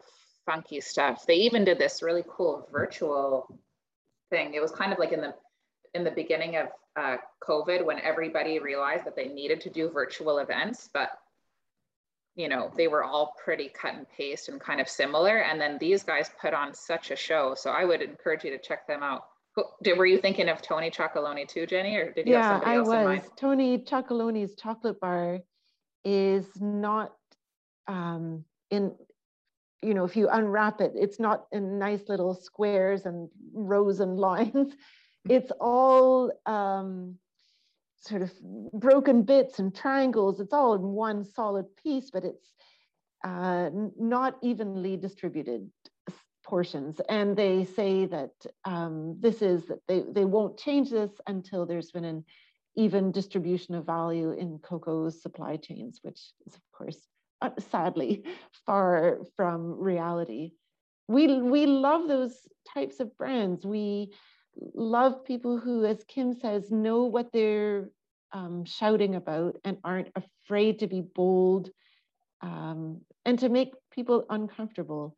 funky 0.44 0.82
stuff. 0.82 1.24
They 1.24 1.36
even 1.36 1.64
did 1.64 1.78
this 1.78 2.02
really 2.02 2.22
cool 2.28 2.68
virtual 2.70 3.58
thing. 4.28 4.52
It 4.52 4.60
was 4.60 4.72
kind 4.72 4.92
of 4.92 4.98
like 4.98 5.12
in 5.12 5.22
the 5.22 5.34
in 5.94 6.04
the 6.04 6.10
beginning 6.10 6.56
of 6.56 6.66
uh, 6.96 7.16
COVID 7.42 7.82
when 7.82 7.98
everybody 8.00 8.58
realized 8.58 9.06
that 9.06 9.16
they 9.16 9.28
needed 9.28 9.62
to 9.62 9.70
do 9.70 9.88
virtual 9.88 10.36
events, 10.36 10.90
but 10.92 11.12
you 12.34 12.50
know 12.50 12.70
they 12.76 12.88
were 12.88 13.04
all 13.04 13.32
pretty 13.42 13.70
cut 13.70 13.94
and 13.94 14.06
paste 14.10 14.50
and 14.50 14.60
kind 14.60 14.82
of 14.82 14.88
similar. 14.90 15.38
And 15.38 15.58
then 15.58 15.78
these 15.78 16.02
guys 16.02 16.30
put 16.42 16.52
on 16.52 16.74
such 16.74 17.10
a 17.10 17.16
show. 17.16 17.54
So 17.56 17.70
I 17.70 17.86
would 17.86 18.02
encourage 18.02 18.44
you 18.44 18.50
to 18.50 18.58
check 18.58 18.86
them 18.86 19.02
out. 19.02 19.24
Were 19.56 20.06
you 20.06 20.18
thinking 20.18 20.48
of 20.48 20.62
Tony 20.62 20.90
Chocolonely 20.90 21.46
too, 21.46 21.66
Jenny, 21.66 21.96
or 21.96 22.12
did 22.12 22.26
you 22.26 22.32
yeah, 22.32 22.42
have 22.42 22.52
somebody 22.56 22.70
I 22.70 22.76
else 22.76 22.88
was. 22.88 22.96
in 22.96 23.04
mind? 23.04 23.22
Tony 23.36 23.78
Chocolonely's 23.78 24.56
chocolate 24.56 24.98
bar 25.00 25.40
is 26.04 26.46
not 26.60 27.12
um, 27.86 28.44
in 28.70 28.92
you 29.84 29.92
know, 29.92 30.04
if 30.04 30.16
you 30.16 30.28
unwrap 30.28 30.80
it, 30.80 30.92
it's 30.94 31.20
not 31.20 31.44
in 31.52 31.78
nice 31.78 32.08
little 32.08 32.34
squares 32.34 33.04
and 33.04 33.28
rows 33.52 34.00
and 34.00 34.18
lines. 34.28 34.74
It's 35.28 35.52
all 35.60 36.32
um, 36.46 37.16
sort 37.96 38.22
of 38.22 38.32
broken 38.72 39.22
bits 39.22 39.58
and 39.58 39.74
triangles. 39.74 40.40
It's 40.40 40.52
all 40.52 40.74
in 40.74 40.82
one 40.82 41.24
solid 41.24 41.66
piece, 41.76 42.10
but 42.10 42.24
it's 42.24 42.54
uh, 43.24 43.70
not 43.98 44.36
evenly 44.42 44.96
distributed 44.96 45.70
portions. 46.44 47.00
And 47.08 47.36
they 47.36 47.64
say 47.64 48.06
that 48.06 48.32
um, 48.64 49.16
this 49.20 49.42
is 49.42 49.66
that 49.66 49.80
they, 49.88 50.04
they 50.10 50.24
won't 50.24 50.58
change 50.58 50.90
this 50.90 51.10
until 51.26 51.66
there's 51.66 51.90
been 51.90 52.04
an 52.04 52.24
even 52.76 53.12
distribution 53.12 53.74
of 53.74 53.86
value 53.86 54.32
in 54.32 54.58
cocoa's 54.58 55.22
supply 55.22 55.56
chains, 55.56 56.00
which 56.02 56.20
is 56.46 56.54
of 56.54 56.60
course 56.72 56.98
uh, 57.42 57.50
sadly 57.70 58.24
far 58.66 59.18
from 59.36 59.78
reality. 59.78 60.52
We, 61.08 61.40
we 61.40 61.66
love 61.66 62.08
those 62.08 62.34
types 62.72 63.00
of 63.00 63.16
brands. 63.16 63.64
We 63.64 64.12
love 64.74 65.24
people 65.24 65.58
who, 65.58 65.84
as 65.84 66.04
Kim 66.04 66.32
says, 66.32 66.70
know 66.70 67.04
what 67.04 67.30
they're 67.32 67.90
um, 68.32 68.64
shouting 68.64 69.14
about 69.14 69.56
and 69.64 69.78
aren't 69.84 70.08
afraid 70.16 70.80
to 70.80 70.86
be 70.86 71.02
bold 71.02 71.70
um, 72.40 73.00
and 73.24 73.38
to 73.38 73.48
make 73.48 73.74
people 73.90 74.24
uncomfortable. 74.28 75.16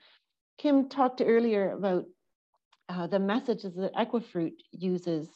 Kim 0.59 0.89
talked 0.89 1.23
earlier 1.25 1.73
about 1.73 2.05
uh, 2.89 3.07
the 3.07 3.19
messages 3.19 3.75
that 3.75 3.95
Equifruit 3.95 4.55
uses. 4.73 5.29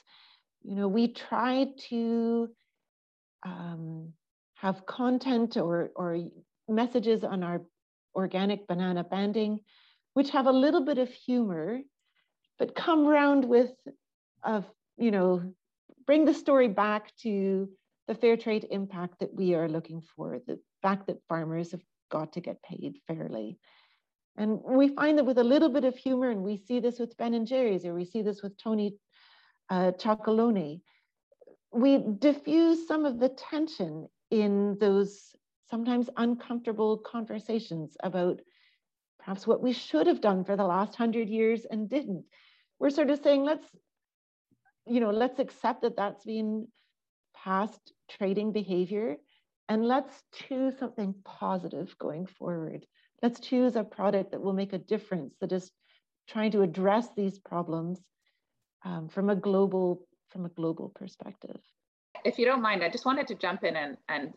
You 0.62 0.76
know, 0.76 0.88
we 0.88 1.08
try 1.08 1.66
to 1.88 2.48
um, 3.44 4.12
have 4.54 4.86
content 4.86 5.56
or, 5.56 5.90
or 5.96 6.18
messages 6.68 7.24
on 7.24 7.42
our 7.42 7.62
organic 8.14 8.66
banana 8.66 9.04
banding, 9.04 9.60
which 10.14 10.30
have 10.30 10.46
a 10.46 10.52
little 10.52 10.84
bit 10.84 10.98
of 10.98 11.08
humor, 11.08 11.80
but 12.58 12.74
come 12.74 13.06
round 13.06 13.44
with, 13.44 13.70
a, 14.42 14.64
you 14.96 15.10
know, 15.10 15.52
bring 16.06 16.24
the 16.24 16.34
story 16.34 16.68
back 16.68 17.14
to 17.22 17.68
the 18.08 18.14
fair 18.14 18.36
trade 18.36 18.66
impact 18.70 19.20
that 19.20 19.32
we 19.32 19.54
are 19.54 19.68
looking 19.68 20.02
for, 20.16 20.40
the 20.46 20.58
fact 20.82 21.06
that 21.06 21.22
farmers 21.28 21.70
have 21.70 21.82
got 22.10 22.32
to 22.32 22.40
get 22.40 22.62
paid 22.62 22.98
fairly. 23.06 23.58
And 24.36 24.60
we 24.64 24.88
find 24.88 25.18
that 25.18 25.26
with 25.26 25.38
a 25.38 25.44
little 25.44 25.68
bit 25.68 25.84
of 25.84 25.96
humor, 25.96 26.30
and 26.30 26.42
we 26.42 26.56
see 26.56 26.80
this 26.80 26.98
with 26.98 27.16
Ben 27.16 27.34
and 27.34 27.46
Jerry's, 27.46 27.84
or 27.84 27.94
we 27.94 28.04
see 28.04 28.22
this 28.22 28.42
with 28.42 28.56
Tony 28.56 28.96
uh, 29.68 29.92
Chocolonely, 29.92 30.80
we 31.72 31.98
diffuse 32.18 32.86
some 32.86 33.04
of 33.04 33.18
the 33.20 33.28
tension 33.28 34.08
in 34.30 34.76
those 34.80 35.34
sometimes 35.68 36.10
uncomfortable 36.16 36.98
conversations 36.98 37.96
about 38.02 38.40
perhaps 39.18 39.46
what 39.46 39.62
we 39.62 39.72
should 39.72 40.06
have 40.06 40.20
done 40.20 40.44
for 40.44 40.56
the 40.56 40.64
last 40.64 40.96
hundred 40.96 41.28
years 41.28 41.64
and 41.70 41.88
didn't. 41.88 42.24
We're 42.78 42.90
sort 42.90 43.10
of 43.10 43.22
saying, 43.22 43.44
let's, 43.44 43.66
you 44.86 45.00
know, 45.00 45.10
let's 45.10 45.38
accept 45.38 45.82
that 45.82 45.96
that's 45.96 46.24
been 46.24 46.66
past 47.36 47.92
trading 48.08 48.52
behavior 48.52 49.16
and 49.68 49.86
let's 49.86 50.22
choose 50.34 50.78
something 50.78 51.14
positive 51.24 51.96
going 51.98 52.26
forward. 52.26 52.84
Let's 53.22 53.40
choose 53.40 53.76
a 53.76 53.84
product 53.84 54.32
that 54.32 54.40
will 54.40 54.52
make 54.52 54.72
a 54.72 54.78
difference, 54.78 55.34
that 55.40 55.52
is 55.52 55.70
trying 56.28 56.52
to 56.52 56.62
address 56.62 57.08
these 57.16 57.38
problems 57.38 58.00
um, 58.84 59.08
from 59.08 59.30
a 59.30 59.36
global 59.36 60.06
from 60.30 60.46
a 60.46 60.48
global 60.48 60.90
perspective. 60.90 61.60
If 62.24 62.38
you 62.38 62.44
don't 62.44 62.62
mind, 62.62 62.84
I 62.84 62.88
just 62.88 63.04
wanted 63.04 63.26
to 63.28 63.34
jump 63.34 63.64
in 63.64 63.76
and 63.76 63.96
and 64.08 64.32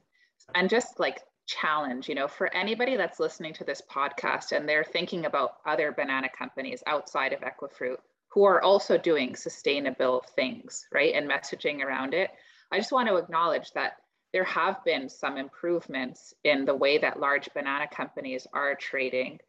and 0.56 0.70
just 0.70 1.00
like 1.00 1.20
challenge, 1.46 2.10
you 2.10 2.16
know, 2.16 2.28
for 2.28 2.54
anybody 2.54 2.96
that's 2.96 3.20
listening 3.20 3.54
to 3.54 3.64
this 3.64 3.82
podcast 3.92 4.52
and 4.52 4.68
they're 4.68 4.84
thinking 4.84 5.26
about 5.26 5.58
other 5.66 5.92
banana 5.92 6.30
companies 6.38 6.84
outside 6.88 7.34
of 7.34 7.42
Equifruit 7.42 7.98
who 8.30 8.44
are 8.44 8.62
also 8.64 8.98
doing 8.98 9.36
sustainable 9.36 10.26
things, 10.36 10.88
right? 10.92 11.14
And 11.14 11.30
messaging 11.30 11.82
around 11.84 12.14
it. 12.14 12.32
I 12.72 12.80
just 12.80 12.92
want 12.92 13.08
to 13.08 13.18
acknowledge 13.18 13.72
that 13.74 13.98
there 14.34 14.44
have 14.44 14.84
been 14.84 15.08
some 15.08 15.38
improvements 15.38 16.34
in 16.44 16.66
the 16.66 16.74
way 16.74 16.98
that 16.98 17.20
large 17.20 17.48
banana 17.54 17.88
companies 17.88 18.48
are 18.52 18.74
trading. 18.76 19.40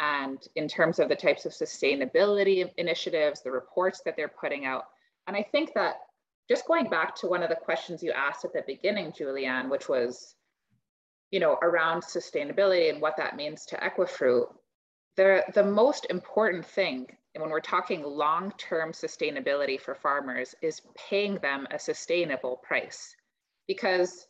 And 0.00 0.44
in 0.56 0.66
terms 0.66 0.98
of 0.98 1.08
the 1.08 1.14
types 1.14 1.46
of 1.46 1.52
sustainability 1.52 2.68
initiatives, 2.76 3.42
the 3.42 3.52
reports 3.52 4.02
that 4.04 4.16
they're 4.16 4.28
putting 4.28 4.64
out. 4.64 4.86
And 5.28 5.36
I 5.36 5.42
think 5.52 5.72
that 5.74 6.00
just 6.48 6.66
going 6.66 6.90
back 6.90 7.14
to 7.16 7.28
one 7.28 7.44
of 7.44 7.48
the 7.48 7.54
questions 7.54 8.02
you 8.02 8.10
asked 8.10 8.44
at 8.44 8.52
the 8.52 8.64
beginning, 8.66 9.12
Julianne, 9.12 9.70
which 9.70 9.88
was, 9.88 10.34
you 11.30 11.38
know, 11.38 11.56
around 11.62 12.02
sustainability 12.02 12.90
and 12.90 13.00
what 13.00 13.16
that 13.16 13.36
means 13.36 13.64
to 13.66 13.76
Equifruit, 13.76 14.52
the, 15.16 15.44
the 15.54 15.64
most 15.64 16.08
important 16.10 16.66
thing 16.66 17.06
when 17.36 17.50
we're 17.50 17.60
talking 17.60 18.02
long-term 18.02 18.90
sustainability 18.90 19.80
for 19.80 19.94
farmers 19.94 20.56
is 20.60 20.82
paying 20.96 21.36
them 21.36 21.68
a 21.70 21.78
sustainable 21.78 22.56
price 22.56 23.14
because 23.66 24.26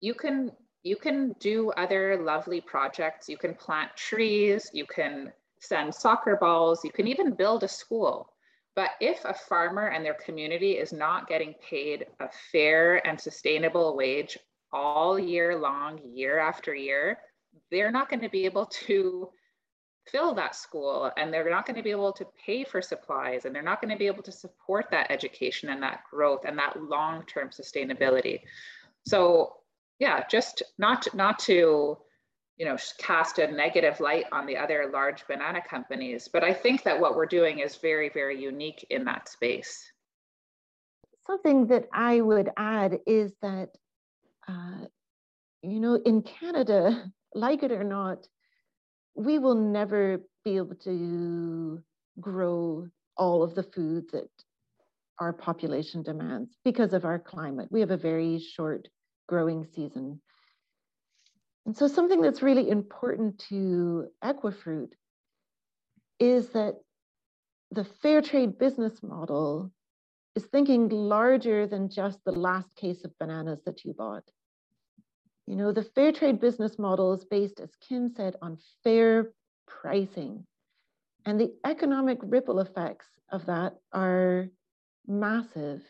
you 0.00 0.14
can 0.14 0.52
you 0.82 0.96
can 0.96 1.34
do 1.40 1.70
other 1.72 2.22
lovely 2.22 2.60
projects. 2.60 3.28
You 3.28 3.36
can 3.36 3.54
plant 3.54 3.94
trees 3.96 4.70
you 4.72 4.86
can 4.86 5.32
send 5.60 5.94
soccer 5.94 6.36
balls 6.36 6.84
you 6.84 6.90
can 6.92 7.06
even 7.06 7.34
build 7.34 7.62
a 7.62 7.68
school. 7.68 8.32
But 8.76 8.90
if 9.00 9.24
a 9.24 9.34
farmer 9.34 9.88
and 9.88 10.04
their 10.04 10.14
community 10.14 10.72
is 10.72 10.92
not 10.92 11.28
getting 11.28 11.54
paid 11.68 12.06
a 12.20 12.28
fair 12.52 13.06
and 13.06 13.20
sustainable 13.20 13.96
wage 13.96 14.38
all 14.72 15.18
year 15.18 15.58
long 15.58 16.00
year 16.14 16.38
after 16.38 16.74
year 16.74 17.18
they're 17.70 17.90
not 17.90 18.08
going 18.08 18.20
to 18.20 18.28
be 18.28 18.44
able 18.44 18.66
to 18.66 19.28
fill 20.06 20.34
that 20.34 20.54
school 20.54 21.10
and 21.16 21.32
they're 21.32 21.50
not 21.50 21.66
going 21.66 21.76
to 21.76 21.82
be 21.82 21.90
able 21.90 22.12
to 22.12 22.26
pay 22.44 22.64
for 22.64 22.82
supplies 22.82 23.44
and 23.44 23.54
they're 23.54 23.62
not 23.62 23.80
going 23.80 23.90
to 23.92 23.98
be 23.98 24.06
able 24.06 24.22
to 24.22 24.32
support 24.32 24.86
that 24.90 25.10
education 25.10 25.68
and 25.70 25.82
that 25.82 26.02
growth 26.10 26.44
and 26.44 26.58
that 26.58 26.80
long-term 26.82 27.50
sustainability 27.50 28.40
So 29.06 29.56
yeah, 30.00 30.24
just 30.28 30.62
not 30.78 31.06
not 31.14 31.38
to 31.40 31.98
you 32.56 32.66
know 32.66 32.76
cast 32.98 33.38
a 33.38 33.50
negative 33.50 34.00
light 34.00 34.26
on 34.32 34.46
the 34.46 34.56
other 34.56 34.90
large 34.92 35.26
banana 35.26 35.60
companies, 35.62 36.28
but 36.28 36.42
I 36.42 36.52
think 36.52 36.82
that 36.84 37.00
what 37.00 37.16
we're 37.16 37.26
doing 37.26 37.60
is 37.60 37.76
very 37.76 38.08
very 38.08 38.42
unique 38.42 38.86
in 38.90 39.04
that 39.04 39.28
space. 39.28 39.92
Something 41.26 41.66
that 41.68 41.88
I 41.92 42.20
would 42.20 42.50
add 42.56 42.98
is 43.06 43.32
that 43.42 43.70
uh, 44.48 44.86
you 45.62 45.80
know 45.80 45.94
in 45.94 46.22
Canada, 46.22 47.12
like 47.34 47.62
it 47.62 47.72
or 47.72 47.84
not, 47.84 48.26
we 49.14 49.38
will 49.38 49.54
never 49.54 50.22
be 50.44 50.56
able 50.56 50.74
to 50.76 51.82
grow 52.20 52.86
all 53.16 53.42
of 53.42 53.54
the 53.54 53.62
food 53.62 54.04
that 54.12 54.28
our 55.18 55.32
population 55.32 56.02
demands 56.02 56.56
because 56.64 56.94
of 56.94 57.04
our 57.04 57.18
climate. 57.18 57.68
We 57.70 57.80
have 57.80 57.90
a 57.90 57.96
very 57.96 58.38
short 58.38 58.88
growing 59.28 59.66
season. 59.74 60.20
And 61.66 61.76
so 61.76 61.86
something 61.86 62.22
that's 62.22 62.42
really 62.42 62.70
important 62.70 63.38
to 63.50 64.06
Equifruit 64.24 64.92
is 66.18 66.48
that 66.50 66.76
the 67.70 67.84
fair 67.84 68.22
trade 68.22 68.58
business 68.58 69.02
model 69.02 69.70
is 70.34 70.44
thinking 70.46 70.88
larger 70.88 71.66
than 71.66 71.90
just 71.90 72.18
the 72.24 72.32
last 72.32 72.74
case 72.76 73.04
of 73.04 73.16
bananas 73.18 73.60
that 73.66 73.84
you 73.84 73.92
bought. 73.92 74.24
You 75.50 75.56
know, 75.56 75.72
the 75.72 75.82
fair 75.82 76.12
trade 76.12 76.38
business 76.38 76.78
model 76.78 77.12
is 77.12 77.24
based, 77.24 77.58
as 77.58 77.70
Kim 77.88 78.08
said, 78.08 78.36
on 78.40 78.56
fair 78.84 79.32
pricing. 79.66 80.46
And 81.26 81.40
the 81.40 81.52
economic 81.66 82.18
ripple 82.22 82.60
effects 82.60 83.08
of 83.32 83.46
that 83.46 83.74
are 83.92 84.46
massive. 85.08 85.82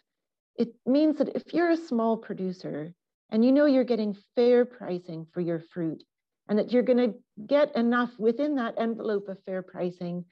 It 0.57 0.73
means 0.87 1.19
that 1.19 1.37
if 1.37 1.53
you're 1.53 1.73
a 1.73 1.77
small 1.77 2.17
producer 2.17 2.95
and 3.29 3.45
you 3.45 3.53
know 3.53 3.67
you're 3.67 3.85
getting 3.85 4.17
fair 4.35 4.65
pricing 4.65 5.27
for 5.35 5.43
your 5.43 5.61
fruit 5.75 6.05
and 6.49 6.59
that 6.59 6.73
you're 6.73 6.83
going 6.83 7.13
to 7.13 7.19
get 7.47 7.77
enough 7.77 8.19
within 8.19 8.55
that 8.55 8.77
envelope 8.79 9.29
of 9.29 9.45
fair 9.45 9.61
pricing 9.61 10.25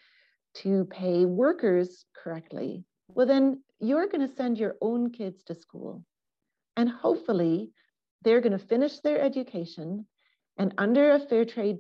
to 0.62 0.86
pay 0.86 1.26
workers 1.26 2.06
correctly, 2.16 2.82
well, 3.08 3.26
then 3.26 3.62
you're 3.78 4.08
going 4.08 4.26
to 4.26 4.34
send 4.36 4.56
your 4.56 4.76
own 4.80 5.10
kids 5.10 5.42
to 5.44 5.54
school. 5.54 6.02
And 6.78 6.88
hopefully, 6.88 7.72
they're 8.22 8.40
going 8.40 8.58
to 8.58 8.66
finish 8.66 9.00
their 9.00 9.20
education 9.20 10.06
and 10.58 10.74
under 10.76 11.12
a 11.12 11.20
fair 11.20 11.44
trade 11.44 11.78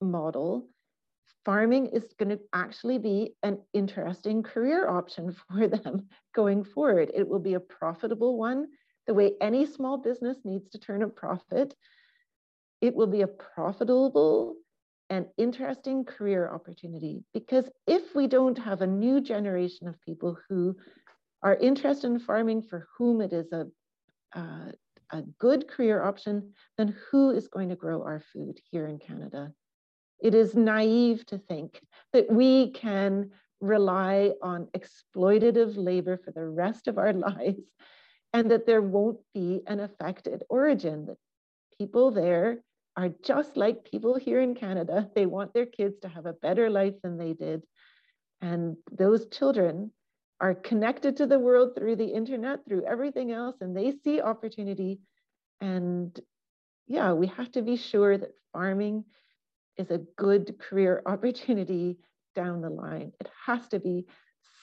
model, 0.00 0.68
farming 1.44 1.86
is 1.86 2.04
going 2.18 2.30
to 2.30 2.40
actually 2.52 2.98
be 2.98 3.34
an 3.42 3.58
interesting 3.72 4.42
career 4.42 4.88
option 4.88 5.34
for 5.48 5.68
them 5.68 6.08
going 6.34 6.64
forward. 6.64 7.10
It 7.14 7.28
will 7.28 7.40
be 7.40 7.54
a 7.54 7.60
profitable 7.60 8.38
one, 8.38 8.68
the 9.06 9.14
way 9.14 9.32
any 9.40 9.66
small 9.66 9.98
business 9.98 10.38
needs 10.44 10.68
to 10.70 10.78
turn 10.78 11.02
a 11.02 11.08
profit. 11.08 11.74
It 12.80 12.94
will 12.94 13.08
be 13.08 13.22
a 13.22 13.26
profitable 13.26 14.54
and 15.10 15.26
interesting 15.36 16.04
career 16.04 16.48
opportunity 16.48 17.24
because 17.34 17.68
if 17.88 18.14
we 18.14 18.28
don't 18.28 18.56
have 18.56 18.80
a 18.80 18.86
new 18.86 19.20
generation 19.20 19.88
of 19.88 20.00
people 20.02 20.38
who 20.48 20.76
are 21.42 21.56
interested 21.56 22.06
in 22.06 22.20
farming 22.20 22.62
for 22.62 22.86
whom 22.96 23.20
it 23.20 23.32
is 23.32 23.50
a, 23.52 23.66
uh, 24.34 24.70
a 25.12 25.22
good 25.38 25.68
career 25.68 26.02
option, 26.02 26.52
then 26.76 26.96
who 27.10 27.30
is 27.30 27.48
going 27.48 27.68
to 27.70 27.76
grow 27.76 28.02
our 28.02 28.22
food 28.32 28.60
here 28.70 28.86
in 28.86 28.98
Canada? 28.98 29.52
It 30.20 30.34
is 30.34 30.54
naive 30.54 31.24
to 31.26 31.38
think 31.38 31.80
that 32.12 32.30
we 32.30 32.70
can 32.70 33.30
rely 33.60 34.32
on 34.42 34.68
exploitative 34.76 35.76
labor 35.76 36.18
for 36.24 36.30
the 36.30 36.46
rest 36.46 36.88
of 36.88 36.98
our 36.98 37.12
lives 37.28 37.62
and 38.32 38.50
that 38.50 38.66
there 38.66 38.82
won't 38.82 39.18
be 39.34 39.62
an 39.66 39.80
affected 39.80 40.42
origin, 40.48 41.06
that 41.06 41.16
people 41.76 42.10
there 42.10 42.62
are 42.96 43.10
just 43.24 43.56
like 43.56 43.84
people 43.84 44.16
here 44.16 44.40
in 44.40 44.54
Canada. 44.54 45.10
They 45.14 45.26
want 45.26 45.52
their 45.52 45.66
kids 45.66 45.98
to 46.00 46.08
have 46.08 46.26
a 46.26 46.32
better 46.32 46.70
life 46.70 46.94
than 47.02 47.16
they 47.16 47.32
did. 47.32 47.62
And 48.40 48.76
those 48.90 49.26
children 49.28 49.92
are 50.40 50.54
connected 50.54 51.16
to 51.18 51.26
the 51.26 51.38
world 51.38 51.74
through 51.76 51.96
the 51.96 52.06
internet, 52.06 52.64
through 52.66 52.84
everything 52.84 53.30
else, 53.30 53.56
and 53.60 53.76
they 53.76 53.92
see 54.02 54.20
opportunity. 54.20 55.00
And 55.60 56.18
yeah, 56.86 57.12
we 57.12 57.26
have 57.28 57.52
to 57.52 57.62
be 57.62 57.76
sure 57.76 58.16
that 58.16 58.30
farming 58.52 59.04
is 59.76 59.90
a 59.90 59.98
good 60.16 60.58
career 60.58 61.02
opportunity 61.06 61.98
down 62.34 62.62
the 62.62 62.70
line. 62.70 63.12
It 63.20 63.28
has 63.46 63.68
to 63.68 63.78
be, 63.80 64.06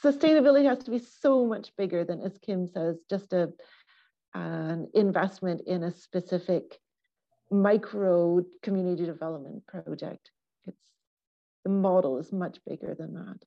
sustainability 0.03 0.67
has 0.67 0.79
to 0.85 0.91
be 0.91 0.99
so 0.99 1.45
much 1.45 1.71
bigger 1.77 2.03
than, 2.03 2.21
as 2.21 2.37
Kim 2.39 2.67
says, 2.67 2.97
just 3.09 3.33
a, 3.33 3.53
an 4.33 4.87
investment 4.93 5.61
in 5.67 5.83
a 5.83 5.91
specific 5.91 6.79
micro 7.51 8.43
community 8.63 9.05
development 9.05 9.65
project. 9.67 10.31
It's 10.65 10.81
the 11.63 11.69
model 11.69 12.17
is 12.17 12.31
much 12.31 12.59
bigger 12.65 12.95
than 12.97 13.13
that. 13.13 13.37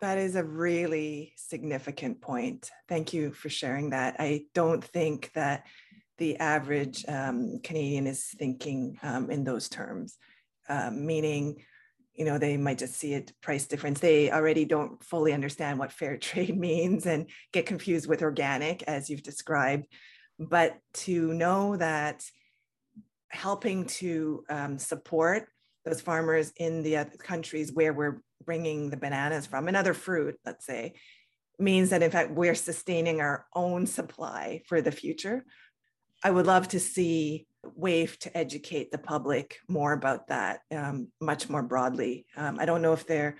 That 0.00 0.16
is 0.16 0.34
a 0.34 0.44
really 0.44 1.34
significant 1.36 2.22
point. 2.22 2.70
Thank 2.88 3.12
you 3.12 3.32
for 3.32 3.50
sharing 3.50 3.90
that. 3.90 4.16
I 4.18 4.46
don't 4.54 4.82
think 4.82 5.30
that 5.34 5.66
the 6.16 6.38
average 6.38 7.04
um, 7.06 7.60
Canadian 7.62 8.06
is 8.06 8.24
thinking 8.38 8.98
um, 9.02 9.30
in 9.30 9.44
those 9.44 9.68
terms, 9.68 10.16
uh, 10.70 10.90
meaning, 10.90 11.62
you 12.14 12.24
know, 12.24 12.38
they 12.38 12.56
might 12.56 12.78
just 12.78 12.94
see 12.94 13.14
a 13.14 13.24
price 13.42 13.66
difference. 13.66 14.00
They 14.00 14.30
already 14.30 14.64
don't 14.64 15.02
fully 15.04 15.34
understand 15.34 15.78
what 15.78 15.92
fair 15.92 16.16
trade 16.18 16.58
means 16.58 17.04
and 17.04 17.28
get 17.52 17.66
confused 17.66 18.08
with 18.08 18.22
organic, 18.22 18.82
as 18.84 19.10
you've 19.10 19.22
described. 19.22 19.86
But 20.38 20.78
to 20.94 21.34
know 21.34 21.76
that 21.76 22.24
helping 23.28 23.84
to 23.84 24.44
um, 24.48 24.78
support 24.78 25.48
those 25.84 26.00
farmers 26.00 26.52
in 26.56 26.82
the 26.82 27.06
countries 27.18 27.72
where 27.72 27.92
we're 27.92 28.22
bringing 28.44 28.90
the 28.90 28.96
bananas 28.96 29.46
from 29.46 29.68
another 29.68 29.94
fruit, 29.94 30.38
let's 30.44 30.66
say, 30.66 30.94
means 31.58 31.90
that 31.90 32.02
in 32.02 32.10
fact 32.10 32.30
we're 32.30 32.54
sustaining 32.54 33.20
our 33.20 33.46
own 33.54 33.86
supply 33.86 34.62
for 34.66 34.80
the 34.80 34.92
future 34.92 35.44
I 36.22 36.30
would 36.30 36.46
love 36.46 36.68
to 36.68 36.80
see 36.80 37.46
WAIF 37.78 38.18
to 38.18 38.36
educate 38.36 38.90
the 38.90 38.98
public 38.98 39.58
more 39.68 39.92
about 39.92 40.28
that 40.28 40.60
um, 40.70 41.08
much 41.20 41.48
more 41.48 41.62
broadly. 41.62 42.26
Um, 42.36 42.58
I 42.58 42.66
don't 42.66 42.82
know 42.82 42.92
if 42.92 43.06
they're, 43.06 43.36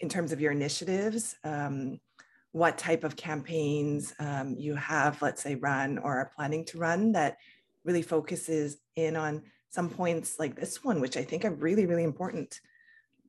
in 0.00 0.08
terms 0.08 0.32
of 0.32 0.40
your 0.40 0.52
initiatives, 0.52 1.36
um, 1.44 2.00
what 2.52 2.78
type 2.78 3.04
of 3.04 3.16
campaigns 3.16 4.12
um, 4.18 4.54
you 4.58 4.74
have, 4.74 5.22
let's 5.22 5.42
say, 5.42 5.54
run 5.54 5.98
or 5.98 6.16
are 6.16 6.32
planning 6.34 6.64
to 6.66 6.78
run 6.78 7.12
that 7.12 7.36
really 7.84 8.02
focuses 8.02 8.76
in 8.96 9.16
on 9.16 9.42
some 9.70 9.88
points 9.88 10.38
like 10.38 10.54
this 10.56 10.82
one, 10.82 11.00
which 11.00 11.16
I 11.16 11.22
think 11.22 11.44
are 11.44 11.54
really, 11.54 11.86
really 11.86 12.04
important. 12.04 12.60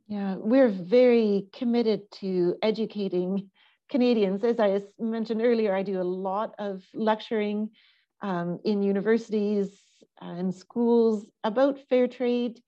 Yeah, 0.08 0.36
we're 0.36 0.70
very 0.70 1.48
committed 1.52 2.12
to 2.20 2.56
educating 2.62 3.50
Canadians. 3.90 4.44
As 4.44 4.60
I 4.60 4.82
mentioned 5.00 5.42
earlier, 5.42 5.74
I 5.74 5.82
do 5.82 6.00
a 6.00 6.04
lot 6.04 6.54
of 6.60 6.84
lecturing 6.94 7.72
um, 8.22 8.60
in 8.64 8.84
universities 8.84 9.70
and 10.22 10.54
schools 10.54 11.26
about 11.44 11.80
fair 11.90 12.08
trade. 12.08 12.62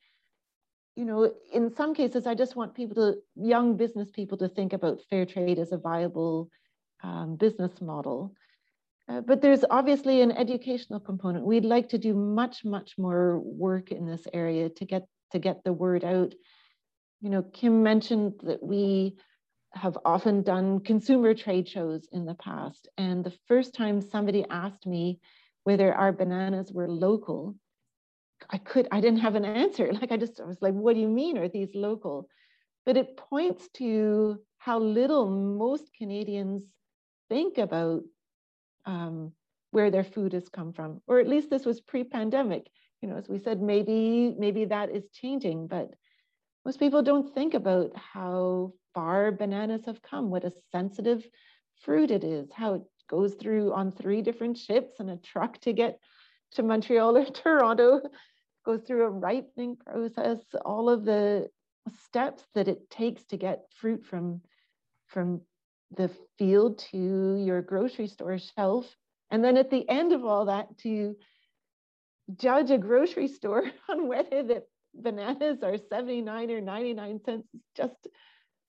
You 0.95 1.05
know, 1.05 1.31
in 1.53 1.75
some 1.75 1.93
cases, 1.93 2.25
I 2.25 2.33
just 2.33 2.55
want 2.55 2.73
people 2.73 2.95
to, 2.95 3.19
young 3.35 3.77
business 3.77 4.09
people 4.09 4.39
to 4.39 4.49
think 4.49 4.73
about 4.73 5.01
fair 5.09 5.25
trade 5.25 5.59
as 5.59 5.71
a 5.71 5.77
viable 5.77 6.49
um, 7.03 7.35
business 7.35 7.79
model. 7.81 8.33
Uh, 9.07 9.21
but 9.21 9.41
there's 9.41 9.63
obviously 9.69 10.21
an 10.21 10.31
educational 10.31 10.99
component. 10.99 11.45
We'd 11.45 11.65
like 11.65 11.89
to 11.89 11.99
do 11.99 12.15
much, 12.15 12.65
much 12.65 12.97
more 12.97 13.39
work 13.39 13.91
in 13.91 14.07
this 14.07 14.27
area 14.33 14.69
to 14.69 14.85
get 14.85 15.07
to 15.31 15.39
get 15.39 15.63
the 15.63 15.73
word 15.73 16.03
out. 16.03 16.33
You 17.21 17.29
know, 17.29 17.43
Kim 17.43 17.83
mentioned 17.83 18.33
that 18.43 18.61
we 18.61 19.17
have 19.73 19.97
often 20.05 20.43
done 20.43 20.79
consumer 20.79 21.33
trade 21.33 21.67
shows 21.67 22.07
in 22.11 22.25
the 22.25 22.35
past. 22.35 22.87
And 22.97 23.23
the 23.23 23.33
first 23.47 23.73
time 23.73 24.01
somebody 24.01 24.45
asked 24.49 24.85
me 24.85 25.19
whether 25.63 25.93
our 25.93 26.11
bananas 26.11 26.71
were 26.71 26.87
local, 26.87 27.55
I 28.49 28.57
could, 28.57 28.87
I 28.91 29.01
didn't 29.01 29.19
have 29.19 29.35
an 29.35 29.45
answer. 29.45 29.91
Like 30.01 30.11
I 30.11 30.17
just 30.17 30.39
I 30.39 30.45
was 30.45 30.61
like, 30.61 30.73
what 30.73 30.93
do 30.93 31.01
you 31.01 31.09
mean 31.09 31.37
are 31.37 31.49
these 31.49 31.73
local? 31.73 32.29
But 32.85 32.97
it 32.97 33.17
points 33.17 33.67
to 33.75 34.39
how 34.59 34.79
little 34.79 35.29
most 35.29 35.91
Canadians 35.97 36.63
think 37.29 37.57
about 37.57 38.03
um, 38.85 39.33
where 39.71 39.91
their 39.91 40.03
food 40.03 40.33
has 40.33 40.47
come 40.49 40.71
from, 40.73 41.01
or 41.07 41.19
at 41.19 41.27
least 41.27 41.49
this 41.49 41.65
was 41.65 41.81
pre-pandemic. 41.81 42.67
You 43.01 43.09
know, 43.09 43.17
as 43.17 43.27
we 43.27 43.37
said, 43.37 43.61
maybe 43.61 44.33
maybe 44.37 44.65
that 44.65 44.89
is 44.89 45.09
changing, 45.13 45.67
but 45.67 45.93
most 46.67 46.79
people 46.79 47.01
don't 47.01 47.33
think 47.33 47.53
about 47.53 47.95
how 47.95 48.73
far 48.93 49.31
bananas 49.31 49.85
have 49.85 50.01
come, 50.01 50.29
what 50.29 50.43
a 50.43 50.51
sensitive 50.69 51.25
fruit 51.79 52.11
it 52.11 52.25
is, 52.25 52.49
how 52.51 52.73
it 52.73 52.81
goes 53.09 53.35
through 53.35 53.71
on 53.71 53.89
three 53.89 54.21
different 54.21 54.57
ships 54.57 54.99
and 54.99 55.09
a 55.09 55.15
truck 55.15 55.57
to 55.61 55.71
get 55.71 55.97
to 56.51 56.63
Montreal 56.63 57.15
or 57.15 57.23
Toronto, 57.33 58.01
goes 58.65 58.81
through 58.85 59.05
a 59.05 59.09
ripening 59.09 59.77
process, 59.77 60.39
all 60.65 60.89
of 60.89 61.05
the 61.05 61.47
steps 62.03 62.43
that 62.53 62.67
it 62.67 62.89
takes 62.89 63.23
to 63.27 63.37
get 63.37 63.61
fruit 63.73 64.05
from, 64.05 64.41
from 65.05 65.39
the 65.95 66.11
field 66.37 66.79
to 66.91 67.37
your 67.37 67.61
grocery 67.61 68.07
store 68.07 68.39
shelf. 68.39 68.93
And 69.31 69.41
then 69.41 69.55
at 69.55 69.69
the 69.69 69.87
end 69.87 70.11
of 70.11 70.25
all 70.25 70.47
that, 70.47 70.77
to 70.79 71.15
judge 72.35 72.71
a 72.71 72.77
grocery 72.77 73.29
store 73.29 73.63
on 73.89 74.09
whether 74.09 74.43
the 74.43 74.63
bananas 75.01 75.63
are 75.63 75.77
79 75.77 76.51
or 76.51 76.61
99 76.61 77.19
cents 77.25 77.47
is 77.53 77.61
just, 77.75 78.07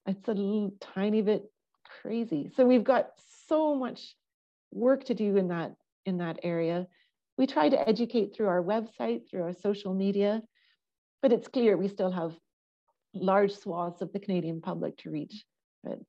it's 0.05 0.27
a 0.27 0.33
little 0.33 0.73
tiny 0.79 1.21
bit 1.21 1.43
crazy. 2.01 2.51
So 2.55 2.65
we've 2.65 2.83
got 2.83 3.09
so 3.47 3.75
much 3.75 4.15
work 4.71 5.05
to 5.05 5.13
do 5.13 5.37
in 5.37 5.47
that 5.49 5.75
in 6.05 6.17
that 6.17 6.39
area. 6.43 6.87
We 7.37 7.47
try 7.47 7.69
to 7.69 7.87
educate 7.87 8.35
through 8.35 8.47
our 8.47 8.61
website, 8.61 9.29
through 9.29 9.43
our 9.43 9.53
social 9.53 9.93
media, 9.93 10.41
but 11.21 11.31
it's 11.31 11.47
clear 11.47 11.77
we 11.77 11.87
still 11.87 12.11
have 12.11 12.33
large 13.13 13.53
swaths 13.53 14.01
of 14.01 14.11
the 14.11 14.19
Canadian 14.19 14.61
public 14.61 14.97
to 14.97 15.09
reach. 15.09 15.45
But 15.83 15.99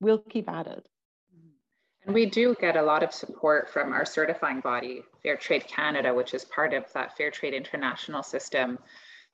we'll 0.00 0.18
keep 0.18 0.48
at 0.50 0.66
it. 0.66 0.88
Mm-hmm. 1.34 2.06
And 2.06 2.14
we 2.14 2.26
do 2.26 2.54
get 2.60 2.76
a 2.76 2.82
lot 2.82 3.02
of 3.02 3.12
support 3.12 3.70
from 3.70 3.92
our 3.92 4.04
certifying 4.04 4.60
body, 4.60 5.02
Fair 5.22 5.36
Trade 5.36 5.66
Canada, 5.66 6.12
which 6.14 6.34
is 6.34 6.44
part 6.44 6.74
of 6.74 6.92
that 6.92 7.16
Fair 7.16 7.30
Trade 7.30 7.54
International 7.54 8.22
system. 8.22 8.78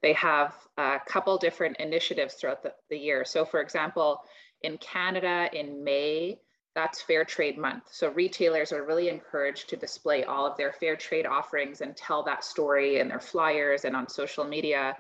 They 0.03 0.13
have 0.15 0.55
a 0.77 0.99
couple 1.07 1.39
different 1.39 1.77
initiatives 1.79 2.35
throughout 2.35 2.63
the, 2.63 2.75
the 2.91 2.99
year. 2.99 3.25
So, 3.25 3.45
for 3.45 3.61
example, 3.61 4.21
in 4.63 4.79
Canada 4.79 5.49
in 5.53 5.83
May, 5.85 6.39
that's 6.75 7.03
Fair 7.03 7.25
Trade 7.25 7.59
Month. 7.59 7.85
So 7.91 8.11
retailers 8.11 8.73
are 8.73 8.85
really 8.85 9.09
encouraged 9.09 9.69
to 9.69 9.77
display 9.77 10.25
all 10.25 10.47
of 10.47 10.57
their 10.57 10.73
fair 10.73 10.97
trade 10.97 11.27
offerings 11.27 11.83
and 11.83 11.97
tell 11.97 12.23
that 12.25 12.45
story 12.45 12.99
in 12.99 13.09
their 13.09 13.21
flyers 13.21 13.85
and 13.85 13.95
on 13.95 14.09
social 14.09 14.45
media. 14.45 14.97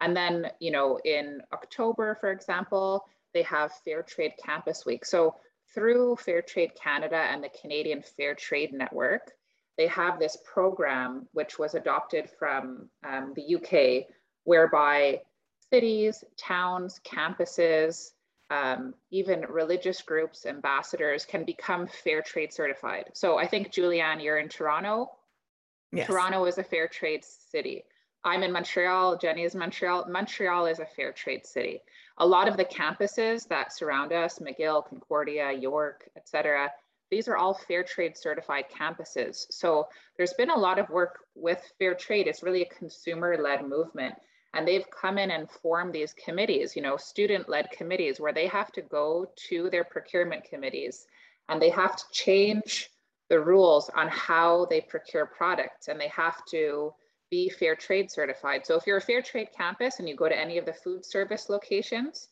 And 0.00 0.16
then, 0.16 0.50
you 0.60 0.70
know, 0.70 0.98
in 1.04 1.42
October, 1.52 2.16
for 2.20 2.32
example, 2.32 3.04
they 3.34 3.42
have 3.42 3.72
Fair 3.84 4.02
Trade 4.02 4.32
Campus 4.42 4.86
Week. 4.86 5.04
So 5.04 5.36
through 5.74 6.16
Fair 6.16 6.42
Trade 6.42 6.72
Canada 6.74 7.16
and 7.16 7.44
the 7.44 7.50
Canadian 7.60 8.02
Fair 8.02 8.34
Trade 8.34 8.72
Network, 8.72 9.32
they 9.76 9.86
have 9.88 10.18
this 10.18 10.38
program 10.44 11.28
which 11.32 11.58
was 11.58 11.74
adopted 11.74 12.30
from 12.38 12.88
um, 13.06 13.34
the 13.36 13.56
UK, 13.56 14.06
whereby 14.50 15.20
cities, 15.70 16.24
towns, 16.36 17.00
campuses, 17.04 18.10
um, 18.58 18.94
even 19.12 19.38
religious 19.48 20.02
groups, 20.02 20.44
ambassadors 20.44 21.24
can 21.24 21.44
become 21.44 21.86
fair 21.86 22.20
trade 22.20 22.52
certified. 22.52 23.04
So 23.12 23.38
I 23.38 23.46
think, 23.46 23.72
Julianne, 23.72 24.20
you're 24.24 24.38
in 24.38 24.48
Toronto. 24.48 25.12
Yes. 25.92 26.08
Toronto 26.08 26.44
is 26.46 26.58
a 26.58 26.64
fair 26.64 26.88
trade 26.88 27.24
city. 27.52 27.84
I'm 28.24 28.42
in 28.42 28.50
Montreal, 28.50 29.18
Jenny 29.18 29.44
is 29.44 29.54
Montreal. 29.54 30.06
Montreal 30.10 30.66
is 30.66 30.80
a 30.80 30.86
fair 30.96 31.12
trade 31.12 31.46
city. 31.46 31.76
A 32.18 32.26
lot 32.26 32.48
of 32.48 32.56
the 32.56 32.64
campuses 32.64 33.46
that 33.48 33.72
surround 33.72 34.12
us, 34.12 34.40
McGill, 34.40 34.84
Concordia, 34.84 35.52
York, 35.52 36.10
et 36.16 36.28
cetera, 36.28 36.72
these 37.12 37.28
are 37.28 37.36
all 37.36 37.54
fair 37.54 37.84
trade 37.84 38.16
certified 38.16 38.66
campuses. 38.80 39.46
So 39.50 39.86
there's 40.16 40.34
been 40.34 40.50
a 40.50 40.64
lot 40.66 40.80
of 40.80 40.90
work 40.90 41.20
with 41.36 41.60
fair 41.78 41.94
trade. 41.94 42.26
It's 42.26 42.42
really 42.42 42.62
a 42.62 42.78
consumer 42.80 43.40
led 43.40 43.62
movement 43.76 44.14
and 44.54 44.66
they've 44.66 44.90
come 44.90 45.18
in 45.18 45.30
and 45.30 45.50
formed 45.50 45.92
these 45.92 46.12
committees 46.14 46.74
you 46.74 46.82
know 46.82 46.96
student 46.96 47.48
led 47.48 47.70
committees 47.70 48.20
where 48.20 48.32
they 48.32 48.46
have 48.46 48.70
to 48.72 48.82
go 48.82 49.26
to 49.36 49.70
their 49.70 49.84
procurement 49.84 50.44
committees 50.44 51.06
and 51.48 51.60
they 51.60 51.70
have 51.70 51.96
to 51.96 52.04
change 52.12 52.90
the 53.28 53.40
rules 53.40 53.90
on 53.90 54.08
how 54.08 54.66
they 54.66 54.80
procure 54.80 55.26
products 55.26 55.88
and 55.88 55.98
they 55.98 56.08
have 56.08 56.44
to 56.46 56.92
be 57.30 57.48
fair 57.48 57.76
trade 57.76 58.10
certified. 58.10 58.66
So 58.66 58.74
if 58.74 58.86
you're 58.86 58.96
a 58.98 59.00
fair 59.00 59.22
trade 59.22 59.48
campus 59.56 59.98
and 59.98 60.08
you 60.08 60.16
go 60.16 60.28
to 60.28 60.38
any 60.38 60.58
of 60.58 60.66
the 60.66 60.72
food 60.72 61.06
service 61.06 61.48
locations 61.48 62.28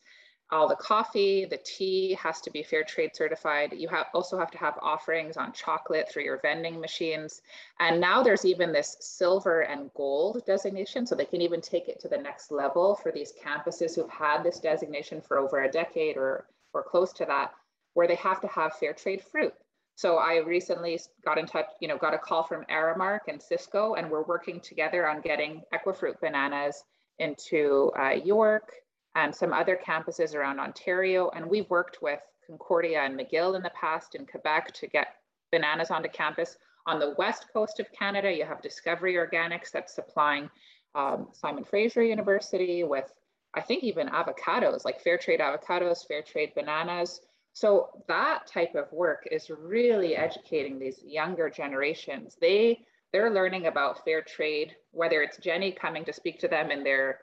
all 0.51 0.67
the 0.67 0.75
coffee, 0.75 1.45
the 1.45 1.59
tea 1.63 2.13
has 2.15 2.41
to 2.41 2.49
be 2.49 2.63
fair 2.63 2.83
trade 2.83 3.15
certified. 3.15 3.73
You 3.73 3.87
have 3.89 4.07
also 4.13 4.37
have 4.37 4.49
to 4.51 4.57
have 4.57 4.79
offerings 4.81 5.37
on 5.37 5.53
chocolate 5.53 6.09
through 6.09 6.23
your 6.23 6.39
vending 6.39 6.79
machines. 6.79 7.41
And 7.79 8.01
now 8.01 8.23
there's 8.23 8.45
even 8.45 8.71
this 8.71 8.97
silver 8.99 9.61
and 9.61 9.91
gold 9.93 10.43
designation. 10.45 11.05
So 11.05 11.13
they 11.15 11.25
can 11.25 11.41
even 11.41 11.61
take 11.61 11.87
it 11.87 11.99
to 12.01 12.07
the 12.07 12.17
next 12.17 12.51
level 12.51 12.95
for 12.95 13.11
these 13.11 13.31
campuses 13.33 13.95
who've 13.95 14.09
had 14.09 14.43
this 14.43 14.59
designation 14.59 15.21
for 15.21 15.37
over 15.37 15.63
a 15.63 15.71
decade 15.71 16.17
or, 16.17 16.47
or 16.73 16.83
close 16.83 17.13
to 17.13 17.25
that, 17.25 17.53
where 17.93 18.07
they 18.07 18.15
have 18.15 18.41
to 18.41 18.47
have 18.47 18.73
fair 18.73 18.93
trade 18.93 19.21
fruit. 19.21 19.53
So 19.95 20.15
I 20.15 20.37
recently 20.37 20.97
got 21.25 21.37
in 21.37 21.45
touch, 21.45 21.67
you 21.81 21.87
know, 21.87 21.97
got 21.97 22.13
a 22.13 22.17
call 22.17 22.43
from 22.43 22.63
Aramark 22.71 23.19
and 23.27 23.39
Sysco, 23.39 23.97
and 23.97 24.09
we're 24.09 24.23
working 24.23 24.61
together 24.61 25.07
on 25.07 25.19
getting 25.19 25.61
Equifruit 25.73 26.19
bananas 26.21 26.85
into 27.19 27.91
uh, 27.99 28.11
York, 28.11 28.71
and 29.15 29.33
some 29.33 29.53
other 29.53 29.79
campuses 29.85 30.35
around 30.35 30.59
Ontario. 30.59 31.29
And 31.35 31.45
we've 31.45 31.69
worked 31.69 32.01
with 32.01 32.19
Concordia 32.45 33.01
and 33.01 33.19
McGill 33.19 33.55
in 33.55 33.63
the 33.63 33.71
past 33.71 34.15
in 34.15 34.25
Quebec 34.25 34.73
to 34.73 34.87
get 34.87 35.15
bananas 35.51 35.91
onto 35.91 36.09
campus. 36.09 36.57
On 36.85 36.99
the 36.99 37.13
west 37.17 37.45
coast 37.53 37.79
of 37.79 37.91
Canada, 37.91 38.31
you 38.31 38.45
have 38.45 38.61
Discovery 38.61 39.15
Organics 39.15 39.71
that's 39.71 39.93
supplying 39.93 40.49
um, 40.95 41.27
Simon 41.33 41.63
Fraser 41.63 42.03
University 42.03 42.83
with, 42.83 43.11
I 43.53 43.61
think, 43.61 43.83
even 43.83 44.07
avocados, 44.07 44.85
like 44.85 45.01
fair 45.01 45.17
trade 45.17 45.39
avocados, 45.39 46.07
fair 46.07 46.21
trade 46.21 46.53
bananas. 46.55 47.21
So 47.53 47.89
that 48.07 48.47
type 48.47 48.75
of 48.75 48.91
work 48.91 49.27
is 49.31 49.49
really 49.49 50.15
educating 50.15 50.79
these 50.79 51.01
younger 51.03 51.49
generations. 51.49 52.37
They 52.39 52.85
they're 53.11 53.33
learning 53.33 53.65
about 53.65 54.03
fair 54.05 54.21
trade, 54.21 54.75
whether 54.91 55.21
it's 55.23 55.37
Jenny 55.37 55.71
coming 55.71 56.05
to 56.05 56.13
speak 56.13 56.39
to 56.39 56.47
them 56.47 56.69
in 56.69 56.83
their 56.83 57.21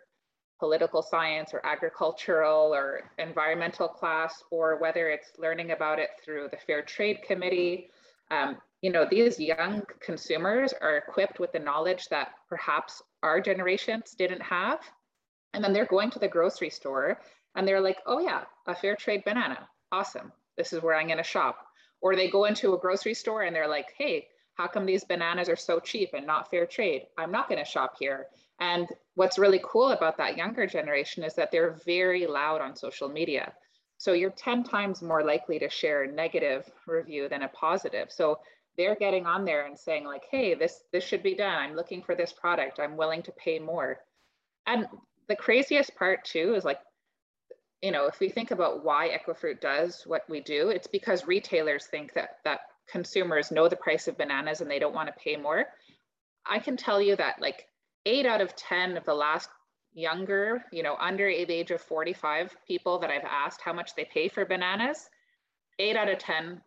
political 0.58 1.02
science 1.02 1.52
or 1.52 1.64
agricultural 1.64 2.74
or 2.74 3.10
environmental 3.18 3.88
class, 3.88 4.42
or 4.50 4.78
whether 4.78 5.08
it's 5.08 5.32
learning 5.38 5.72
about 5.72 5.98
it 5.98 6.10
through 6.24 6.48
the 6.50 6.56
Fair 6.66 6.82
Trade 6.82 7.20
Committee. 7.26 7.90
Um, 8.30 8.56
you 8.82 8.90
know, 8.90 9.06
these 9.10 9.38
young 9.38 9.82
consumers 10.00 10.72
are 10.80 10.96
equipped 10.96 11.40
with 11.40 11.52
the 11.52 11.58
knowledge 11.58 12.08
that 12.08 12.32
perhaps 12.48 13.02
our 13.22 13.40
generations 13.40 14.14
didn't 14.16 14.42
have. 14.42 14.80
And 15.54 15.64
then 15.64 15.72
they're 15.72 15.86
going 15.86 16.10
to 16.10 16.18
the 16.18 16.28
grocery 16.28 16.70
store 16.70 17.20
and 17.54 17.66
they're 17.66 17.80
like, 17.80 17.98
oh, 18.06 18.20
yeah, 18.20 18.44
a 18.66 18.74
fair 18.74 18.96
trade 18.96 19.24
banana. 19.24 19.68
Awesome. 19.90 20.32
This 20.56 20.72
is 20.72 20.82
where 20.82 20.94
I'm 20.94 21.06
going 21.06 21.18
to 21.18 21.24
shop. 21.24 21.66
Or 22.00 22.14
they 22.14 22.28
go 22.28 22.44
into 22.44 22.74
a 22.74 22.78
grocery 22.78 23.14
store 23.14 23.42
and 23.42 23.56
they're 23.56 23.68
like, 23.68 23.94
hey, 23.96 24.28
how 24.54 24.66
come 24.66 24.86
these 24.86 25.04
bananas 25.04 25.48
are 25.48 25.56
so 25.56 25.80
cheap 25.80 26.10
and 26.14 26.26
not 26.26 26.50
fair 26.50 26.66
trade? 26.66 27.02
I'm 27.16 27.30
not 27.30 27.48
going 27.48 27.62
to 27.62 27.70
shop 27.70 27.94
here. 27.98 28.26
And 28.60 28.88
what's 29.14 29.38
really 29.38 29.60
cool 29.62 29.90
about 29.90 30.16
that 30.18 30.36
younger 30.36 30.66
generation 30.66 31.24
is 31.24 31.34
that 31.34 31.50
they're 31.50 31.78
very 31.84 32.26
loud 32.26 32.60
on 32.60 32.74
social 32.74 33.08
media. 33.08 33.52
So 33.98 34.12
you're 34.12 34.30
10 34.30 34.64
times 34.64 35.02
more 35.02 35.24
likely 35.24 35.58
to 35.58 35.68
share 35.68 36.04
a 36.04 36.12
negative 36.12 36.70
review 36.86 37.28
than 37.28 37.42
a 37.42 37.48
positive. 37.48 38.10
So 38.10 38.38
they're 38.76 38.96
getting 38.96 39.26
on 39.26 39.44
there 39.44 39.66
and 39.66 39.78
saying 39.78 40.04
like, 40.04 40.24
hey, 40.30 40.54
this 40.54 40.82
this 40.92 41.04
should 41.04 41.22
be 41.22 41.34
done. 41.34 41.56
I'm 41.56 41.74
looking 41.74 42.02
for 42.02 42.14
this 42.14 42.32
product. 42.32 42.78
I'm 42.78 42.96
willing 42.96 43.22
to 43.22 43.32
pay 43.32 43.58
more. 43.58 43.98
And 44.66 44.86
the 45.28 45.36
craziest 45.36 45.94
part 45.96 46.24
too 46.24 46.54
is 46.54 46.64
like, 46.64 46.78
you 47.82 47.90
know, 47.90 48.06
if 48.06 48.20
we 48.20 48.28
think 48.28 48.50
about 48.50 48.84
why 48.84 49.08
Equifruit 49.08 49.60
does 49.60 50.02
what 50.06 50.28
we 50.28 50.40
do, 50.40 50.68
it's 50.68 50.86
because 50.86 51.26
retailers 51.26 51.86
think 51.86 52.12
that 52.14 52.38
that 52.44 52.60
consumers 52.88 53.50
know 53.50 53.68
the 53.68 53.76
price 53.76 54.08
of 54.08 54.18
bananas 54.18 54.60
and 54.60 54.70
they 54.70 54.78
don't 54.78 54.94
want 54.94 55.08
to 55.08 55.22
pay 55.22 55.36
more. 55.36 55.66
I 56.44 56.58
can 56.58 56.76
tell 56.76 57.00
you 57.00 57.16
that 57.16 57.40
like 57.40 57.66
eight 58.06 58.24
out 58.24 58.40
of 58.40 58.56
10 58.56 58.96
of 58.96 59.04
the 59.04 59.14
last 59.14 59.50
younger, 59.92 60.64
you 60.72 60.82
know, 60.82 60.96
under 60.98 61.26
the 61.26 61.52
age 61.52 61.70
of 61.72 61.80
45 61.80 62.56
people 62.66 62.98
that 63.00 63.10
I've 63.10 63.24
asked 63.24 63.60
how 63.60 63.72
much 63.72 63.94
they 63.94 64.04
pay 64.04 64.28
for 64.28 64.44
bananas, 64.44 65.10
eight 65.78 65.96
out 65.96 66.08
of 66.08 66.18
10 66.18 66.62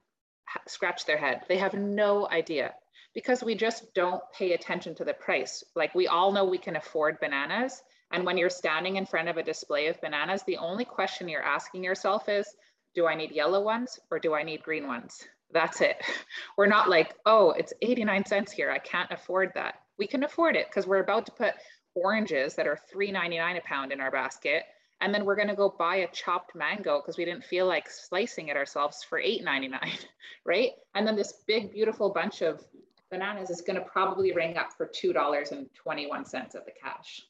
scratch 0.67 1.05
their 1.05 1.17
head. 1.17 1.41
They 1.47 1.57
have 1.57 1.73
no 1.73 2.27
idea 2.29 2.73
because 3.13 3.43
we 3.43 3.55
just 3.55 3.93
don't 3.93 4.21
pay 4.37 4.53
attention 4.53 4.95
to 4.95 5.05
the 5.05 5.13
price. 5.13 5.63
Like 5.75 5.95
we 5.95 6.07
all 6.07 6.31
know 6.31 6.45
we 6.45 6.57
can 6.57 6.75
afford 6.75 7.19
bananas. 7.19 7.81
And 8.11 8.25
when 8.25 8.37
you're 8.37 8.49
standing 8.49 8.97
in 8.97 9.05
front 9.05 9.29
of 9.29 9.37
a 9.37 9.43
display 9.43 9.87
of 9.87 10.01
bananas, 10.01 10.43
the 10.43 10.57
only 10.57 10.85
question 10.85 11.29
you're 11.29 11.43
asking 11.43 11.83
yourself 11.83 12.27
is, 12.27 12.47
do 12.95 13.05
I 13.05 13.15
need 13.15 13.31
yellow 13.31 13.61
ones 13.61 13.99
or 14.09 14.19
do 14.19 14.33
I 14.33 14.43
need 14.43 14.63
green 14.63 14.87
ones? 14.87 15.23
That's 15.51 15.81
it. 15.81 15.97
We're 16.57 16.65
not 16.65 16.89
like, 16.89 17.15
oh, 17.25 17.51
it's 17.51 17.73
89 17.81 18.25
cents 18.25 18.51
here. 18.51 18.71
I 18.71 18.79
can't 18.79 19.11
afford 19.11 19.51
that 19.53 19.75
we 19.99 20.07
can 20.07 20.23
afford 20.23 20.55
it 20.55 20.67
because 20.69 20.87
we're 20.87 21.03
about 21.03 21.25
to 21.27 21.31
put 21.33 21.53
oranges 21.93 22.55
that 22.55 22.65
are 22.65 22.79
$3.99 22.93 23.57
a 23.57 23.61
pound 23.61 23.91
in 23.91 23.99
our 23.99 24.09
basket. 24.09 24.63
And 25.01 25.13
then 25.13 25.25
we're 25.25 25.35
going 25.35 25.49
to 25.49 25.55
go 25.55 25.75
buy 25.77 25.97
a 25.97 26.07
chopped 26.11 26.55
mango 26.55 26.99
because 26.99 27.17
we 27.17 27.25
didn't 27.25 27.43
feel 27.43 27.67
like 27.67 27.89
slicing 27.89 28.47
it 28.47 28.57
ourselves 28.57 29.03
for 29.03 29.21
$8.99, 29.21 29.79
right? 30.45 30.71
And 30.95 31.05
then 31.05 31.15
this 31.15 31.33
big, 31.45 31.71
beautiful 31.71 32.09
bunch 32.09 32.41
of 32.41 32.63
bananas 33.11 33.49
is 33.49 33.61
going 33.61 33.77
to 33.77 33.85
probably 33.85 34.31
ring 34.31 34.57
up 34.57 34.69
for 34.75 34.87
$2.21 34.87 36.33
at 36.35 36.51
the 36.51 36.71
cash. 36.81 37.21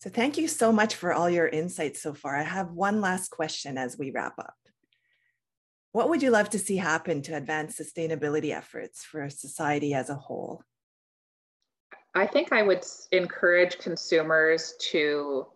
So 0.00 0.10
thank 0.10 0.36
you 0.36 0.48
so 0.48 0.72
much 0.72 0.96
for 0.96 1.12
all 1.12 1.30
your 1.30 1.46
insights 1.46 2.02
so 2.02 2.12
far. 2.12 2.36
I 2.36 2.42
have 2.42 2.72
one 2.72 3.00
last 3.00 3.30
question 3.30 3.78
as 3.78 3.96
we 3.96 4.10
wrap 4.10 4.38
up. 4.38 4.54
What 5.92 6.08
would 6.08 6.22
you 6.22 6.30
love 6.30 6.50
to 6.50 6.58
see 6.58 6.78
happen 6.78 7.22
to 7.22 7.36
advance 7.36 7.78
sustainability 7.78 8.52
efforts 8.52 9.04
for 9.04 9.28
society 9.28 9.92
as 9.94 10.08
a 10.08 10.14
whole? 10.14 10.64
I 12.14 12.26
think 12.26 12.52
I 12.52 12.62
would 12.62 12.84
encourage 13.10 13.78
consumers 13.78 14.74
to, 14.90 15.46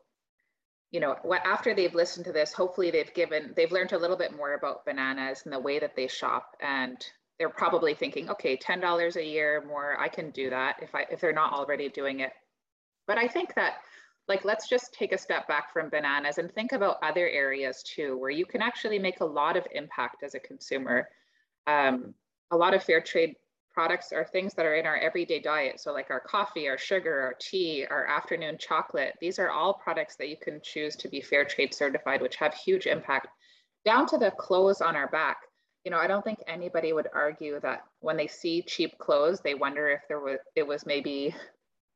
you 0.90 1.00
know, 1.00 1.16
after 1.44 1.74
they've 1.74 1.94
listened 1.94 2.24
to 2.26 2.32
this, 2.32 2.52
hopefully 2.52 2.90
they've 2.90 3.12
given, 3.12 3.52
they've 3.54 3.72
learned 3.72 3.92
a 3.92 3.98
little 3.98 4.16
bit 4.16 4.34
more 4.34 4.54
about 4.54 4.84
bananas 4.86 5.42
and 5.44 5.52
the 5.52 5.60
way 5.60 5.78
that 5.78 5.94
they 5.94 6.08
shop. 6.08 6.56
And 6.60 6.96
they're 7.38 7.50
probably 7.50 7.94
thinking, 7.94 8.30
okay, 8.30 8.56
$10 8.56 9.16
a 9.16 9.24
year 9.24 9.64
more, 9.66 10.00
I 10.00 10.08
can 10.08 10.30
do 10.30 10.48
that 10.50 10.76
if 10.80 10.94
I 10.94 11.04
if 11.10 11.20
they're 11.20 11.32
not 11.32 11.52
already 11.52 11.90
doing 11.90 12.20
it. 12.20 12.32
But 13.06 13.18
I 13.18 13.28
think 13.28 13.54
that 13.54 13.74
like 14.28 14.44
let's 14.44 14.68
just 14.68 14.92
take 14.92 15.12
a 15.12 15.18
step 15.18 15.46
back 15.46 15.72
from 15.72 15.88
bananas 15.88 16.38
and 16.38 16.50
think 16.50 16.72
about 16.72 16.98
other 17.02 17.28
areas 17.28 17.82
too 17.82 18.16
where 18.18 18.30
you 18.30 18.44
can 18.44 18.62
actually 18.62 18.98
make 18.98 19.20
a 19.20 19.24
lot 19.24 19.56
of 19.56 19.66
impact 19.72 20.22
as 20.22 20.34
a 20.34 20.40
consumer 20.40 21.08
um, 21.66 22.14
a 22.50 22.56
lot 22.56 22.74
of 22.74 22.82
fair 22.82 23.00
trade 23.00 23.34
products 23.76 24.10
are 24.10 24.24
things 24.24 24.54
that 24.54 24.64
are 24.64 24.76
in 24.76 24.86
our 24.86 24.96
everyday 24.96 25.38
diet. 25.38 25.78
So 25.78 25.92
like 25.92 26.10
our 26.10 26.18
coffee 26.18 26.66
our 26.66 26.78
sugar 26.78 27.20
our 27.20 27.34
tea 27.38 27.84
our 27.90 28.06
afternoon 28.06 28.56
chocolate 28.58 29.12
these 29.20 29.38
are 29.38 29.50
all 29.50 29.74
products 29.74 30.16
that 30.16 30.30
you 30.30 30.36
can 30.42 30.60
choose 30.62 30.96
to 30.96 31.08
be 31.08 31.20
fair 31.20 31.44
trade 31.44 31.74
certified 31.74 32.22
which 32.22 32.36
have 32.36 32.54
huge 32.54 32.86
impact 32.86 33.28
down 33.84 34.06
to 34.06 34.16
the 34.16 34.30
clothes 34.30 34.80
on 34.80 34.96
our 34.96 35.08
back. 35.08 35.36
You 35.84 35.90
know 35.90 35.98
i 35.98 36.06
don't 36.06 36.24
think 36.24 36.38
anybody 36.48 36.94
would 36.94 37.08
argue 37.12 37.60
that 37.60 37.84
when 38.00 38.16
they 38.16 38.26
see 38.26 38.62
cheap 38.62 38.96
clothes 38.98 39.40
they 39.40 39.54
wonder 39.54 39.90
if 39.90 40.00
there 40.08 40.20
was 40.20 40.38
it 40.54 40.66
was 40.66 40.86
maybe 40.86 41.34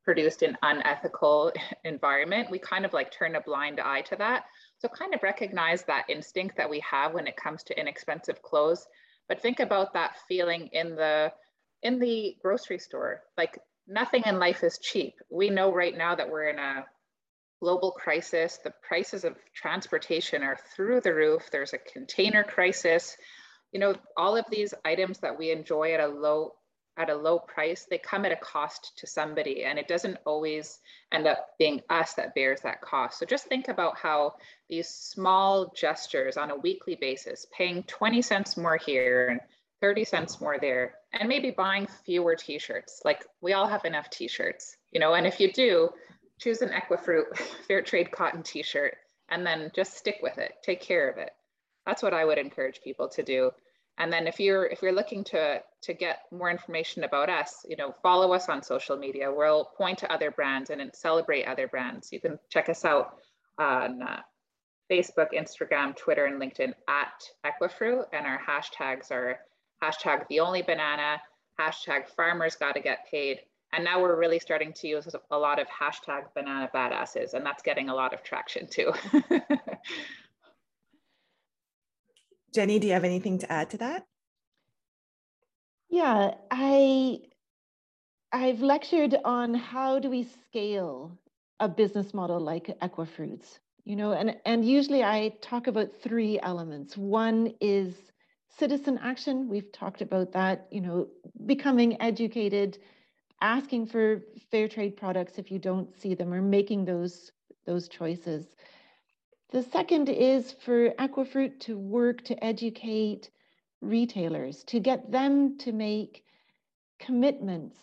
produced 0.05 0.43
in 0.43 0.57
unethical 0.62 1.53
environment, 1.85 2.51
we 2.51 2.59
kind 2.59 2.85
of 2.85 2.93
like 2.93 3.11
turn 3.12 3.37
a 3.37 3.41
blind 3.41 3.81
eye 3.81 4.03
to 4.03 4.16
that. 4.16 4.45
So 4.78 4.89
kind 4.89 5.14
of 5.14 5.22
recognize 5.22 5.83
that 5.85 6.09
instinct 6.09 6.57
that 6.57 6.70
we 6.70 6.81
have 6.81 7.12
when 7.12 7.26
it 7.26 7.37
comes 7.37 7.62
to 7.64 7.78
inexpensive 7.78 8.43
clothes, 8.43 8.87
but 9.28 9.41
think 9.41 9.61
about 9.61 9.93
that 9.93 10.16
feeling 10.26 10.68
in 10.72 10.97
the 10.97 11.33
in 11.83 11.99
the 11.99 12.37
grocery 12.43 12.78
store. 12.78 13.22
Like 13.37 13.59
nothing 13.87 14.22
in 14.26 14.39
life 14.39 14.62
is 14.64 14.78
cheap. 14.78 15.14
We 15.31 15.51
know 15.51 15.72
right 15.72 15.97
now 15.97 16.14
that 16.14 16.31
we're 16.31 16.49
in 16.49 16.59
a 16.59 16.85
global 17.61 17.93
crisis. 17.93 18.59
The 18.62 18.72
prices 18.87 19.24
of 19.24 19.37
transportation 19.55 20.43
are 20.43 20.59
through 20.74 21.03
the 21.03 21.14
roof. 21.14 21.51
There's 21.51 21.72
a 21.72 21.78
container 21.78 22.43
crisis. 22.43 23.16
You 23.72 23.81
know, 23.81 23.95
all 24.16 24.37
of 24.37 24.47
these 24.51 24.74
items 24.85 25.18
that 25.18 25.39
we 25.39 25.51
enjoy 25.51 25.95
at 25.95 26.01
a 26.01 26.09
low 26.09 26.55
at 26.97 27.09
a 27.09 27.14
low 27.14 27.39
price, 27.39 27.87
they 27.89 27.97
come 27.97 28.26
at 28.26 28.33
a 28.33 28.37
cost 28.37 28.93
to 28.99 29.07
somebody, 29.07 29.64
and 29.64 29.78
it 29.78 29.89
doesn't 29.89 30.18
always 30.26 30.81
end 31.12 31.26
up 31.26 31.49
being 31.59 31.81
us 31.89 32.14
that 32.14 32.35
bears 32.35 32.61
that 32.61 32.83
cost. 32.83 33.18
So 33.18 33.24
just 33.24 33.47
think 33.47 33.68
about 33.68 33.97
how 33.97 34.35
these 34.68 34.89
small 34.89 35.72
gestures 35.74 36.37
on 36.37 36.51
a 36.51 36.57
weekly 36.57 36.97
basis, 36.97 37.47
paying 37.57 37.85
20 37.85 38.20
cents 38.20 38.57
more 38.57 38.76
here 38.76 39.28
and 39.28 39.41
30 39.81 40.05
cents 40.05 40.41
more 40.41 40.59
there, 40.61 40.95
and 41.12 41.28
maybe 41.28 41.51
buying 41.51 41.87
fewer 42.05 42.37
t 42.37 42.59
shirts. 42.59 43.03
Like 43.05 43.24
we 43.41 43.53
all 43.53 43.66
have 43.66 43.85
enough 43.85 44.11
t 44.11 44.28
shirts, 44.28 44.76
you 44.93 45.01
know, 45.01 45.14
and 45.14 45.26
if 45.26 45.41
you 45.41 45.53
do, 45.53 45.91
choose 46.39 46.62
an 46.62 46.70
Equifruit 46.70 47.37
Fair 47.68 47.83
Trade 47.83 48.11
cotton 48.11 48.43
t 48.43 48.62
shirt 48.62 48.97
and 49.28 49.47
then 49.47 49.70
just 49.74 49.97
stick 49.97 50.18
with 50.22 50.39
it, 50.39 50.55
take 50.62 50.81
care 50.81 51.09
of 51.09 51.18
it. 51.18 51.31
That's 51.87 52.03
what 52.03 52.14
I 52.14 52.24
would 52.24 52.39
encourage 52.39 52.83
people 52.83 53.09
to 53.11 53.22
do. 53.22 53.51
And 53.99 54.12
then 54.12 54.26
if 54.26 54.41
you're 54.41 54.64
if 54.64 54.83
you're 54.83 54.93
looking 54.93 55.24
to 55.24 55.62
to 55.83 55.95
get 55.95 56.20
more 56.33 56.51
information 56.51 57.05
about 57.05 57.28
us, 57.28 57.64
you 57.68 57.76
know, 57.76 57.95
follow 58.03 58.33
us 58.33 58.49
on 58.49 58.62
social 58.62 58.97
media. 58.97 59.33
We'll 59.33 59.66
point 59.76 59.99
to 59.99 60.12
other 60.12 60.31
brands 60.31 60.70
and 60.70 60.91
celebrate 60.95 61.45
other 61.45 61.68
brands. 61.68 62.12
You 62.12 62.20
can 62.20 62.39
check 62.49 62.68
us 62.68 62.85
out 62.85 63.18
on 63.59 64.03
uh, 64.03 64.20
Facebook, 64.91 65.28
Instagram, 65.35 65.95
Twitter, 65.97 66.24
and 66.24 66.41
LinkedIn 66.41 66.72
at 66.89 67.22
Equifruit, 67.45 68.05
and 68.12 68.26
our 68.26 68.41
hashtags 68.41 69.11
are 69.11 69.39
hashtag 69.83 70.26
the 70.28 70.41
only 70.41 70.62
banana, 70.62 71.20
hashtag 71.59 72.09
farmers 72.09 72.57
got 72.57 72.74
to 72.74 72.81
get 72.81 73.07
paid, 73.11 73.41
and 73.72 73.85
now 73.85 74.01
we're 74.01 74.18
really 74.18 74.39
starting 74.39 74.72
to 74.74 74.89
use 74.89 75.09
a 75.31 75.39
lot 75.39 75.61
of 75.61 75.66
hashtag 75.68 76.24
banana 76.35 76.68
badasses, 76.74 77.35
and 77.35 77.45
that's 77.47 77.62
getting 77.62 77.89
a 77.89 77.95
lot 77.95 78.12
of 78.12 78.22
traction 78.22 78.66
too. 78.66 78.93
Jenny, 82.53 82.78
do 82.81 82.89
you 82.89 82.93
have 82.95 83.05
anything 83.05 83.39
to 83.39 83.51
add 83.53 83.70
to 83.70 83.78
that? 83.78 84.05
Yeah, 85.89 86.35
I 86.51 87.20
I've 88.33 88.61
lectured 88.61 89.16
on 89.24 89.55
how 89.55 89.99
do 89.99 90.11
we 90.11 90.22
scale 90.22 91.18
a 91.59 91.68
business 91.68 92.14
model 92.14 92.41
like 92.41 92.78
Equifruits, 92.81 93.59
you 93.85 93.97
know, 93.97 94.12
and 94.12 94.37
and 94.45 94.64
usually 94.64 95.05
I 95.05 95.37
talk 95.41 95.66
about 95.66 95.93
three 96.03 96.39
elements. 96.41 96.97
One 96.97 97.55
is 97.61 97.95
citizen 98.59 98.99
action. 99.03 99.49
We've 99.49 99.71
talked 99.73 100.03
about 100.03 100.33
that, 100.33 100.67
you 100.71 100.81
know, 100.81 101.09
becoming 101.47 102.01
educated, 102.01 102.79
asking 103.41 103.87
for 103.87 104.23
fair 104.51 104.69
trade 104.69 104.97
products 104.97 105.39
if 105.39 105.51
you 105.51 105.59
don't 105.59 105.95
see 105.97 106.15
them 106.15 106.33
or 106.33 106.43
making 106.43 106.85
those 106.85 107.31
those 107.67 107.89
choices. 107.89 108.47
The 109.51 109.63
second 109.63 110.09
is 110.09 110.53
for 110.53 110.91
Equifruit 110.91 111.61
to 111.61 111.77
work 111.77 112.23
to 112.25 112.45
educate 112.45 113.31
retailers, 113.81 114.65
to 114.65 114.81
get 114.81 115.11
them 115.11 115.59
to 115.59 115.73
make 115.73 116.25
commitments 116.99 117.77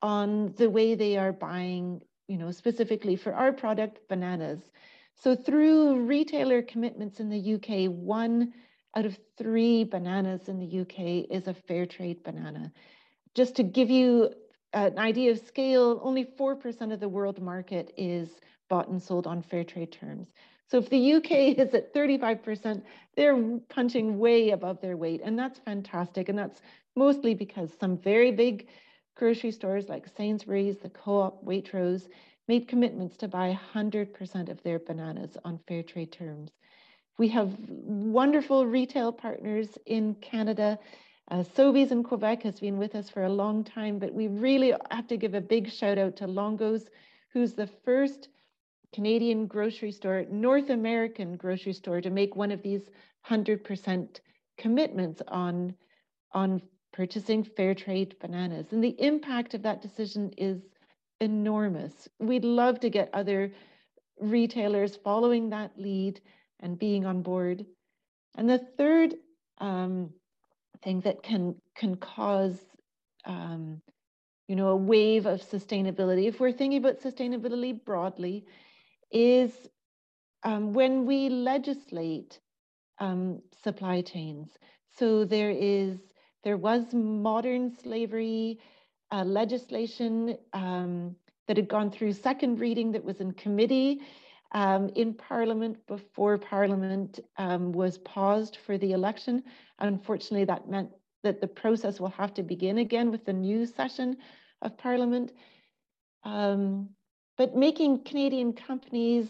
on 0.00 0.54
the 0.56 0.70
way 0.70 0.94
they 0.94 1.16
are 1.16 1.32
buying, 1.32 2.02
you 2.28 2.38
know, 2.38 2.50
specifically 2.52 3.16
for 3.16 3.34
our 3.34 3.52
product, 3.52 4.00
bananas. 4.08 4.60
So 5.16 5.34
through 5.34 6.04
retailer 6.04 6.62
commitments 6.62 7.18
in 7.18 7.28
the 7.28 7.54
UK, 7.54 7.90
one 7.90 8.52
out 8.98 9.06
of 9.06 9.16
three 9.36 9.84
bananas 9.84 10.48
in 10.48 10.58
the 10.58 10.80
UK 10.80 11.30
is 11.30 11.46
a 11.46 11.54
fair 11.54 11.86
trade 11.86 12.24
banana. 12.24 12.72
Just 13.36 13.54
to 13.56 13.62
give 13.62 13.90
you 13.90 14.30
an 14.72 14.98
idea 14.98 15.30
of 15.30 15.38
scale, 15.38 16.00
only 16.02 16.24
4% 16.24 16.92
of 16.92 16.98
the 16.98 17.08
world 17.08 17.40
market 17.40 17.92
is 17.96 18.28
bought 18.68 18.88
and 18.88 19.00
sold 19.00 19.28
on 19.28 19.40
fair 19.40 19.62
trade 19.62 19.92
terms. 19.92 20.26
So 20.66 20.78
if 20.78 20.90
the 20.90 21.14
UK 21.14 21.30
is 21.58 21.74
at 21.74 21.94
35%, 21.94 22.82
they're 23.14 23.58
punching 23.68 24.18
way 24.18 24.50
above 24.50 24.80
their 24.80 24.96
weight. 24.96 25.20
And 25.24 25.38
that's 25.38 25.60
fantastic. 25.60 26.28
And 26.28 26.36
that's 26.36 26.60
mostly 26.96 27.34
because 27.34 27.70
some 27.78 27.98
very 27.98 28.32
big 28.32 28.66
grocery 29.14 29.52
stores 29.52 29.88
like 29.88 30.06
Sainsbury's, 30.16 30.78
the 30.78 30.90
Co-op, 30.90 31.44
Waitrose 31.44 32.08
made 32.48 32.66
commitments 32.66 33.16
to 33.18 33.28
buy 33.28 33.56
100% 33.74 34.48
of 34.48 34.60
their 34.64 34.80
bananas 34.80 35.36
on 35.44 35.60
fair 35.68 35.84
trade 35.84 36.10
terms. 36.10 36.50
We 37.18 37.28
have 37.28 37.56
wonderful 37.68 38.64
retail 38.64 39.10
partners 39.10 39.76
in 39.86 40.14
Canada. 40.14 40.78
Uh, 41.28 41.42
Sobeys 41.42 41.90
in 41.90 42.04
Quebec 42.04 42.44
has 42.44 42.60
been 42.60 42.78
with 42.78 42.94
us 42.94 43.10
for 43.10 43.24
a 43.24 43.28
long 43.28 43.64
time, 43.64 43.98
but 43.98 44.14
we 44.14 44.28
really 44.28 44.72
have 44.92 45.08
to 45.08 45.16
give 45.16 45.34
a 45.34 45.40
big 45.40 45.68
shout 45.68 45.98
out 45.98 46.14
to 46.16 46.28
Longo's, 46.28 46.86
who's 47.32 47.54
the 47.54 47.66
first 47.66 48.28
Canadian 48.94 49.48
grocery 49.48 49.90
store, 49.90 50.26
North 50.30 50.70
American 50.70 51.36
grocery 51.36 51.72
store 51.72 52.00
to 52.00 52.08
make 52.08 52.36
one 52.36 52.52
of 52.52 52.62
these 52.62 52.88
100% 53.28 54.20
commitments 54.56 55.20
on, 55.26 55.74
on 56.32 56.62
purchasing 56.92 57.42
fair 57.42 57.74
trade 57.74 58.14
bananas. 58.20 58.66
And 58.70 58.82
the 58.82 58.96
impact 59.00 59.54
of 59.54 59.62
that 59.62 59.82
decision 59.82 60.32
is 60.38 60.62
enormous. 61.20 62.08
We'd 62.20 62.44
love 62.44 62.78
to 62.80 62.90
get 62.90 63.10
other 63.12 63.52
retailers 64.20 64.96
following 64.96 65.50
that 65.50 65.72
lead 65.76 66.20
and 66.60 66.78
being 66.78 67.06
on 67.06 67.22
board. 67.22 67.64
And 68.36 68.48
the 68.48 68.58
third 68.58 69.14
um, 69.58 70.10
thing 70.82 71.00
that 71.00 71.22
can, 71.22 71.56
can 71.74 71.96
cause 71.96 72.58
um, 73.24 73.80
you 74.48 74.56
know, 74.56 74.68
a 74.68 74.76
wave 74.76 75.26
of 75.26 75.42
sustainability, 75.42 76.26
if 76.26 76.40
we're 76.40 76.52
thinking 76.52 76.78
about 76.78 77.02
sustainability 77.02 77.84
broadly, 77.84 78.46
is 79.12 79.52
um, 80.42 80.72
when 80.72 81.04
we 81.04 81.28
legislate 81.28 82.40
um, 82.98 83.42
supply 83.62 84.00
chains. 84.00 84.50
So 84.98 85.24
there 85.24 85.50
is 85.50 85.98
there 86.44 86.56
was 86.56 86.94
modern 86.94 87.76
slavery 87.76 88.58
uh, 89.10 89.24
legislation 89.24 90.38
um, 90.52 91.14
that 91.46 91.56
had 91.56 91.68
gone 91.68 91.90
through 91.90 92.12
second 92.12 92.60
reading 92.60 92.92
that 92.92 93.04
was 93.04 93.20
in 93.20 93.32
committee 93.32 94.00
um, 94.52 94.88
in 94.94 95.14
Parliament 95.14 95.86
before 95.86 96.38
Parliament 96.38 97.20
um, 97.36 97.72
was 97.72 97.98
paused 97.98 98.58
for 98.64 98.78
the 98.78 98.92
election. 98.92 99.42
Unfortunately, 99.78 100.44
that 100.46 100.68
meant 100.68 100.90
that 101.22 101.40
the 101.40 101.46
process 101.46 102.00
will 102.00 102.10
have 102.10 102.32
to 102.34 102.42
begin 102.42 102.78
again 102.78 103.10
with 103.10 103.24
the 103.24 103.32
new 103.32 103.66
session 103.66 104.16
of 104.62 104.78
Parliament. 104.78 105.32
Um, 106.24 106.90
but 107.36 107.56
making 107.56 108.04
Canadian 108.04 108.52
companies 108.52 109.28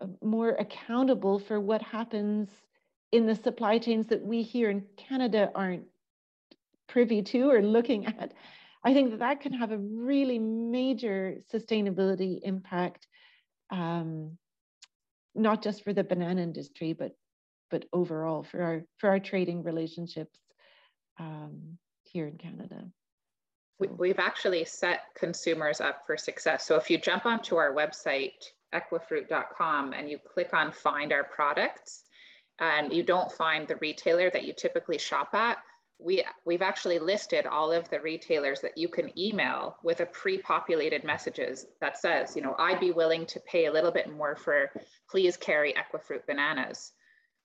uh, 0.00 0.06
more 0.22 0.50
accountable 0.50 1.38
for 1.38 1.58
what 1.58 1.82
happens 1.82 2.48
in 3.10 3.26
the 3.26 3.34
supply 3.34 3.78
chains 3.78 4.06
that 4.08 4.22
we 4.22 4.42
here 4.42 4.70
in 4.70 4.84
Canada 4.96 5.50
aren't 5.54 5.84
privy 6.88 7.22
to 7.22 7.50
or 7.50 7.62
looking 7.62 8.06
at, 8.06 8.32
I 8.84 8.94
think 8.94 9.10
that 9.10 9.18
that 9.20 9.40
can 9.40 9.52
have 9.52 9.72
a 9.72 9.78
really 9.78 10.38
major 10.38 11.38
sustainability 11.52 12.40
impact, 12.42 13.06
um, 13.70 14.38
not 15.34 15.62
just 15.62 15.84
for 15.84 15.92
the 15.92 16.04
banana 16.04 16.42
industry, 16.42 16.92
but 16.92 17.12
but 17.70 17.84
overall 17.92 18.42
for 18.42 18.62
our 18.62 18.82
for 18.98 19.10
our 19.10 19.20
trading 19.20 19.62
relationships 19.62 20.38
um, 21.18 21.78
here 22.04 22.26
in 22.26 22.38
Canada. 22.38 22.84
We've 23.78 24.18
actually 24.18 24.64
set 24.64 25.02
consumers 25.16 25.80
up 25.80 26.02
for 26.04 26.16
success. 26.16 26.66
So 26.66 26.74
if 26.74 26.90
you 26.90 26.98
jump 26.98 27.26
onto 27.26 27.54
our 27.54 27.72
website, 27.72 28.32
equifruit.com, 28.74 29.92
and 29.92 30.10
you 30.10 30.18
click 30.18 30.52
on 30.52 30.72
find 30.72 31.12
our 31.12 31.22
products, 31.22 32.02
and 32.58 32.92
you 32.92 33.04
don't 33.04 33.30
find 33.30 33.68
the 33.68 33.76
retailer 33.76 34.30
that 34.30 34.44
you 34.44 34.52
typically 34.52 34.98
shop 34.98 35.32
at, 35.32 35.58
we 35.98 36.24
we've 36.44 36.62
actually 36.62 36.98
listed 36.98 37.46
all 37.46 37.72
of 37.72 37.88
the 37.90 38.00
retailers 38.00 38.60
that 38.60 38.78
you 38.78 38.88
can 38.88 39.16
email 39.18 39.76
with 39.82 40.00
a 40.00 40.06
pre-populated 40.06 41.02
messages 41.04 41.66
that 41.80 41.98
says, 41.98 42.36
you 42.36 42.42
know, 42.42 42.54
I'd 42.58 42.80
be 42.80 42.92
willing 42.92 43.26
to 43.26 43.40
pay 43.40 43.66
a 43.66 43.72
little 43.72 43.90
bit 43.90 44.12
more 44.12 44.36
for 44.36 44.70
please 45.10 45.36
carry 45.36 45.74
Equifruit 45.74 46.24
bananas. 46.26 46.92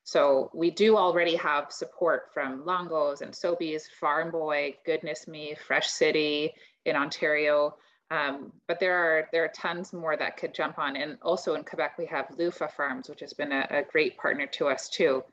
So 0.04 0.50
we 0.54 0.70
do 0.70 0.96
already 0.96 1.34
have 1.36 1.72
support 1.72 2.30
from 2.32 2.64
Longo's 2.64 3.22
and 3.22 3.32
Sobeys, 3.32 3.88
Farm 3.98 4.30
Boy, 4.30 4.76
Goodness 4.84 5.26
Me, 5.26 5.56
Fresh 5.66 5.88
City 5.88 6.52
in 6.84 6.94
Ontario. 6.94 7.76
Um, 8.10 8.52
but 8.68 8.78
there 8.78 8.96
are 8.96 9.28
there 9.32 9.44
are 9.44 9.52
tons 9.56 9.92
more 9.92 10.16
that 10.16 10.36
could 10.36 10.54
jump 10.54 10.78
on. 10.78 10.94
And 10.94 11.18
also 11.22 11.54
in 11.54 11.64
Quebec, 11.64 11.98
we 11.98 12.06
have 12.06 12.26
Lufa 12.38 12.68
Farms, 12.68 13.08
which 13.08 13.20
has 13.20 13.32
been 13.32 13.50
a, 13.50 13.66
a 13.70 13.82
great 13.82 14.16
partner 14.16 14.46
to 14.46 14.68
us 14.68 14.88
too. 14.88 15.24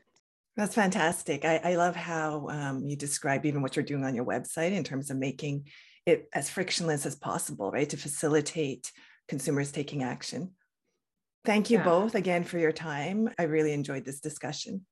That's 0.57 0.75
fantastic. 0.75 1.45
I, 1.45 1.61
I 1.63 1.75
love 1.75 1.95
how 1.95 2.47
um, 2.49 2.85
you 2.85 2.95
describe 2.95 3.45
even 3.45 3.61
what 3.61 3.75
you're 3.75 3.85
doing 3.85 4.03
on 4.03 4.15
your 4.15 4.25
website 4.25 4.73
in 4.73 4.83
terms 4.83 5.09
of 5.09 5.17
making 5.17 5.67
it 6.05 6.27
as 6.33 6.49
frictionless 6.49 7.05
as 7.05 7.15
possible, 7.15 7.71
right? 7.71 7.89
To 7.89 7.97
facilitate 7.97 8.91
consumers 9.27 9.71
taking 9.71 10.03
action. 10.03 10.51
Thank 11.45 11.69
you 11.69 11.77
yeah. 11.77 11.85
both 11.85 12.15
again 12.15 12.43
for 12.43 12.57
your 12.57 12.71
time. 12.71 13.29
I 13.39 13.43
really 13.43 13.73
enjoyed 13.73 14.05
this 14.05 14.19
discussion. 14.19 14.85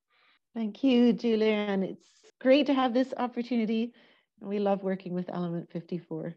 Thank 0.54 0.82
you, 0.82 1.12
Julianne. 1.12 1.84
It's 1.84 2.08
great 2.40 2.66
to 2.66 2.74
have 2.74 2.92
this 2.92 3.12
opportunity. 3.16 3.92
We 4.40 4.58
love 4.58 4.82
working 4.82 5.14
with 5.14 5.28
Element 5.32 5.70
54. 5.70 6.34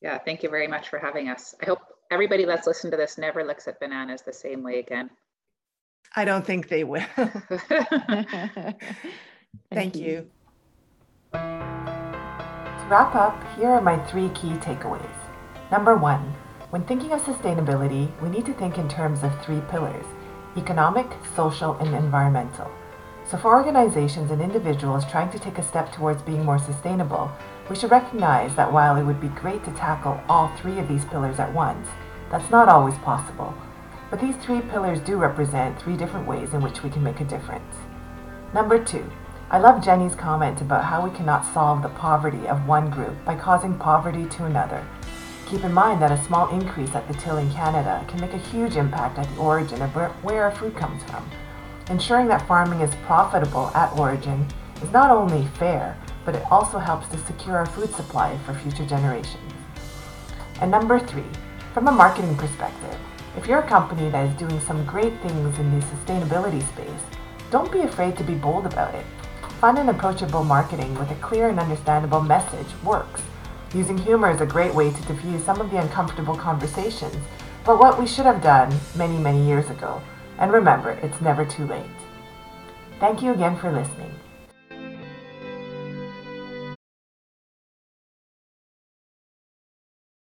Yeah, 0.00 0.18
thank 0.18 0.42
you 0.42 0.48
very 0.48 0.68
much 0.68 0.88
for 0.88 0.98
having 0.98 1.28
us. 1.28 1.54
I 1.62 1.66
hope 1.66 1.80
everybody 2.10 2.44
that's 2.44 2.66
listened 2.66 2.92
to 2.92 2.96
this 2.96 3.18
never 3.18 3.44
looks 3.44 3.66
at 3.66 3.80
bananas 3.80 4.22
the 4.22 4.32
same 4.32 4.62
way 4.62 4.78
again. 4.78 5.10
I 6.16 6.24
don't 6.24 6.46
think 6.46 6.68
they 6.68 6.84
will. 6.84 7.04
Thank, 7.16 8.78
Thank 9.70 9.96
you. 9.96 10.04
you. 10.04 10.30
To 11.32 12.90
wrap 12.90 13.14
up, 13.14 13.42
here 13.56 13.70
are 13.70 13.80
my 13.80 13.98
three 14.06 14.28
key 14.30 14.50
takeaways. 14.58 15.16
Number 15.70 15.96
one, 15.96 16.20
when 16.70 16.84
thinking 16.84 17.12
of 17.12 17.22
sustainability, 17.22 18.10
we 18.20 18.28
need 18.28 18.46
to 18.46 18.54
think 18.54 18.78
in 18.78 18.88
terms 18.88 19.22
of 19.22 19.44
three 19.44 19.60
pillars 19.70 20.04
economic, 20.56 21.06
social, 21.34 21.74
and 21.78 21.94
environmental. 21.94 22.70
So, 23.28 23.36
for 23.38 23.54
organizations 23.54 24.30
and 24.30 24.40
individuals 24.40 25.04
trying 25.10 25.30
to 25.30 25.38
take 25.38 25.58
a 25.58 25.62
step 25.62 25.90
towards 25.92 26.22
being 26.22 26.44
more 26.44 26.58
sustainable, 26.58 27.32
we 27.68 27.74
should 27.74 27.90
recognize 27.90 28.54
that 28.54 28.72
while 28.72 28.96
it 28.96 29.02
would 29.02 29.20
be 29.20 29.28
great 29.28 29.64
to 29.64 29.70
tackle 29.72 30.20
all 30.28 30.54
three 30.56 30.78
of 30.78 30.86
these 30.86 31.04
pillars 31.06 31.40
at 31.40 31.52
once, 31.52 31.88
that's 32.30 32.50
not 32.50 32.68
always 32.68 32.94
possible. 32.98 33.54
But 34.14 34.20
these 34.20 34.36
three 34.36 34.60
pillars 34.60 35.00
do 35.00 35.16
represent 35.16 35.82
three 35.82 35.96
different 35.96 36.28
ways 36.28 36.54
in 36.54 36.62
which 36.62 36.84
we 36.84 36.88
can 36.88 37.02
make 37.02 37.20
a 37.20 37.24
difference. 37.24 37.74
Number 38.54 38.78
two, 38.78 39.10
I 39.50 39.58
love 39.58 39.84
Jenny's 39.84 40.14
comment 40.14 40.60
about 40.60 40.84
how 40.84 41.04
we 41.04 41.10
cannot 41.16 41.44
solve 41.52 41.82
the 41.82 41.88
poverty 41.88 42.46
of 42.46 42.68
one 42.68 42.90
group 42.90 43.24
by 43.24 43.34
causing 43.34 43.76
poverty 43.76 44.26
to 44.26 44.44
another. 44.44 44.86
Keep 45.46 45.64
in 45.64 45.72
mind 45.72 46.00
that 46.00 46.12
a 46.12 46.24
small 46.26 46.48
increase 46.50 46.94
at 46.94 47.08
the 47.08 47.14
till 47.14 47.38
in 47.38 47.50
Canada 47.50 48.04
can 48.06 48.20
make 48.20 48.34
a 48.34 48.38
huge 48.52 48.76
impact 48.76 49.18
at 49.18 49.28
the 49.34 49.40
origin 49.40 49.82
of 49.82 49.90
where 49.96 50.44
our 50.44 50.54
food 50.54 50.76
comes 50.76 51.02
from. 51.10 51.28
Ensuring 51.90 52.28
that 52.28 52.46
farming 52.46 52.82
is 52.82 52.94
profitable 53.06 53.72
at 53.74 53.98
origin 53.98 54.46
is 54.80 54.92
not 54.92 55.10
only 55.10 55.48
fair, 55.58 55.98
but 56.24 56.36
it 56.36 56.44
also 56.52 56.78
helps 56.78 57.08
to 57.08 57.18
secure 57.18 57.56
our 57.56 57.66
food 57.66 57.92
supply 57.92 58.38
for 58.46 58.54
future 58.54 58.86
generations. 58.86 59.52
And 60.60 60.70
number 60.70 61.00
three, 61.00 61.26
from 61.72 61.88
a 61.88 61.90
marketing 61.90 62.36
perspective, 62.36 62.96
if 63.36 63.46
you're 63.46 63.60
a 63.60 63.68
company 63.68 64.08
that 64.10 64.26
is 64.26 64.38
doing 64.38 64.60
some 64.60 64.84
great 64.84 65.12
things 65.20 65.58
in 65.58 65.78
the 65.78 65.84
sustainability 65.86 66.62
space, 66.68 67.02
don't 67.50 67.72
be 67.72 67.80
afraid 67.80 68.16
to 68.16 68.24
be 68.24 68.34
bold 68.34 68.66
about 68.66 68.94
it. 68.94 69.04
Fun 69.60 69.78
and 69.78 69.90
approachable 69.90 70.44
marketing 70.44 70.94
with 70.94 71.10
a 71.10 71.14
clear 71.16 71.48
and 71.48 71.58
understandable 71.58 72.20
message 72.20 72.66
works. 72.84 73.22
Using 73.74 73.98
humor 73.98 74.30
is 74.30 74.40
a 74.40 74.46
great 74.46 74.74
way 74.74 74.92
to 74.92 75.02
diffuse 75.02 75.42
some 75.42 75.60
of 75.60 75.70
the 75.70 75.80
uncomfortable 75.80 76.36
conversations, 76.36 77.16
but 77.64 77.80
what 77.80 77.98
we 77.98 78.06
should 78.06 78.26
have 78.26 78.42
done 78.42 78.72
many, 78.96 79.16
many 79.16 79.44
years 79.44 79.68
ago. 79.68 80.00
And 80.38 80.52
remember, 80.52 80.90
it's 81.02 81.20
never 81.20 81.44
too 81.44 81.66
late. 81.66 81.84
Thank 83.00 83.22
you 83.22 83.32
again 83.32 83.56
for 83.56 83.72
listening. 83.72 84.12